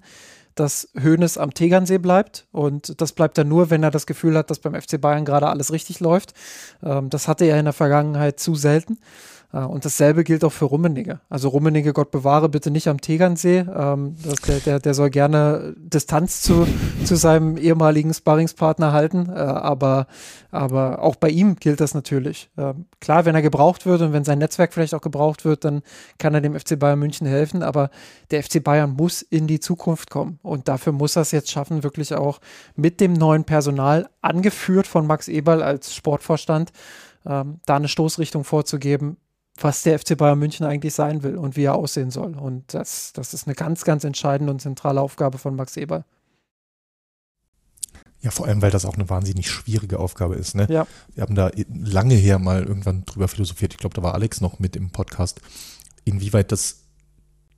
[0.56, 2.48] dass Hoeneß am Tegernsee bleibt.
[2.52, 5.48] Und das bleibt er nur, wenn er das Gefühl hat, dass beim FC Bayern gerade
[5.48, 6.34] alles richtig läuft.
[6.84, 9.00] Ähm, das hatte er in der Vergangenheit zu selten.
[9.54, 11.20] Äh, und dasselbe gilt auch für Rummenigge.
[11.30, 13.60] Also Rummenigge, Gott bewahre, bitte nicht am Tegernsee.
[13.60, 14.16] Ähm,
[14.48, 16.68] der, der, der soll gerne Distanz zu,
[17.06, 19.30] zu seinem ehemaligen Sparringspartner halten.
[19.30, 20.08] Äh, aber,
[20.52, 22.50] aber auch bei ihm gilt das natürlich.
[22.58, 25.82] Ähm, klar, wenn er gebraucht wird und wenn sein Netzwerk vielleicht auch gebraucht wird, dann
[26.18, 27.64] kann er dem FC Bayern München helfen.
[27.64, 27.90] Aber
[28.32, 30.40] der FC Bayern muss in die Zukunft kommen.
[30.42, 32.40] Und dafür muss er es jetzt schaffen, wirklich auch
[32.76, 36.72] mit dem neuen Personal, angeführt von Max Eberl als Sportvorstand,
[37.26, 39.18] ähm, da eine Stoßrichtung vorzugeben,
[39.64, 42.36] was der FC Bayern München eigentlich sein will und wie er aussehen soll.
[42.38, 46.04] Und das, das ist eine ganz, ganz entscheidende und zentrale Aufgabe von Max Eberl.
[48.22, 50.54] Ja, vor allem, weil das auch eine wahnsinnig schwierige Aufgabe ist.
[50.54, 50.68] Ne?
[50.70, 50.86] Ja.
[51.16, 53.74] Wir haben da lange her mal irgendwann drüber philosophiert.
[53.74, 55.42] Ich glaube, da war Alex noch mit im Podcast,
[56.06, 56.82] inwieweit das,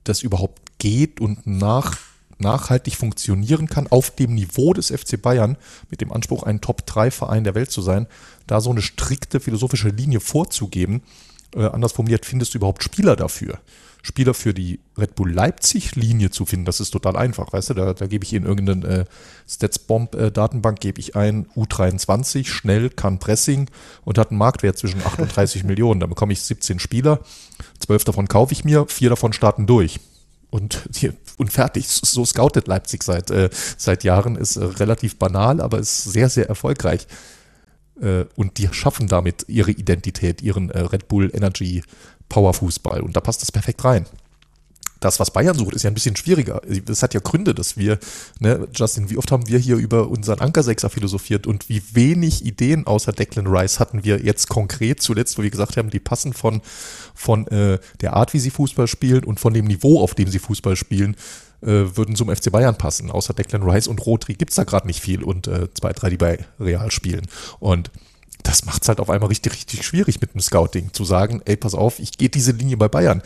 [0.05, 1.97] das überhaupt geht und nach,
[2.37, 5.57] nachhaltig funktionieren kann auf dem Niveau des FC Bayern
[5.89, 8.07] mit dem Anspruch, ein Top-3-Verein der Welt zu sein,
[8.47, 11.03] da so eine strikte philosophische Linie vorzugeben
[11.55, 13.59] äh, anders formuliert, findest du überhaupt Spieler dafür?
[14.05, 17.73] Spieler für die Red Bull Leipzig-Linie zu finden, das ist total einfach, weißt du?
[17.73, 19.05] Da, da gebe ich in irgendeine äh,
[19.47, 23.69] Statsbomb-Datenbank, gebe ich ein U23, schnell, kann Pressing
[24.03, 26.01] und hat einen Marktwert zwischen 38 Millionen.
[26.01, 27.21] Da bekomme ich 17 Spieler,
[27.79, 30.01] 12 davon kaufe ich mir, vier davon starten durch.
[30.49, 30.87] Und,
[31.37, 31.87] und fertig.
[31.87, 34.35] So scoutet Leipzig seit, äh, seit Jahren.
[34.35, 37.07] Ist äh, relativ banal, aber ist sehr, sehr erfolgreich.
[38.03, 41.83] Äh, und die schaffen damit ihre Identität, ihren äh, Red Bull Energy
[42.29, 43.01] Power Fußball.
[43.01, 44.05] Und da passt das perfekt rein.
[44.99, 46.61] Das, was Bayern sucht, ist ja ein bisschen schwieriger.
[46.85, 47.99] Das hat ja Gründe, dass wir,
[48.39, 52.87] ne, Justin, wie oft haben wir hier über unseren Ankersechser philosophiert und wie wenig Ideen
[52.87, 56.61] außer Declan Rice hatten wir jetzt konkret zuletzt, wo wir gesagt haben, die passen von,
[57.13, 60.39] von äh, der Art, wie sie Fußball spielen und von dem Niveau, auf dem sie
[60.39, 61.17] Fußball spielen,
[61.65, 63.11] würden zum FC Bayern passen.
[63.11, 66.09] Außer Declan Rice und Rodri gibt es da gerade nicht viel und äh, zwei, drei,
[66.09, 67.27] die bei Real spielen.
[67.59, 67.91] Und
[68.43, 71.55] das macht es halt auf einmal richtig, richtig schwierig mit dem Scouting, zu sagen, ey,
[71.55, 73.21] pass auf, ich gehe diese Linie bei Bayern.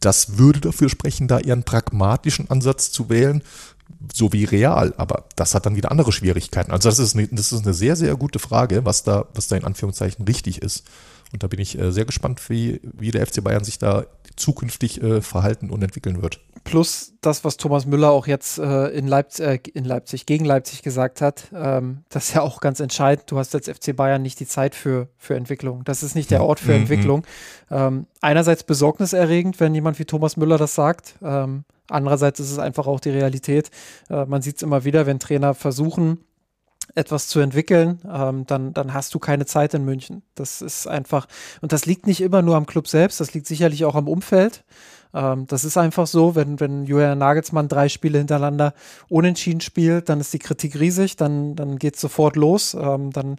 [0.00, 3.42] Das würde dafür sprechen, da eher einen pragmatischen Ansatz zu wählen,
[4.12, 4.94] so wie real.
[4.96, 6.70] Aber das hat dann wieder andere Schwierigkeiten.
[6.70, 9.56] Also das ist eine, das ist eine sehr, sehr gute Frage, was da, was da
[9.56, 10.84] in Anführungszeichen richtig ist.
[11.32, 14.06] Und da bin ich äh, sehr gespannt, wie, wie der FC Bayern sich da
[14.36, 16.40] zukünftig äh, verhalten und entwickeln wird.
[16.64, 20.82] Plus das, was Thomas Müller auch jetzt äh, in, Leipzig, äh, in Leipzig, gegen Leipzig
[20.82, 23.30] gesagt hat, ähm, das ist ja auch ganz entscheidend.
[23.30, 25.84] Du hast als FC Bayern nicht die Zeit für, für Entwicklung.
[25.84, 26.82] Das ist nicht der Ort für mhm.
[26.82, 27.26] Entwicklung.
[27.70, 31.14] Ähm, einerseits besorgniserregend, wenn jemand wie Thomas Müller das sagt.
[31.22, 33.70] Ähm, andererseits ist es einfach auch die Realität.
[34.08, 36.18] Äh, man sieht es immer wieder, wenn Trainer versuchen,
[36.94, 40.22] etwas zu entwickeln, ähm, dann, dann hast du keine Zeit in München.
[40.34, 41.26] Das ist einfach,
[41.60, 44.64] und das liegt nicht immer nur am Club selbst, das liegt sicherlich auch am Umfeld.
[45.14, 48.74] Ähm, das ist einfach so, wenn, wenn Julian Nagelsmann drei Spiele hintereinander
[49.08, 52.74] unentschieden spielt, dann ist die Kritik riesig, dann, dann geht es sofort los.
[52.74, 53.36] Ähm, dann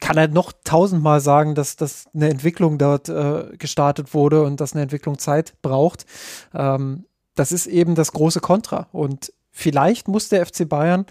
[0.00, 4.72] kann er noch tausendmal sagen, dass, dass eine Entwicklung dort äh, gestartet wurde und dass
[4.72, 6.06] eine Entwicklung Zeit braucht.
[6.54, 8.88] Ähm, das ist eben das große Kontra.
[8.92, 11.06] Und vielleicht muss der FC Bayern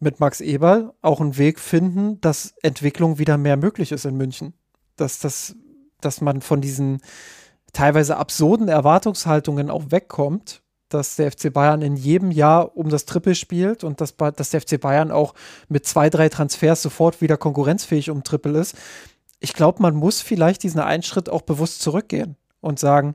[0.00, 4.54] mit Max Eberl auch einen Weg finden, dass Entwicklung wieder mehr möglich ist in München.
[4.96, 5.56] Dass, dass,
[6.00, 7.00] dass man von diesen
[7.72, 13.34] teilweise absurden Erwartungshaltungen auch wegkommt, dass der FC Bayern in jedem Jahr um das Triple
[13.34, 15.34] spielt und dass, dass der FC Bayern auch
[15.68, 18.74] mit zwei, drei Transfers sofort wieder konkurrenzfähig um Triple ist.
[19.40, 23.14] Ich glaube, man muss vielleicht diesen einen Schritt auch bewusst zurückgehen und sagen,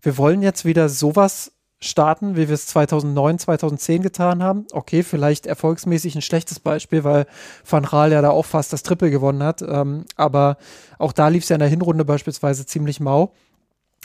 [0.00, 1.52] wir wollen jetzt wieder sowas
[1.82, 4.66] starten, wie wir es 2009, 2010 getan haben.
[4.72, 7.26] Okay, vielleicht erfolgsmäßig ein schlechtes Beispiel, weil
[7.68, 9.62] Van Raal ja da auch fast das Triple gewonnen hat.
[9.62, 10.58] Ähm, aber
[10.98, 13.32] auch da lief es ja in der Hinrunde beispielsweise ziemlich mau.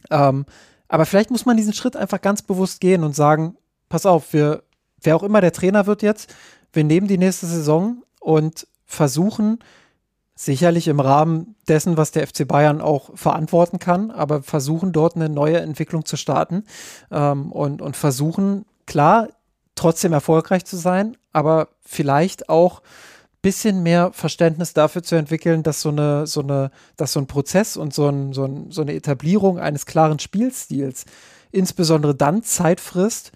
[0.10, 0.46] Ähm,
[0.88, 3.58] aber vielleicht muss man diesen Schritt einfach ganz bewusst gehen und sagen,
[3.90, 4.64] pass auf, wir,
[5.02, 6.34] wer auch immer der Trainer wird jetzt,
[6.72, 9.60] wir nehmen die nächste Saison und versuchen,
[10.36, 15.30] sicherlich im Rahmen dessen, was der FC Bayern auch verantworten kann, aber versuchen dort eine
[15.30, 16.66] neue Entwicklung zu starten
[17.10, 19.30] ähm, und, und versuchen, klar,
[19.76, 22.82] trotzdem erfolgreich zu sein, aber vielleicht auch
[23.42, 27.78] bisschen mehr Verständnis dafür zu entwickeln, dass so eine, so eine, dass so ein Prozess
[27.78, 31.06] und so, ein, so, ein, so eine Etablierung eines klaren Spielstils
[31.52, 33.32] insbesondere dann Zeit frisst,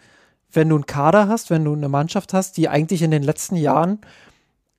[0.51, 3.55] wenn du einen Kader hast, wenn du eine Mannschaft hast, die eigentlich in den letzten
[3.55, 3.99] Jahren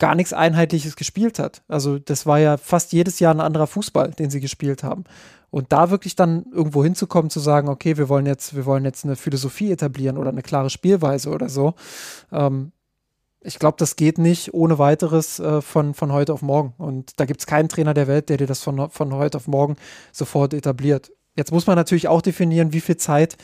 [0.01, 1.63] gar nichts Einheitliches gespielt hat.
[1.69, 5.05] Also das war ja fast jedes Jahr ein anderer Fußball, den sie gespielt haben.
[5.51, 9.05] Und da wirklich dann irgendwo hinzukommen, zu sagen, okay, wir wollen jetzt, wir wollen jetzt
[9.05, 11.75] eine Philosophie etablieren oder eine klare Spielweise oder so.
[12.33, 12.73] Ähm,
[13.43, 16.75] ich glaube, das geht nicht ohne weiteres äh, von, von heute auf morgen.
[16.79, 19.49] Und da gibt es keinen Trainer der Welt, der dir das von, von heute auf
[19.49, 19.77] morgen
[20.13, 21.11] sofort etabliert.
[21.37, 23.37] Jetzt muss man natürlich auch definieren, wie viel Zeit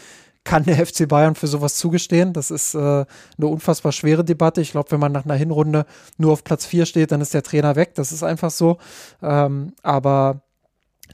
[0.47, 2.33] kann der FC Bayern für sowas zugestehen?
[2.33, 3.07] Das ist äh, eine
[3.47, 4.63] unfassbar schwere Debatte.
[4.63, 5.85] Ich glaube, wenn man nach einer Hinrunde
[6.17, 7.95] nur auf Platz 4 steht, dann ist der Trainer weg.
[7.95, 8.79] Das ist einfach so.
[9.23, 10.41] Ähm, aber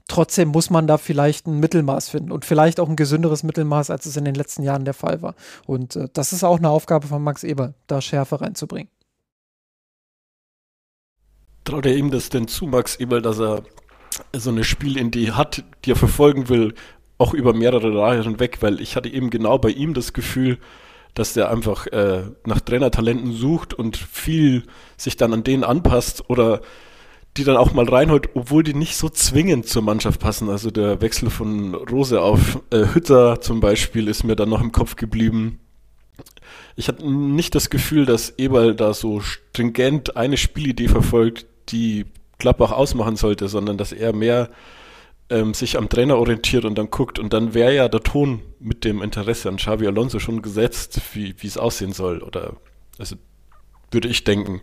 [0.06, 4.06] trotzdem muss man da vielleicht ein Mittelmaß finden und vielleicht auch ein gesünderes Mittelmaß, als
[4.06, 5.34] es in den letzten Jahren der Fall war.
[5.66, 8.90] Und äh, das ist auch eine Aufgabe von Max Eber, da Schärfe reinzubringen.
[11.64, 13.62] Traut er ihm das denn zu, Max Eberl, dass er
[14.34, 16.74] so eine Spielidee hat, die er verfolgen will,
[17.22, 18.58] auch über mehrere Jahre hinweg?
[18.60, 20.58] Weil ich hatte eben genau bei ihm das Gefühl,
[21.14, 24.64] dass der einfach äh, nach Trainertalenten sucht und viel
[24.96, 26.60] sich dann an denen anpasst oder
[27.36, 30.50] die dann auch mal reinholt, obwohl die nicht so zwingend zur Mannschaft passen.
[30.50, 34.72] Also der Wechsel von Rose auf äh, Hütter zum Beispiel ist mir dann noch im
[34.72, 35.60] Kopf geblieben.
[36.76, 42.06] Ich hatte nicht das Gefühl, dass Eberl da so stringent eine Spielidee verfolgt, die
[42.38, 44.50] Klappbach ausmachen sollte, sondern dass er mehr
[45.30, 47.18] ähm, sich am Trainer orientiert und dann guckt.
[47.18, 51.34] Und dann wäre ja der Ton mit dem Interesse an Xavi Alonso schon gesetzt, wie
[51.42, 52.22] es aussehen soll.
[52.22, 52.56] Oder
[52.98, 53.16] also
[53.90, 54.60] würde ich denken,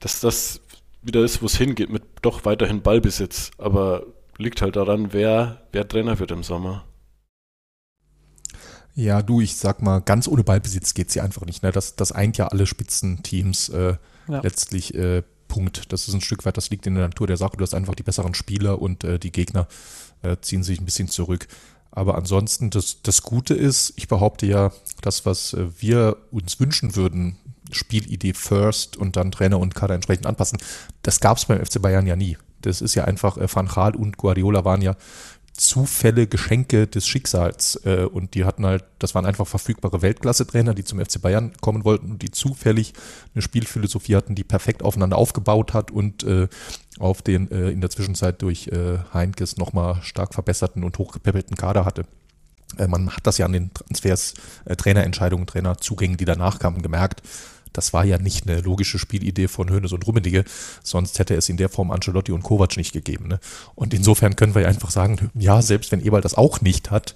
[0.00, 0.60] dass das
[1.02, 3.50] wieder ist, wo es hingeht, mit doch weiterhin Ballbesitz.
[3.58, 4.06] Aber
[4.38, 6.84] liegt halt daran, wer, wer Trainer wird im Sommer.
[8.96, 11.62] Ja, du, ich sag mal, ganz ohne Ballbesitz geht es ja einfach nicht.
[11.62, 11.72] Ne?
[11.72, 13.96] Das, das eint ja alle Spitzenteams äh,
[14.28, 14.40] ja.
[14.40, 15.22] letztlich äh,
[15.54, 15.92] Punkt.
[15.92, 17.56] Das ist ein Stück weit, das liegt in der Natur der Sache.
[17.56, 19.68] Du hast einfach die besseren Spieler und äh, die Gegner
[20.22, 21.46] äh, ziehen sich ein bisschen zurück.
[21.92, 26.96] Aber ansonsten, das, das Gute ist, ich behaupte ja, das, was äh, wir uns wünschen
[26.96, 27.36] würden,
[27.70, 30.58] Spielidee first und dann Trainer und Kader entsprechend anpassen,
[31.02, 32.36] das gab es beim FC Bayern ja nie.
[32.62, 34.96] Das ist ja einfach, äh, Van Gaal und Guardiola waren ja
[35.56, 37.80] Zufälle, Geschenke des Schicksals.
[37.84, 41.84] Äh, und die hatten halt, das waren einfach verfügbare Weltklasse-Trainer, die zum FC Bayern kommen
[41.84, 42.92] wollten und die zufällig
[43.34, 46.48] eine Spielphilosophie hatten, die perfekt aufeinander aufgebaut hat und äh,
[46.98, 51.84] auf den äh, in der Zwischenzeit durch äh, Heinkes nochmal stark verbesserten und hochgepäppelten Kader
[51.84, 52.04] hatte.
[52.76, 54.34] Äh, man hat das ja an den Transfers,
[54.64, 57.22] äh, Trainerentscheidungen, Trainerzugängen, die danach kamen, gemerkt
[57.74, 60.44] das war ja nicht eine logische Spielidee von Hönes und Rummenigge,
[60.82, 63.28] sonst hätte es in der Form Ancelotti und Kovac nicht gegeben.
[63.28, 63.40] Ne?
[63.74, 67.14] Und insofern können wir ja einfach sagen, ja, selbst wenn Eberl das auch nicht hat,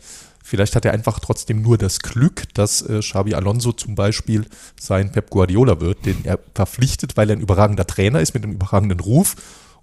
[0.49, 4.47] Vielleicht hat er einfach trotzdem nur das Glück, dass äh, Xabi Alonso zum Beispiel
[4.81, 8.55] sein Pep Guardiola wird, den er verpflichtet, weil er ein überragender Trainer ist mit einem
[8.55, 9.37] überragenden Ruf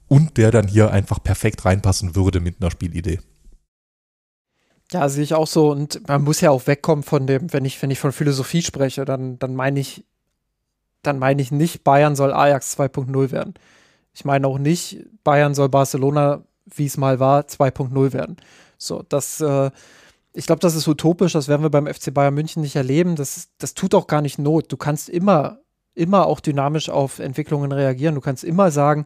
[0.08, 3.20] und der dann hier einfach perfekt reinpassen würde mit einer Spielidee.
[4.92, 5.70] Ja, sehe ich auch so.
[5.70, 9.06] Und man muss ja auch wegkommen von dem, wenn ich, wenn ich von Philosophie spreche,
[9.06, 10.04] dann, dann meine ich
[11.08, 13.54] dann meine ich nicht, Bayern soll Ajax 2.0 werden.
[14.14, 18.38] Ich meine auch nicht, Bayern soll Barcelona, wie es mal war, 2.0 werden.
[18.78, 19.72] So, das, äh,
[20.34, 23.16] ich glaube, das ist utopisch, das werden wir beim FC Bayern München nicht erleben.
[23.16, 24.72] Das, das tut auch gar nicht Not.
[24.72, 25.60] Du kannst immer,
[25.94, 28.16] immer auch dynamisch auf Entwicklungen reagieren.
[28.16, 29.06] Du kannst immer sagen,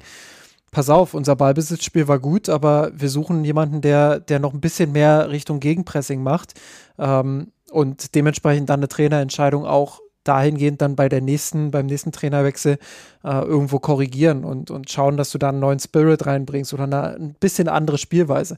[0.72, 4.92] pass auf, unser Ballbesitzspiel war gut, aber wir suchen jemanden, der, der noch ein bisschen
[4.92, 6.54] mehr Richtung Gegenpressing macht
[6.98, 12.78] ähm, und dementsprechend dann eine Trainerentscheidung auch dahingehend dann bei der nächsten, beim nächsten Trainerwechsel
[13.24, 17.16] äh, irgendwo korrigieren und, und schauen, dass du da einen neuen Spirit reinbringst oder eine
[17.16, 18.58] ein bisschen andere Spielweise.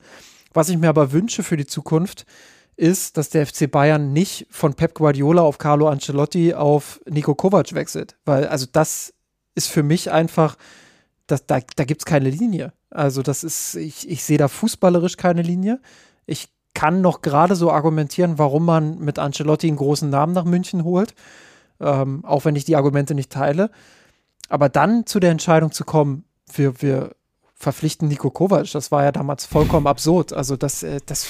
[0.54, 2.26] Was ich mir aber wünsche für die Zukunft,
[2.76, 7.74] ist, dass der FC Bayern nicht von Pep Guardiola auf Carlo Ancelotti auf Nico Kovac
[7.74, 8.18] wechselt.
[8.26, 9.14] Weil, also das
[9.56, 10.58] ist für mich einfach,
[11.28, 12.74] das, da, da gibt es keine Linie.
[12.90, 15.80] Also das ist, ich, ich sehe da fußballerisch keine Linie.
[16.26, 20.84] Ich kann noch gerade so argumentieren, warum man mit Ancelotti einen großen Namen nach München
[20.84, 21.14] holt
[21.82, 23.70] ähm, auch wenn ich die Argumente nicht teile.
[24.50, 27.16] Aber dann zu der Entscheidung zu kommen, wir, wir
[27.56, 30.34] verpflichten Nico Kovac, das war ja damals vollkommen absurd.
[30.34, 31.28] Also das, äh, das,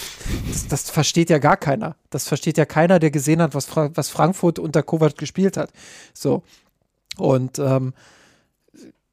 [0.48, 1.96] das, das, versteht ja gar keiner.
[2.10, 5.72] Das versteht ja keiner, der gesehen hat, was, Fra was Frankfurt unter Kovac gespielt hat.
[6.14, 6.44] So.
[7.18, 7.94] Und ähm,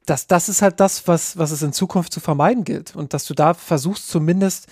[0.05, 2.95] das, das ist halt das, was, was es in Zukunft zu vermeiden gilt.
[2.95, 4.67] Und dass du da versuchst, zumindest,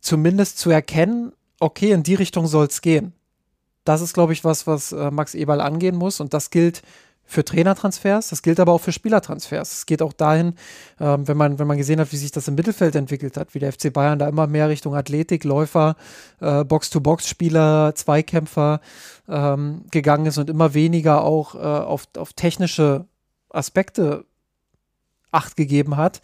[0.00, 3.14] zumindest zu erkennen, okay, in die Richtung soll es gehen.
[3.86, 6.20] Das ist, glaube ich, was, was äh, Max Eberl angehen muss.
[6.20, 6.82] Und das gilt
[7.28, 9.72] für Trainertransfers, das gilt aber auch für Spielertransfers.
[9.72, 10.54] Es geht auch dahin,
[11.00, 13.58] ähm, wenn, man, wenn man gesehen hat, wie sich das im Mittelfeld entwickelt hat, wie
[13.58, 15.96] der FC Bayern da immer mehr Richtung Athletik, Läufer,
[16.40, 18.80] äh, Box-to-Box-Spieler, Zweikämpfer
[19.28, 23.06] ähm, gegangen ist und immer weniger auch äh, auf, auf technische
[23.50, 24.24] Aspekte
[25.32, 26.20] Acht gegeben hat,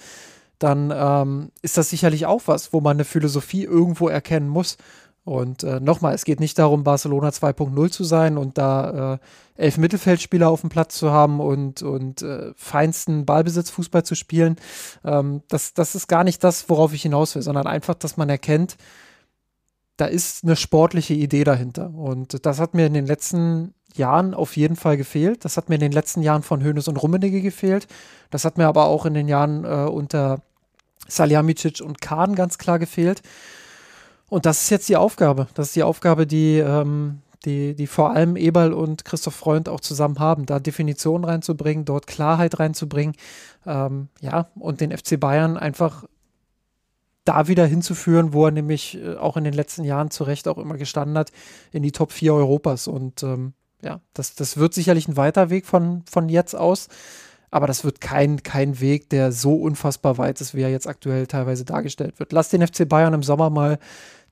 [0.58, 4.78] dann ähm, ist das sicherlich auch was, wo man eine Philosophie irgendwo erkennen muss.
[5.24, 9.18] Und äh, nochmal, es geht nicht darum, Barcelona 2.0 zu sein und da äh,
[9.62, 14.56] elf Mittelfeldspieler auf dem Platz zu haben und, und äh, feinsten Ballbesitzfußball zu spielen.
[15.04, 18.28] Ähm, das, das ist gar nicht das, worauf ich hinaus will, sondern einfach, dass man
[18.28, 18.76] erkennt,
[19.96, 21.94] da ist eine sportliche Idee dahinter.
[21.94, 25.44] Und das hat mir in den letzten Jahren auf jeden Fall gefehlt.
[25.44, 27.86] Das hat mir in den letzten Jahren von Hönes und Rummenigge gefehlt.
[28.30, 30.40] Das hat mir aber auch in den Jahren äh, unter
[31.06, 33.22] Salihamidzic und Kahn ganz klar gefehlt.
[34.32, 35.46] Und das ist jetzt die Aufgabe.
[35.52, 39.80] Das ist die Aufgabe, die, ähm, die, die vor allem Eberl und Christoph Freund auch
[39.80, 43.14] zusammen haben, da Definitionen reinzubringen, dort Klarheit reinzubringen.
[43.66, 46.04] Ähm, ja, und den FC Bayern einfach
[47.26, 50.56] da wieder hinzuführen, wo er nämlich äh, auch in den letzten Jahren zu Recht auch
[50.56, 51.30] immer gestanden hat,
[51.70, 52.88] in die Top 4 Europas.
[52.88, 53.52] Und ähm,
[53.84, 56.88] ja, das, das wird sicherlich ein weiter Weg von, von jetzt aus.
[57.50, 61.26] Aber das wird kein, kein Weg, der so unfassbar weit ist, wie er jetzt aktuell
[61.26, 62.32] teilweise dargestellt wird.
[62.32, 63.78] Lass den FC Bayern im Sommer mal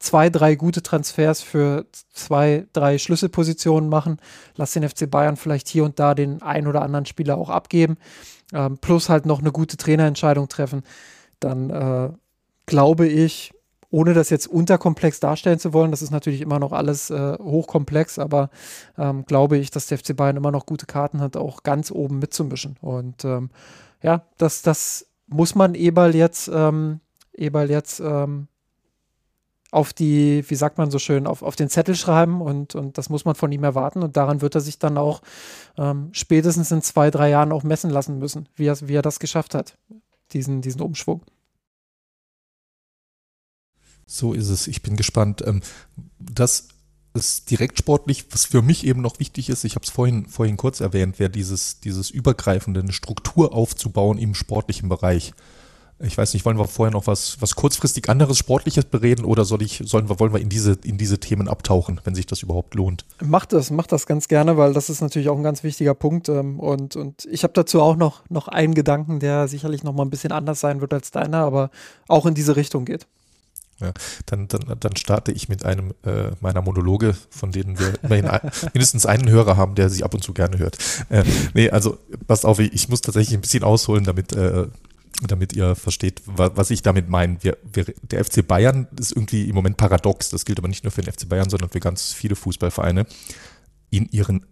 [0.01, 4.16] zwei, drei gute Transfers für zwei, drei Schlüsselpositionen machen.
[4.56, 7.97] Lass den FC Bayern vielleicht hier und da den ein oder anderen Spieler auch abgeben.
[8.52, 10.82] Ähm, plus halt noch eine gute Trainerentscheidung treffen.
[11.39, 12.10] Dann äh,
[12.66, 13.52] glaube ich,
[13.90, 18.18] ohne das jetzt unterkomplex darstellen zu wollen, das ist natürlich immer noch alles äh, hochkomplex,
[18.18, 18.51] aber
[18.97, 22.20] ähm, glaube ich, dass der FC Bayern immer noch gute Karten hat, auch ganz oben
[22.20, 22.77] mitzumischen.
[22.81, 23.51] Und ähm,
[24.02, 27.01] ja, das, das muss man Eberl jetzt, ähm,
[27.35, 28.48] Eberl jetzt ähm,
[29.70, 33.09] auf die, wie sagt man so schön, auf, auf den Zettel schreiben und, und das
[33.09, 35.22] muss man von ihm erwarten und daran wird er sich dann auch
[35.78, 39.20] ähm, spätestens in zwei, drei Jahren auch messen lassen müssen, wie er, wie er das
[39.20, 39.76] geschafft hat,
[40.32, 41.22] diesen, diesen Umschwung.
[44.06, 44.66] So ist es.
[44.66, 45.44] Ich bin gespannt.
[45.47, 45.60] Ähm,
[46.18, 46.68] das
[47.14, 50.56] ist direkt sportlich, was für mich eben noch wichtig ist, ich habe es vorhin, vorhin
[50.56, 55.32] kurz erwähnt, wäre dieses, dieses übergreifende, Struktur aufzubauen im sportlichen Bereich.
[56.02, 59.60] Ich weiß nicht, wollen wir vorher noch was, was kurzfristig anderes Sportliches bereden oder soll
[59.60, 62.74] ich, sollen wir, wollen wir in diese, in diese Themen abtauchen, wenn sich das überhaupt
[62.74, 63.05] lohnt?
[63.22, 66.28] Macht das, macht das ganz gerne, weil das ist natürlich auch ein ganz wichtiger Punkt.
[66.31, 70.05] Ähm, und, und ich habe dazu auch noch, noch einen Gedanken, der sicherlich noch mal
[70.05, 71.70] ein bisschen anders sein wird als deiner, aber
[72.09, 73.06] auch in diese Richtung geht.
[73.81, 73.93] Ja,
[74.27, 78.28] dann, dann, dann starte ich mit einem äh, meiner Monologe, von denen wir immerhin
[78.74, 80.77] mindestens einen Hörer haben, der sie ab und zu gerne hört.
[81.09, 81.24] Äh,
[81.55, 84.66] nee, also passt auf, ich muss tatsächlich ein bisschen ausholen, damit, äh,
[85.26, 87.42] damit ihr versteht, wa was ich damit meine.
[87.42, 90.90] Wir, wir, der FC Bayern ist irgendwie im Moment paradox, das gilt aber nicht nur
[90.90, 93.06] für den FC Bayern, sondern für ganz viele Fußballvereine,
[93.90, 94.47] in ihren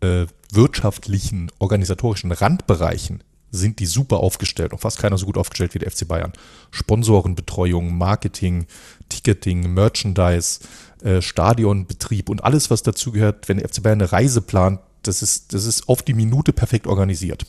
[0.00, 5.78] äh, wirtschaftlichen, organisatorischen Randbereichen sind die super aufgestellt und fast keiner so gut aufgestellt wie
[5.78, 6.32] der FC Bayern.
[6.72, 8.66] Sponsorenbetreuung, Marketing,
[9.08, 10.60] Ticketing, Merchandise,
[11.02, 15.52] äh, Stadionbetrieb und alles, was dazugehört, wenn der FC Bayern eine Reise plant, das ist,
[15.52, 17.46] das ist auf die Minute perfekt organisiert.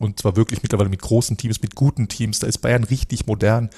[0.00, 2.40] Und zwar wirklich mittlerweile mit großen Teams, mit guten Teams.
[2.40, 3.70] Da ist Bayern richtig modern.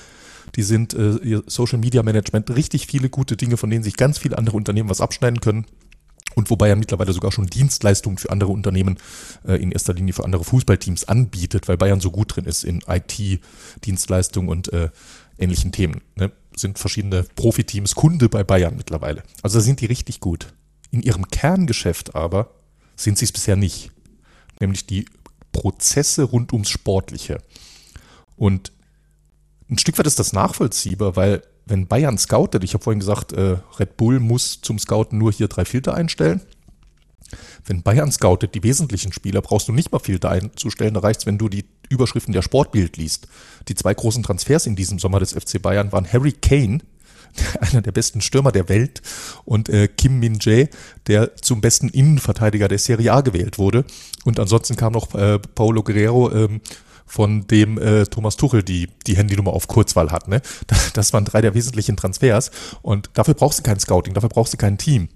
[0.57, 4.19] Die sind äh, ihr Social Media Management, richtig viele gute Dinge, von denen sich ganz
[4.19, 5.67] viele andere Unternehmen was abschneiden können
[6.35, 8.99] und wobei er mittlerweile sogar schon Dienstleistungen für andere Unternehmen,
[9.47, 12.81] äh, in erster Linie für andere Fußballteams anbietet, weil Bayern so gut drin ist in
[12.87, 14.91] IT-Dienstleistungen und äh,
[15.39, 16.01] ähnlichen Themen.
[16.17, 16.33] Ne?
[16.57, 19.23] Sind verschiedene Profiteams Kunde bei Bayern mittlerweile.
[19.43, 20.53] Also da sind die richtig gut.
[20.91, 22.51] In ihrem Kerngeschäft aber
[22.97, 23.91] sind sie es bisher nicht.
[24.61, 25.07] Nämlich die
[25.53, 27.39] Prozesse rund ums Sportliche.
[28.37, 28.73] Und
[29.71, 33.59] ein Stück weit ist das nachvollziehbar, weil wenn Bayern scoutet, ich habe vorhin gesagt, äh,
[33.79, 36.41] Red Bull muss zum Scouten nur hier drei Filter einstellen.
[37.65, 40.95] Wenn Bayern scoutet, die wesentlichen Spieler, brauchst du nicht mal Filter einzustellen.
[40.95, 43.29] Da reicht es, wenn du die Überschriften der Sportbild liest.
[43.69, 46.81] Die zwei großen Transfers in diesem Sommer des FC Bayern waren Harry Kane,
[47.61, 49.03] einer der besten Stürmer der Welt,
[49.45, 50.69] und äh, Kim Min-jae,
[51.07, 53.85] der zum besten Innenverteidiger der Serie A gewählt wurde.
[54.25, 56.61] Und ansonsten kam noch äh, Paulo Guerrero, ähm,
[57.13, 60.29] von dem äh, Thomas Tuchel die, die Handynummer auf Kurzwahl hat.
[60.29, 60.41] Ne?
[60.67, 62.51] Das, das waren drei der wesentlichen Transfers
[62.81, 65.09] und dafür brauchst du kein Scouting, dafür brauchst du kein Team.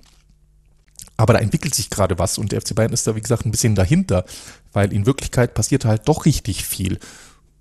[1.16, 3.50] Aber da entwickelt sich gerade was und der FC Bayern ist da, wie gesagt, ein
[3.50, 4.26] bisschen dahinter,
[4.74, 6.98] weil in Wirklichkeit passiert halt doch richtig viel.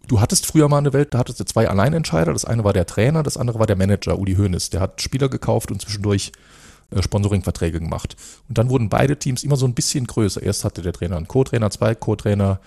[0.07, 2.33] Du hattest früher mal eine Welt, da hattest du zwei Alleinentscheider.
[2.33, 4.69] Das eine war der Trainer, das andere war der Manager, Uli Hoeneß.
[4.69, 6.31] Der hat Spieler gekauft und zwischendurch
[6.91, 8.15] äh, Sponsoringverträge gemacht.
[8.47, 10.41] Und dann wurden beide Teams immer so ein bisschen größer.
[10.41, 12.59] Erst hatte der Trainer einen Co-Trainer, zwei Co-Trainer,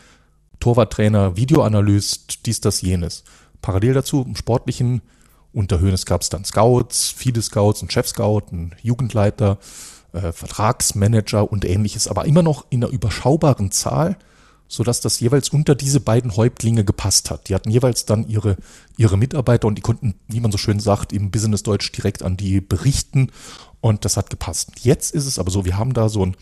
[0.61, 3.25] Torwarttrainer, Videoanalyst, dies, das, jenes.
[3.63, 5.03] Parallel dazu im Sportlichen,
[5.53, 9.59] unter Höhnes gab es dann Scouts, viele Scouts, einen Chef-Scout, einen Jugendleiter,
[10.13, 14.17] äh, Vertragsmanager und ähnliches, aber immer noch in einer überschaubaren Zahl,
[14.69, 17.49] sodass das jeweils unter diese beiden Häuptlinge gepasst hat.
[17.49, 18.57] Die hatten jeweils dann ihre,
[18.97, 22.37] ihre Mitarbeiter und die konnten, wie man so schön sagt, im Business Deutsch direkt an
[22.37, 23.33] die berichten
[23.81, 24.73] und das hat gepasst.
[24.83, 26.37] Jetzt ist es aber so, wir haben da so ein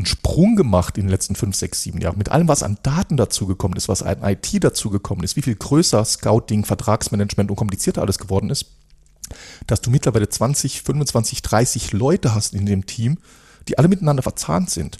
[0.00, 2.16] einen Sprung gemacht in den letzten fünf, sechs, sieben Jahren.
[2.16, 6.02] Mit allem, was an Daten dazugekommen ist, was an IT dazugekommen ist, wie viel größer
[6.04, 8.66] Scouting, Vertragsmanagement und komplizierter alles geworden ist,
[9.66, 13.18] dass du mittlerweile 20, 25, 30 Leute hast in dem Team,
[13.68, 14.98] die alle miteinander verzahnt sind.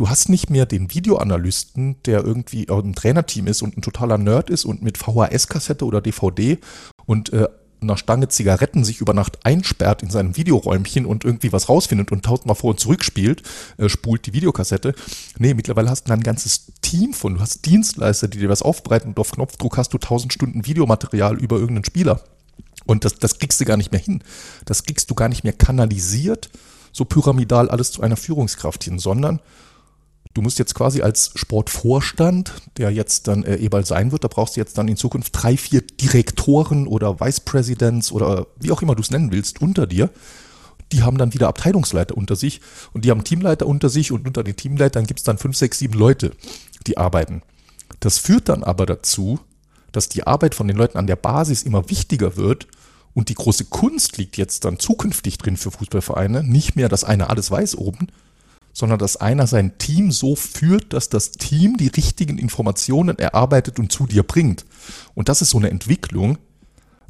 [0.00, 4.48] Du hast nicht mehr den Videoanalysten, der irgendwie ein Trainerteam ist und ein totaler Nerd
[4.48, 6.56] ist und mit VHS-Kassette oder DVD
[7.04, 7.48] und äh,
[7.82, 12.24] einer Stange Zigaretten sich über Nacht einsperrt in seinem Videoräumchen und irgendwie was rausfindet und
[12.24, 13.42] tausendmal vor und zurück spielt,
[13.76, 14.94] äh, spult die Videokassette.
[15.38, 19.08] Nee, mittlerweile hast du ein ganzes Team von, du hast Dienstleister, die dir was aufbereiten
[19.08, 22.24] und auf Knopfdruck hast du tausend Stunden Videomaterial über irgendeinen Spieler.
[22.86, 24.24] Und das, das kriegst du gar nicht mehr hin.
[24.64, 26.48] Das kriegst du gar nicht mehr kanalisiert,
[26.90, 29.40] so pyramidal alles zu einer Führungskraft hin, sondern
[30.32, 34.56] Du musst jetzt quasi als Sportvorstand, der jetzt dann äh, Eberl sein wird, da brauchst
[34.56, 38.94] du jetzt dann in Zukunft drei, vier Direktoren oder Vice Presidents oder wie auch immer
[38.94, 40.10] du es nennen willst unter dir.
[40.92, 42.60] Die haben dann wieder Abteilungsleiter unter sich
[42.92, 45.78] und die haben Teamleiter unter sich und unter den Teamleitern gibt es dann fünf, sechs,
[45.78, 46.32] sieben Leute,
[46.86, 47.42] die arbeiten.
[47.98, 49.40] Das führt dann aber dazu,
[49.92, 52.68] dass die Arbeit von den Leuten an der Basis immer wichtiger wird
[53.14, 57.30] und die große Kunst liegt jetzt dann zukünftig drin für Fußballvereine, nicht mehr, dass einer
[57.30, 58.08] alles weiß oben,
[58.72, 63.92] sondern dass einer sein Team so führt, dass das Team die richtigen Informationen erarbeitet und
[63.92, 64.64] zu dir bringt.
[65.14, 66.38] Und das ist so eine Entwicklung,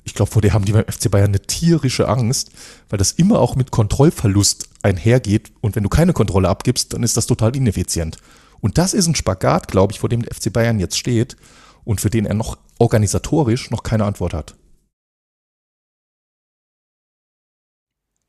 [0.05, 2.51] ich glaube, vor der haben die beim FC Bayern eine tierische Angst,
[2.89, 5.53] weil das immer auch mit Kontrollverlust einhergeht.
[5.61, 8.17] Und wenn du keine Kontrolle abgibst, dann ist das total ineffizient.
[8.61, 11.37] Und das ist ein Spagat, glaube ich, vor dem der FC Bayern jetzt steht
[11.85, 14.55] und für den er noch organisatorisch noch keine Antwort hat.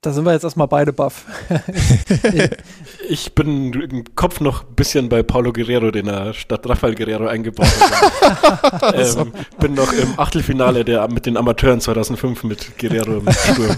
[0.04, 1.28] Da sind wir jetzt erstmal beide baff.
[3.08, 7.28] ich bin im Kopf noch ein bisschen bei Paulo Guerrero, den er statt Rafael Guerrero
[7.28, 8.96] eingebaut hat.
[9.18, 13.78] ähm, bin noch im Achtelfinale der mit den Amateuren 2005 mit Guerrero im Sturm.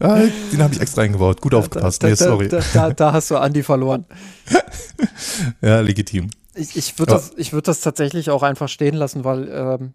[0.00, 0.16] ja,
[0.52, 1.40] den habe ich extra eingebaut.
[1.40, 2.02] Gut aufgepasst.
[2.02, 2.48] Da, nee, sorry.
[2.48, 4.06] Da, da, da, hast du Andi verloren.
[5.60, 6.30] ja, legitim.
[6.56, 9.94] Ich, ich würde das, würd das tatsächlich auch einfach stehen lassen, weil ähm,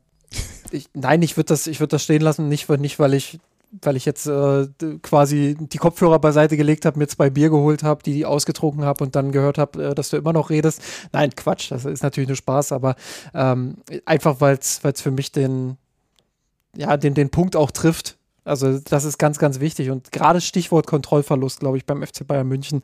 [0.72, 3.40] ich, nein, ich würde das, würd das stehen lassen, nicht, nicht weil ich
[3.72, 4.68] weil ich jetzt äh,
[5.02, 9.04] quasi die Kopfhörer beiseite gelegt habe, mir zwei Bier geholt habe, die, die ausgetrunken habe
[9.04, 10.82] und dann gehört habe, äh, dass du immer noch redest.
[11.12, 12.96] Nein, Quatsch, das ist natürlich nur Spaß, aber
[13.34, 15.78] ähm, einfach, weil es für mich den,
[16.76, 18.18] ja, den, den Punkt auch trifft.
[18.46, 22.48] Also das ist ganz, ganz wichtig und gerade Stichwort Kontrollverlust, glaube ich, beim FC Bayern
[22.48, 22.82] München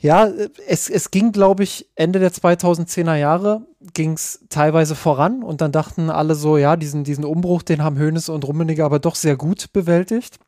[0.00, 0.28] ja,
[0.66, 5.72] es, es ging, glaube ich, Ende der 2010er Jahre ging es teilweise voran und dann
[5.72, 9.36] dachten alle so, ja, diesen, diesen Umbruch, den haben Hoeneß und Rummenigge aber doch sehr
[9.36, 10.38] gut bewältigt.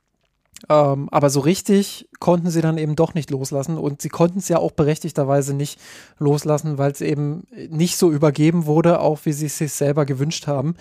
[0.68, 4.48] Ähm, aber so richtig konnten sie dann eben doch nicht loslassen und sie konnten es
[4.48, 5.78] ja auch berechtigterweise nicht
[6.18, 10.46] loslassen, weil es eben nicht so übergeben wurde, auch wie sie es sich selber gewünscht
[10.46, 10.76] haben.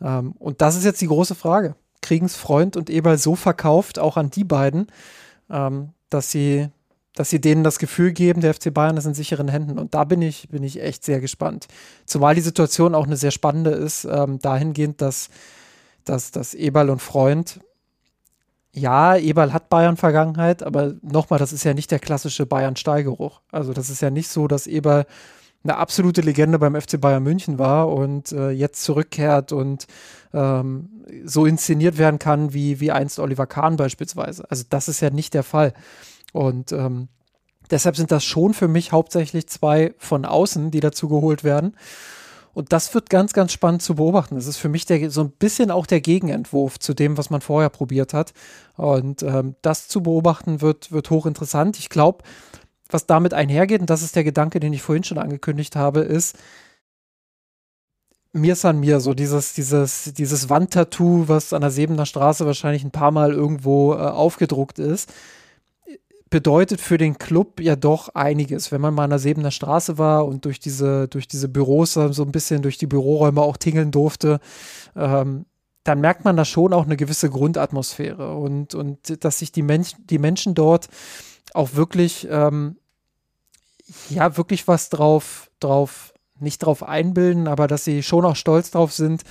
[0.00, 1.76] Ähm, und das ist jetzt die große Frage.
[2.02, 4.86] Kriegen es Freund und Eberl so verkauft, auch an die beiden,
[5.50, 6.68] ähm, dass sie
[7.16, 9.78] dass sie denen das Gefühl geben, der FC Bayern ist in sicheren Händen.
[9.78, 11.66] Und da bin ich, bin ich echt sehr gespannt.
[12.04, 15.30] Zumal die Situation auch eine sehr spannende ist, ähm, dahingehend, dass,
[16.04, 17.60] dass, dass Eberl und Freund,
[18.74, 23.40] ja, Eberl hat Bayern-Vergangenheit, aber nochmal, das ist ja nicht der klassische Bayern-Steigeruch.
[23.50, 25.06] Also das ist ja nicht so, dass Eberl
[25.64, 29.86] eine absolute Legende beim FC Bayern München war und äh, jetzt zurückkehrt und
[30.34, 30.90] ähm,
[31.24, 34.48] so inszeniert werden kann wie, wie einst Oliver Kahn beispielsweise.
[34.50, 35.72] Also das ist ja nicht der Fall.
[36.36, 37.08] Und ähm,
[37.70, 41.76] deshalb sind das schon für mich hauptsächlich zwei von außen, die dazu geholt werden.
[42.52, 44.34] Und das wird ganz, ganz spannend zu beobachten.
[44.34, 47.40] Das ist für mich der, so ein bisschen auch der Gegenentwurf zu dem, was man
[47.40, 48.34] vorher probiert hat.
[48.76, 51.78] Und ähm, das zu beobachten wird, wird hochinteressant.
[51.78, 52.22] Ich glaube,
[52.90, 56.36] was damit einhergeht, und das ist der Gedanke, den ich vorhin schon angekündigt habe, ist,
[58.32, 62.90] mir san mir, so dieses, dieses, dieses Wandtattoo, was an der Sebener Straße wahrscheinlich ein
[62.90, 65.10] paar Mal irgendwo äh, aufgedruckt ist
[66.30, 68.72] bedeutet für den Club ja doch einiges.
[68.72, 72.22] Wenn man mal an der Sebener Straße war und durch diese, durch diese Büros so
[72.22, 74.40] ein bisschen durch die Büroräume auch tingeln durfte,
[74.96, 75.46] ähm,
[75.84, 79.92] dann merkt man da schon auch eine gewisse Grundatmosphäre und, und dass sich die, Mensch,
[80.10, 80.88] die Menschen dort
[81.54, 82.76] auch wirklich, ähm,
[84.10, 88.92] ja, wirklich was drauf, drauf, nicht drauf einbilden, aber dass sie schon auch stolz drauf
[88.92, 89.22] sind,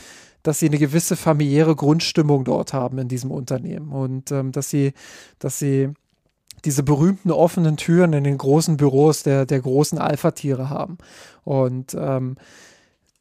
[0.43, 4.93] dass sie eine gewisse familiäre Grundstimmung dort haben in diesem Unternehmen und ähm, dass sie,
[5.39, 5.89] dass sie
[6.65, 10.97] diese berühmten offenen Türen in den großen Büros der, der großen Alpha-Tiere haben.
[11.43, 12.37] Und ähm,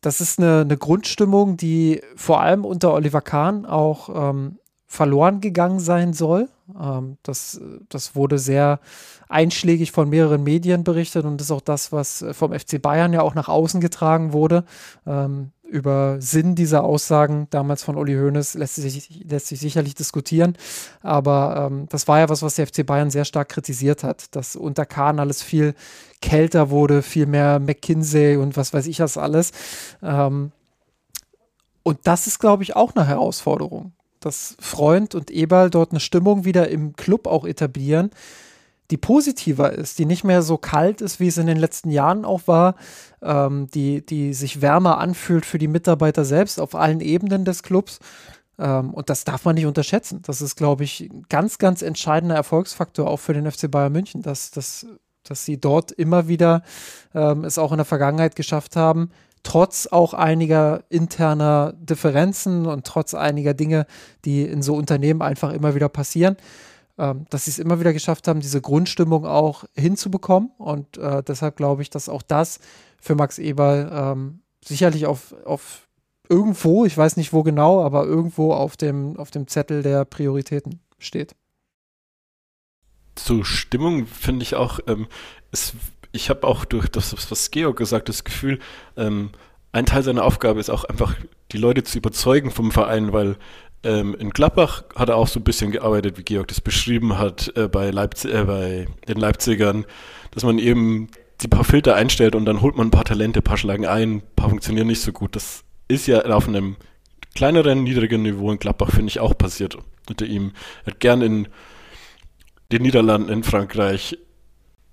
[0.00, 5.80] das ist eine, eine, Grundstimmung, die vor allem unter Oliver Kahn auch ähm, verloren gegangen
[5.80, 6.48] sein soll.
[6.80, 8.80] Ähm, das, das wurde sehr
[9.28, 13.34] einschlägig von mehreren Medien berichtet und ist auch das, was vom FC Bayern ja auch
[13.34, 14.64] nach außen getragen wurde.
[15.06, 20.56] Ähm, über Sinn dieser Aussagen damals von Uli Hoeneß lässt sich, lässt sich sicherlich diskutieren.
[21.02, 24.54] Aber ähm, das war ja was, was der FC Bayern sehr stark kritisiert hat, dass
[24.54, 25.74] unter Kahn alles viel
[26.22, 29.50] kälter wurde, viel mehr McKinsey und was weiß ich das alles.
[30.00, 30.52] Ähm,
[31.82, 36.44] und das ist, glaube ich, auch eine Herausforderung, dass Freund und Eberl dort eine Stimmung
[36.44, 38.10] wieder im Club auch etablieren,
[38.90, 42.24] die positiver ist, die nicht mehr so kalt ist, wie es in den letzten Jahren
[42.24, 42.74] auch war,
[43.22, 47.98] ähm, die, die sich wärmer anfühlt für die Mitarbeiter selbst auf allen Ebenen des Clubs.
[48.58, 50.20] Ähm, und das darf man nicht unterschätzen.
[50.26, 54.22] Das ist, glaube ich, ein ganz, ganz entscheidender Erfolgsfaktor auch für den FC Bayern München,
[54.22, 54.86] dass, dass,
[55.22, 56.62] dass sie dort immer wieder
[57.14, 59.10] ähm, es auch in der Vergangenheit geschafft haben,
[59.42, 63.86] trotz auch einiger interner Differenzen und trotz einiger Dinge,
[64.24, 66.36] die in so Unternehmen einfach immer wieder passieren,
[66.98, 70.50] ähm, dass sie es immer wieder geschafft haben, diese Grundstimmung auch hinzubekommen.
[70.58, 72.60] Und äh, deshalb glaube ich, dass auch das
[73.00, 75.88] für Max Eberl ähm, sicherlich auf, auf
[76.28, 80.80] irgendwo, ich weiß nicht wo genau, aber irgendwo auf dem, auf dem Zettel der Prioritäten
[80.98, 81.34] steht.
[83.14, 85.06] Zur Stimmung finde ich auch, ähm,
[85.52, 85.74] es,
[86.12, 88.58] ich habe auch durch das, was Georg gesagt, das Gefühl,
[88.96, 89.30] ähm,
[89.72, 91.16] ein Teil seiner Aufgabe ist auch einfach,
[91.50, 93.36] die Leute zu überzeugen vom Verein, weil
[93.84, 97.52] ähm, in Gladbach hat er auch so ein bisschen gearbeitet, wie Georg das beschrieben hat,
[97.56, 99.84] äh, bei, Leipzig, äh, bei den Leipzigern,
[100.32, 101.08] dass man eben
[101.42, 104.16] die paar Filter einstellt und dann holt man ein paar Talente, ein paar schlagen ein,
[104.16, 105.36] ein paar funktionieren nicht so gut.
[105.36, 106.76] Das ist ja auf einem
[107.34, 109.76] kleineren, niedrigen Niveau in Gladbach, finde ich, auch passiert
[110.08, 110.52] unter ihm.
[110.84, 111.48] Er hat gern in
[112.72, 114.18] den Niederlanden, in Frankreich,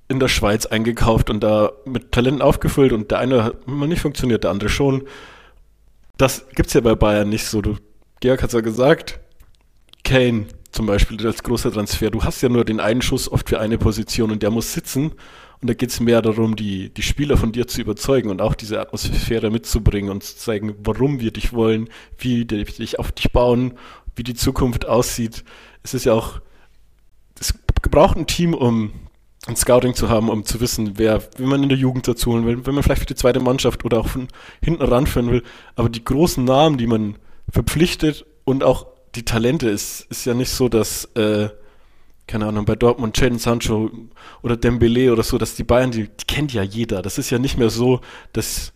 [0.07, 4.01] in der Schweiz eingekauft und da mit Talenten aufgefüllt und der eine hat mal nicht
[4.01, 5.07] funktioniert, der andere schon.
[6.17, 7.61] Das gibt es ja bei Bayern nicht so.
[7.61, 7.77] Du,
[8.21, 9.19] Georg hat es ja gesagt,
[10.03, 13.59] Kane zum Beispiel als großer Transfer, du hast ja nur den einen Schuss oft für
[13.59, 15.13] eine Position und der muss sitzen
[15.59, 18.53] und da geht es mehr darum, die, die Spieler von dir zu überzeugen und auch
[18.53, 21.89] diese Atmosphäre mitzubringen und zu zeigen, warum wir dich wollen,
[22.19, 23.73] wie wir dich auf dich bauen,
[24.15, 25.43] wie die Zukunft aussieht.
[25.81, 26.41] Es ist ja auch,
[27.39, 28.91] es gebraucht ein Team, um
[29.47, 32.45] ein Scouting zu haben, um zu wissen, wer, wenn man in der Jugend dazu holen
[32.45, 34.27] will, wenn man vielleicht für die zweite Mannschaft oder auch von
[34.63, 35.41] hinten ranführen will.
[35.75, 37.15] Aber die großen Namen, die man
[37.51, 41.49] verpflichtet und auch die Talente, ist, ist ja nicht so, dass, äh,
[42.27, 43.91] keine Ahnung, bei Dortmund Jadon Sancho
[44.41, 47.01] oder Dembele oder so, dass die Bayern, die, die kennt ja jeder.
[47.01, 47.99] Das ist ja nicht mehr so,
[48.31, 48.73] dass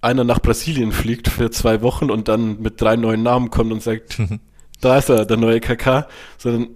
[0.00, 3.82] einer nach Brasilien fliegt für zwei Wochen und dann mit drei neuen Namen kommt und
[3.82, 4.22] sagt,
[4.80, 6.06] da ist er, der neue KK,
[6.38, 6.68] sondern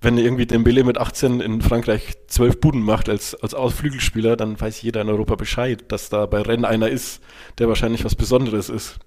[0.00, 4.80] wenn irgendwie Dembele mit 18 in Frankreich zwölf Buden macht als, als Ausflügelspieler, dann weiß
[4.82, 7.20] jeder in Europa Bescheid, dass da bei Rennen einer ist,
[7.58, 9.00] der wahrscheinlich was Besonderes ist.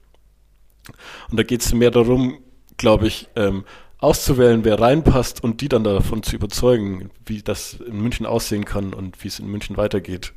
[1.29, 2.39] Und da geht es mehr darum,
[2.77, 3.65] glaube ich, ähm,
[3.99, 8.93] auszuwählen, wer reinpasst und die dann davon zu überzeugen, wie das in München aussehen kann
[8.93, 10.33] und wie es in München weitergeht.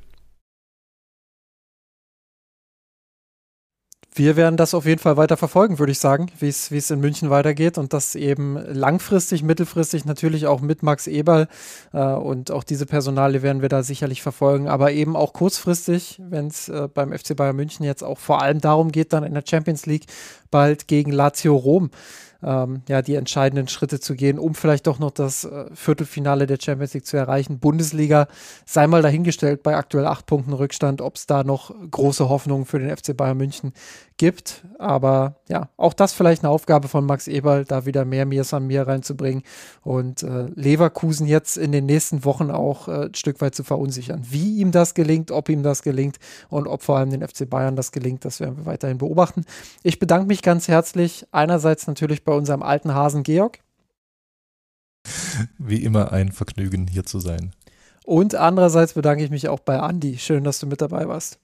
[4.16, 7.30] Wir werden das auf jeden Fall weiter verfolgen, würde ich sagen, wie es in München
[7.30, 11.48] weitergeht und das eben langfristig, mittelfristig natürlich auch mit Max Eberl
[11.92, 16.46] äh, und auch diese Personale werden wir da sicherlich verfolgen, aber eben auch kurzfristig, wenn
[16.46, 19.44] es äh, beim FC Bayern München jetzt auch vor allem darum geht, dann in der
[19.48, 20.06] Champions League
[20.50, 21.90] bald gegen Lazio Rom
[22.44, 26.58] ähm, ja, die entscheidenden Schritte zu gehen, um vielleicht doch noch das äh, Viertelfinale der
[26.60, 27.58] Champions League zu erreichen.
[27.58, 28.28] Bundesliga
[28.66, 32.78] sei mal dahingestellt bei aktuell acht Punkten Rückstand, ob es da noch große Hoffnungen für
[32.78, 33.72] den FC Bayern München
[34.16, 34.64] gibt.
[34.78, 38.66] Aber ja, auch das vielleicht eine Aufgabe von Max Eberl, da wieder mehr Mir an
[38.66, 39.42] Mir reinzubringen
[39.82, 44.24] und äh, Leverkusen jetzt in den nächsten Wochen auch äh, ein Stück weit zu verunsichern.
[44.28, 46.18] Wie ihm das gelingt, ob ihm das gelingt
[46.48, 49.44] und ob vor allem den FC Bayern das gelingt, das werden wir weiterhin beobachten.
[49.82, 53.58] Ich bedanke mich ganz herzlich einerseits natürlich bei unserem alten Hasen Georg.
[55.58, 57.52] Wie immer ein Vergnügen hier zu sein.
[58.04, 60.18] Und andererseits bedanke ich mich auch bei Andy.
[60.18, 61.38] Schön, dass du mit dabei warst.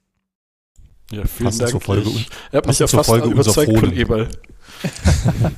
[1.13, 1.71] Ja, vielen Passend Dank.
[1.71, 4.29] Zur Folge, ich, er hat mich ja zur fast Folge überzeugt von Eberl.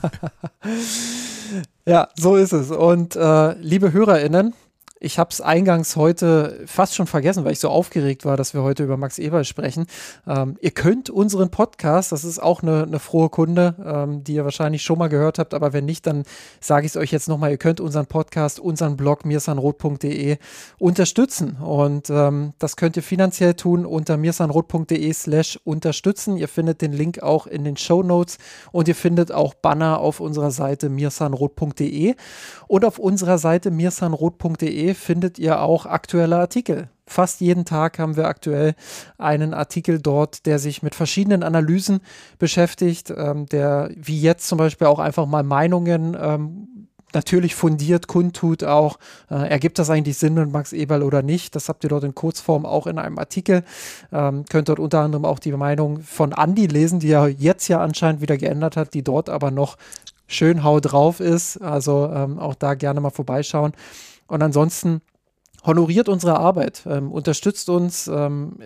[1.86, 2.70] ja, so ist es.
[2.70, 4.54] Und äh, liebe HörerInnen,
[5.02, 8.62] ich habe es eingangs heute fast schon vergessen, weil ich so aufgeregt war, dass wir
[8.62, 9.86] heute über Max Eberl sprechen.
[10.28, 14.44] Ähm, ihr könnt unseren Podcast, das ist auch eine, eine frohe Kunde, ähm, die ihr
[14.44, 16.22] wahrscheinlich schon mal gehört habt, aber wenn nicht, dann
[16.60, 20.38] sage ich es euch jetzt nochmal, ihr könnt unseren Podcast, unseren Blog mirsanrot.de
[20.78, 26.36] unterstützen und ähm, das könnt ihr finanziell tun unter mirsanrot.de slash unterstützen.
[26.36, 28.38] Ihr findet den Link auch in den Show Notes
[28.70, 32.14] und ihr findet auch Banner auf unserer Seite mirsanrot.de
[32.68, 36.88] und auf unserer Seite mirsanrot.de findet ihr auch aktuelle Artikel.
[37.06, 38.74] Fast jeden Tag haben wir aktuell
[39.18, 42.00] einen Artikel dort, der sich mit verschiedenen Analysen
[42.38, 46.82] beschäftigt, ähm, der wie jetzt zum Beispiel auch einfach mal Meinungen ähm,
[47.14, 48.98] natürlich fundiert kundtut auch,
[49.30, 51.54] äh, ergibt das eigentlich Sinn mit Max Eberl oder nicht.
[51.54, 53.64] Das habt ihr dort in Kurzform auch in einem Artikel.
[54.12, 57.80] Ähm, könnt dort unter anderem auch die Meinung von Andy lesen, die er jetzt ja
[57.80, 59.76] anscheinend wieder geändert hat, die dort aber noch
[60.26, 61.58] schön hau drauf ist.
[61.58, 63.72] Also ähm, auch da gerne mal vorbeischauen.
[64.26, 65.02] Und ansonsten
[65.64, 68.58] honoriert unsere Arbeit, ähm, unterstützt uns, ähm,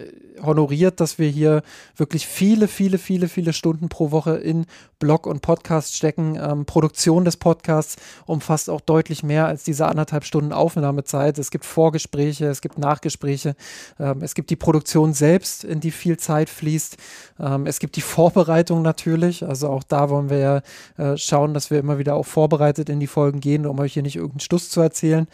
[0.43, 1.63] honoriert, dass wir hier
[1.97, 4.67] wirklich viele, viele, viele, viele Stunden pro Woche in
[4.99, 6.39] Blog und Podcast stecken.
[6.41, 11.39] Ähm, Produktion des Podcasts umfasst auch deutlich mehr als diese anderthalb Stunden Aufnahmezeit.
[11.39, 13.57] Es gibt Vorgespräche, es gibt Nachgespräche,
[13.99, 16.97] ähm, es gibt die Produktion selbst, in die viel Zeit fließt.
[17.41, 19.45] Ähm, es gibt die Vorbereitung natürlich.
[19.47, 20.63] Also auch da wollen wir ja
[20.97, 24.03] äh, schauen, dass wir immer wieder auch vorbereitet in die Folgen gehen, um euch hier
[24.03, 25.29] nicht irgendeinen Stuss zu erzählen.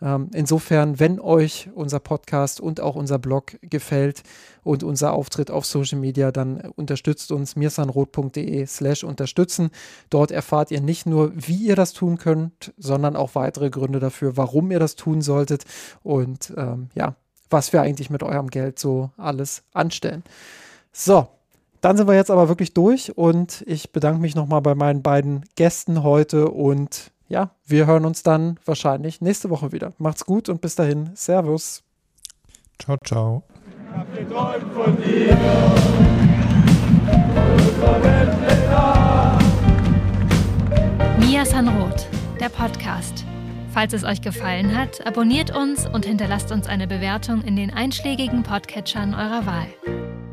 [0.00, 4.22] Ähm, insofern, wenn wenn euch unser Podcast und auch unser Blog gefällt
[4.62, 9.70] und unser Auftritt auf Social Media, dann unterstützt uns mirsanrot.de slash unterstützen.
[10.10, 14.36] Dort erfahrt ihr nicht nur, wie ihr das tun könnt, sondern auch weitere Gründe dafür,
[14.36, 15.64] warum ihr das tun solltet
[16.02, 17.14] und ähm, ja,
[17.48, 20.22] was wir eigentlich mit eurem Geld so alles anstellen.
[20.92, 21.28] So,
[21.80, 25.46] dann sind wir jetzt aber wirklich durch und ich bedanke mich nochmal bei meinen beiden
[25.56, 29.92] Gästen heute und ja, wir hören uns dann wahrscheinlich nächste Woche wieder.
[29.98, 31.10] Macht's gut und bis dahin.
[31.14, 31.82] Servus.
[32.78, 33.42] Ciao, ciao.
[33.90, 35.36] Ich hab geträumt von dir.
[41.20, 42.06] Mia Sanroth,
[42.40, 43.24] der Podcast.
[43.72, 48.42] Falls es euch gefallen hat, abonniert uns und hinterlasst uns eine Bewertung in den einschlägigen
[48.42, 50.27] Podcatchern eurer Wahl.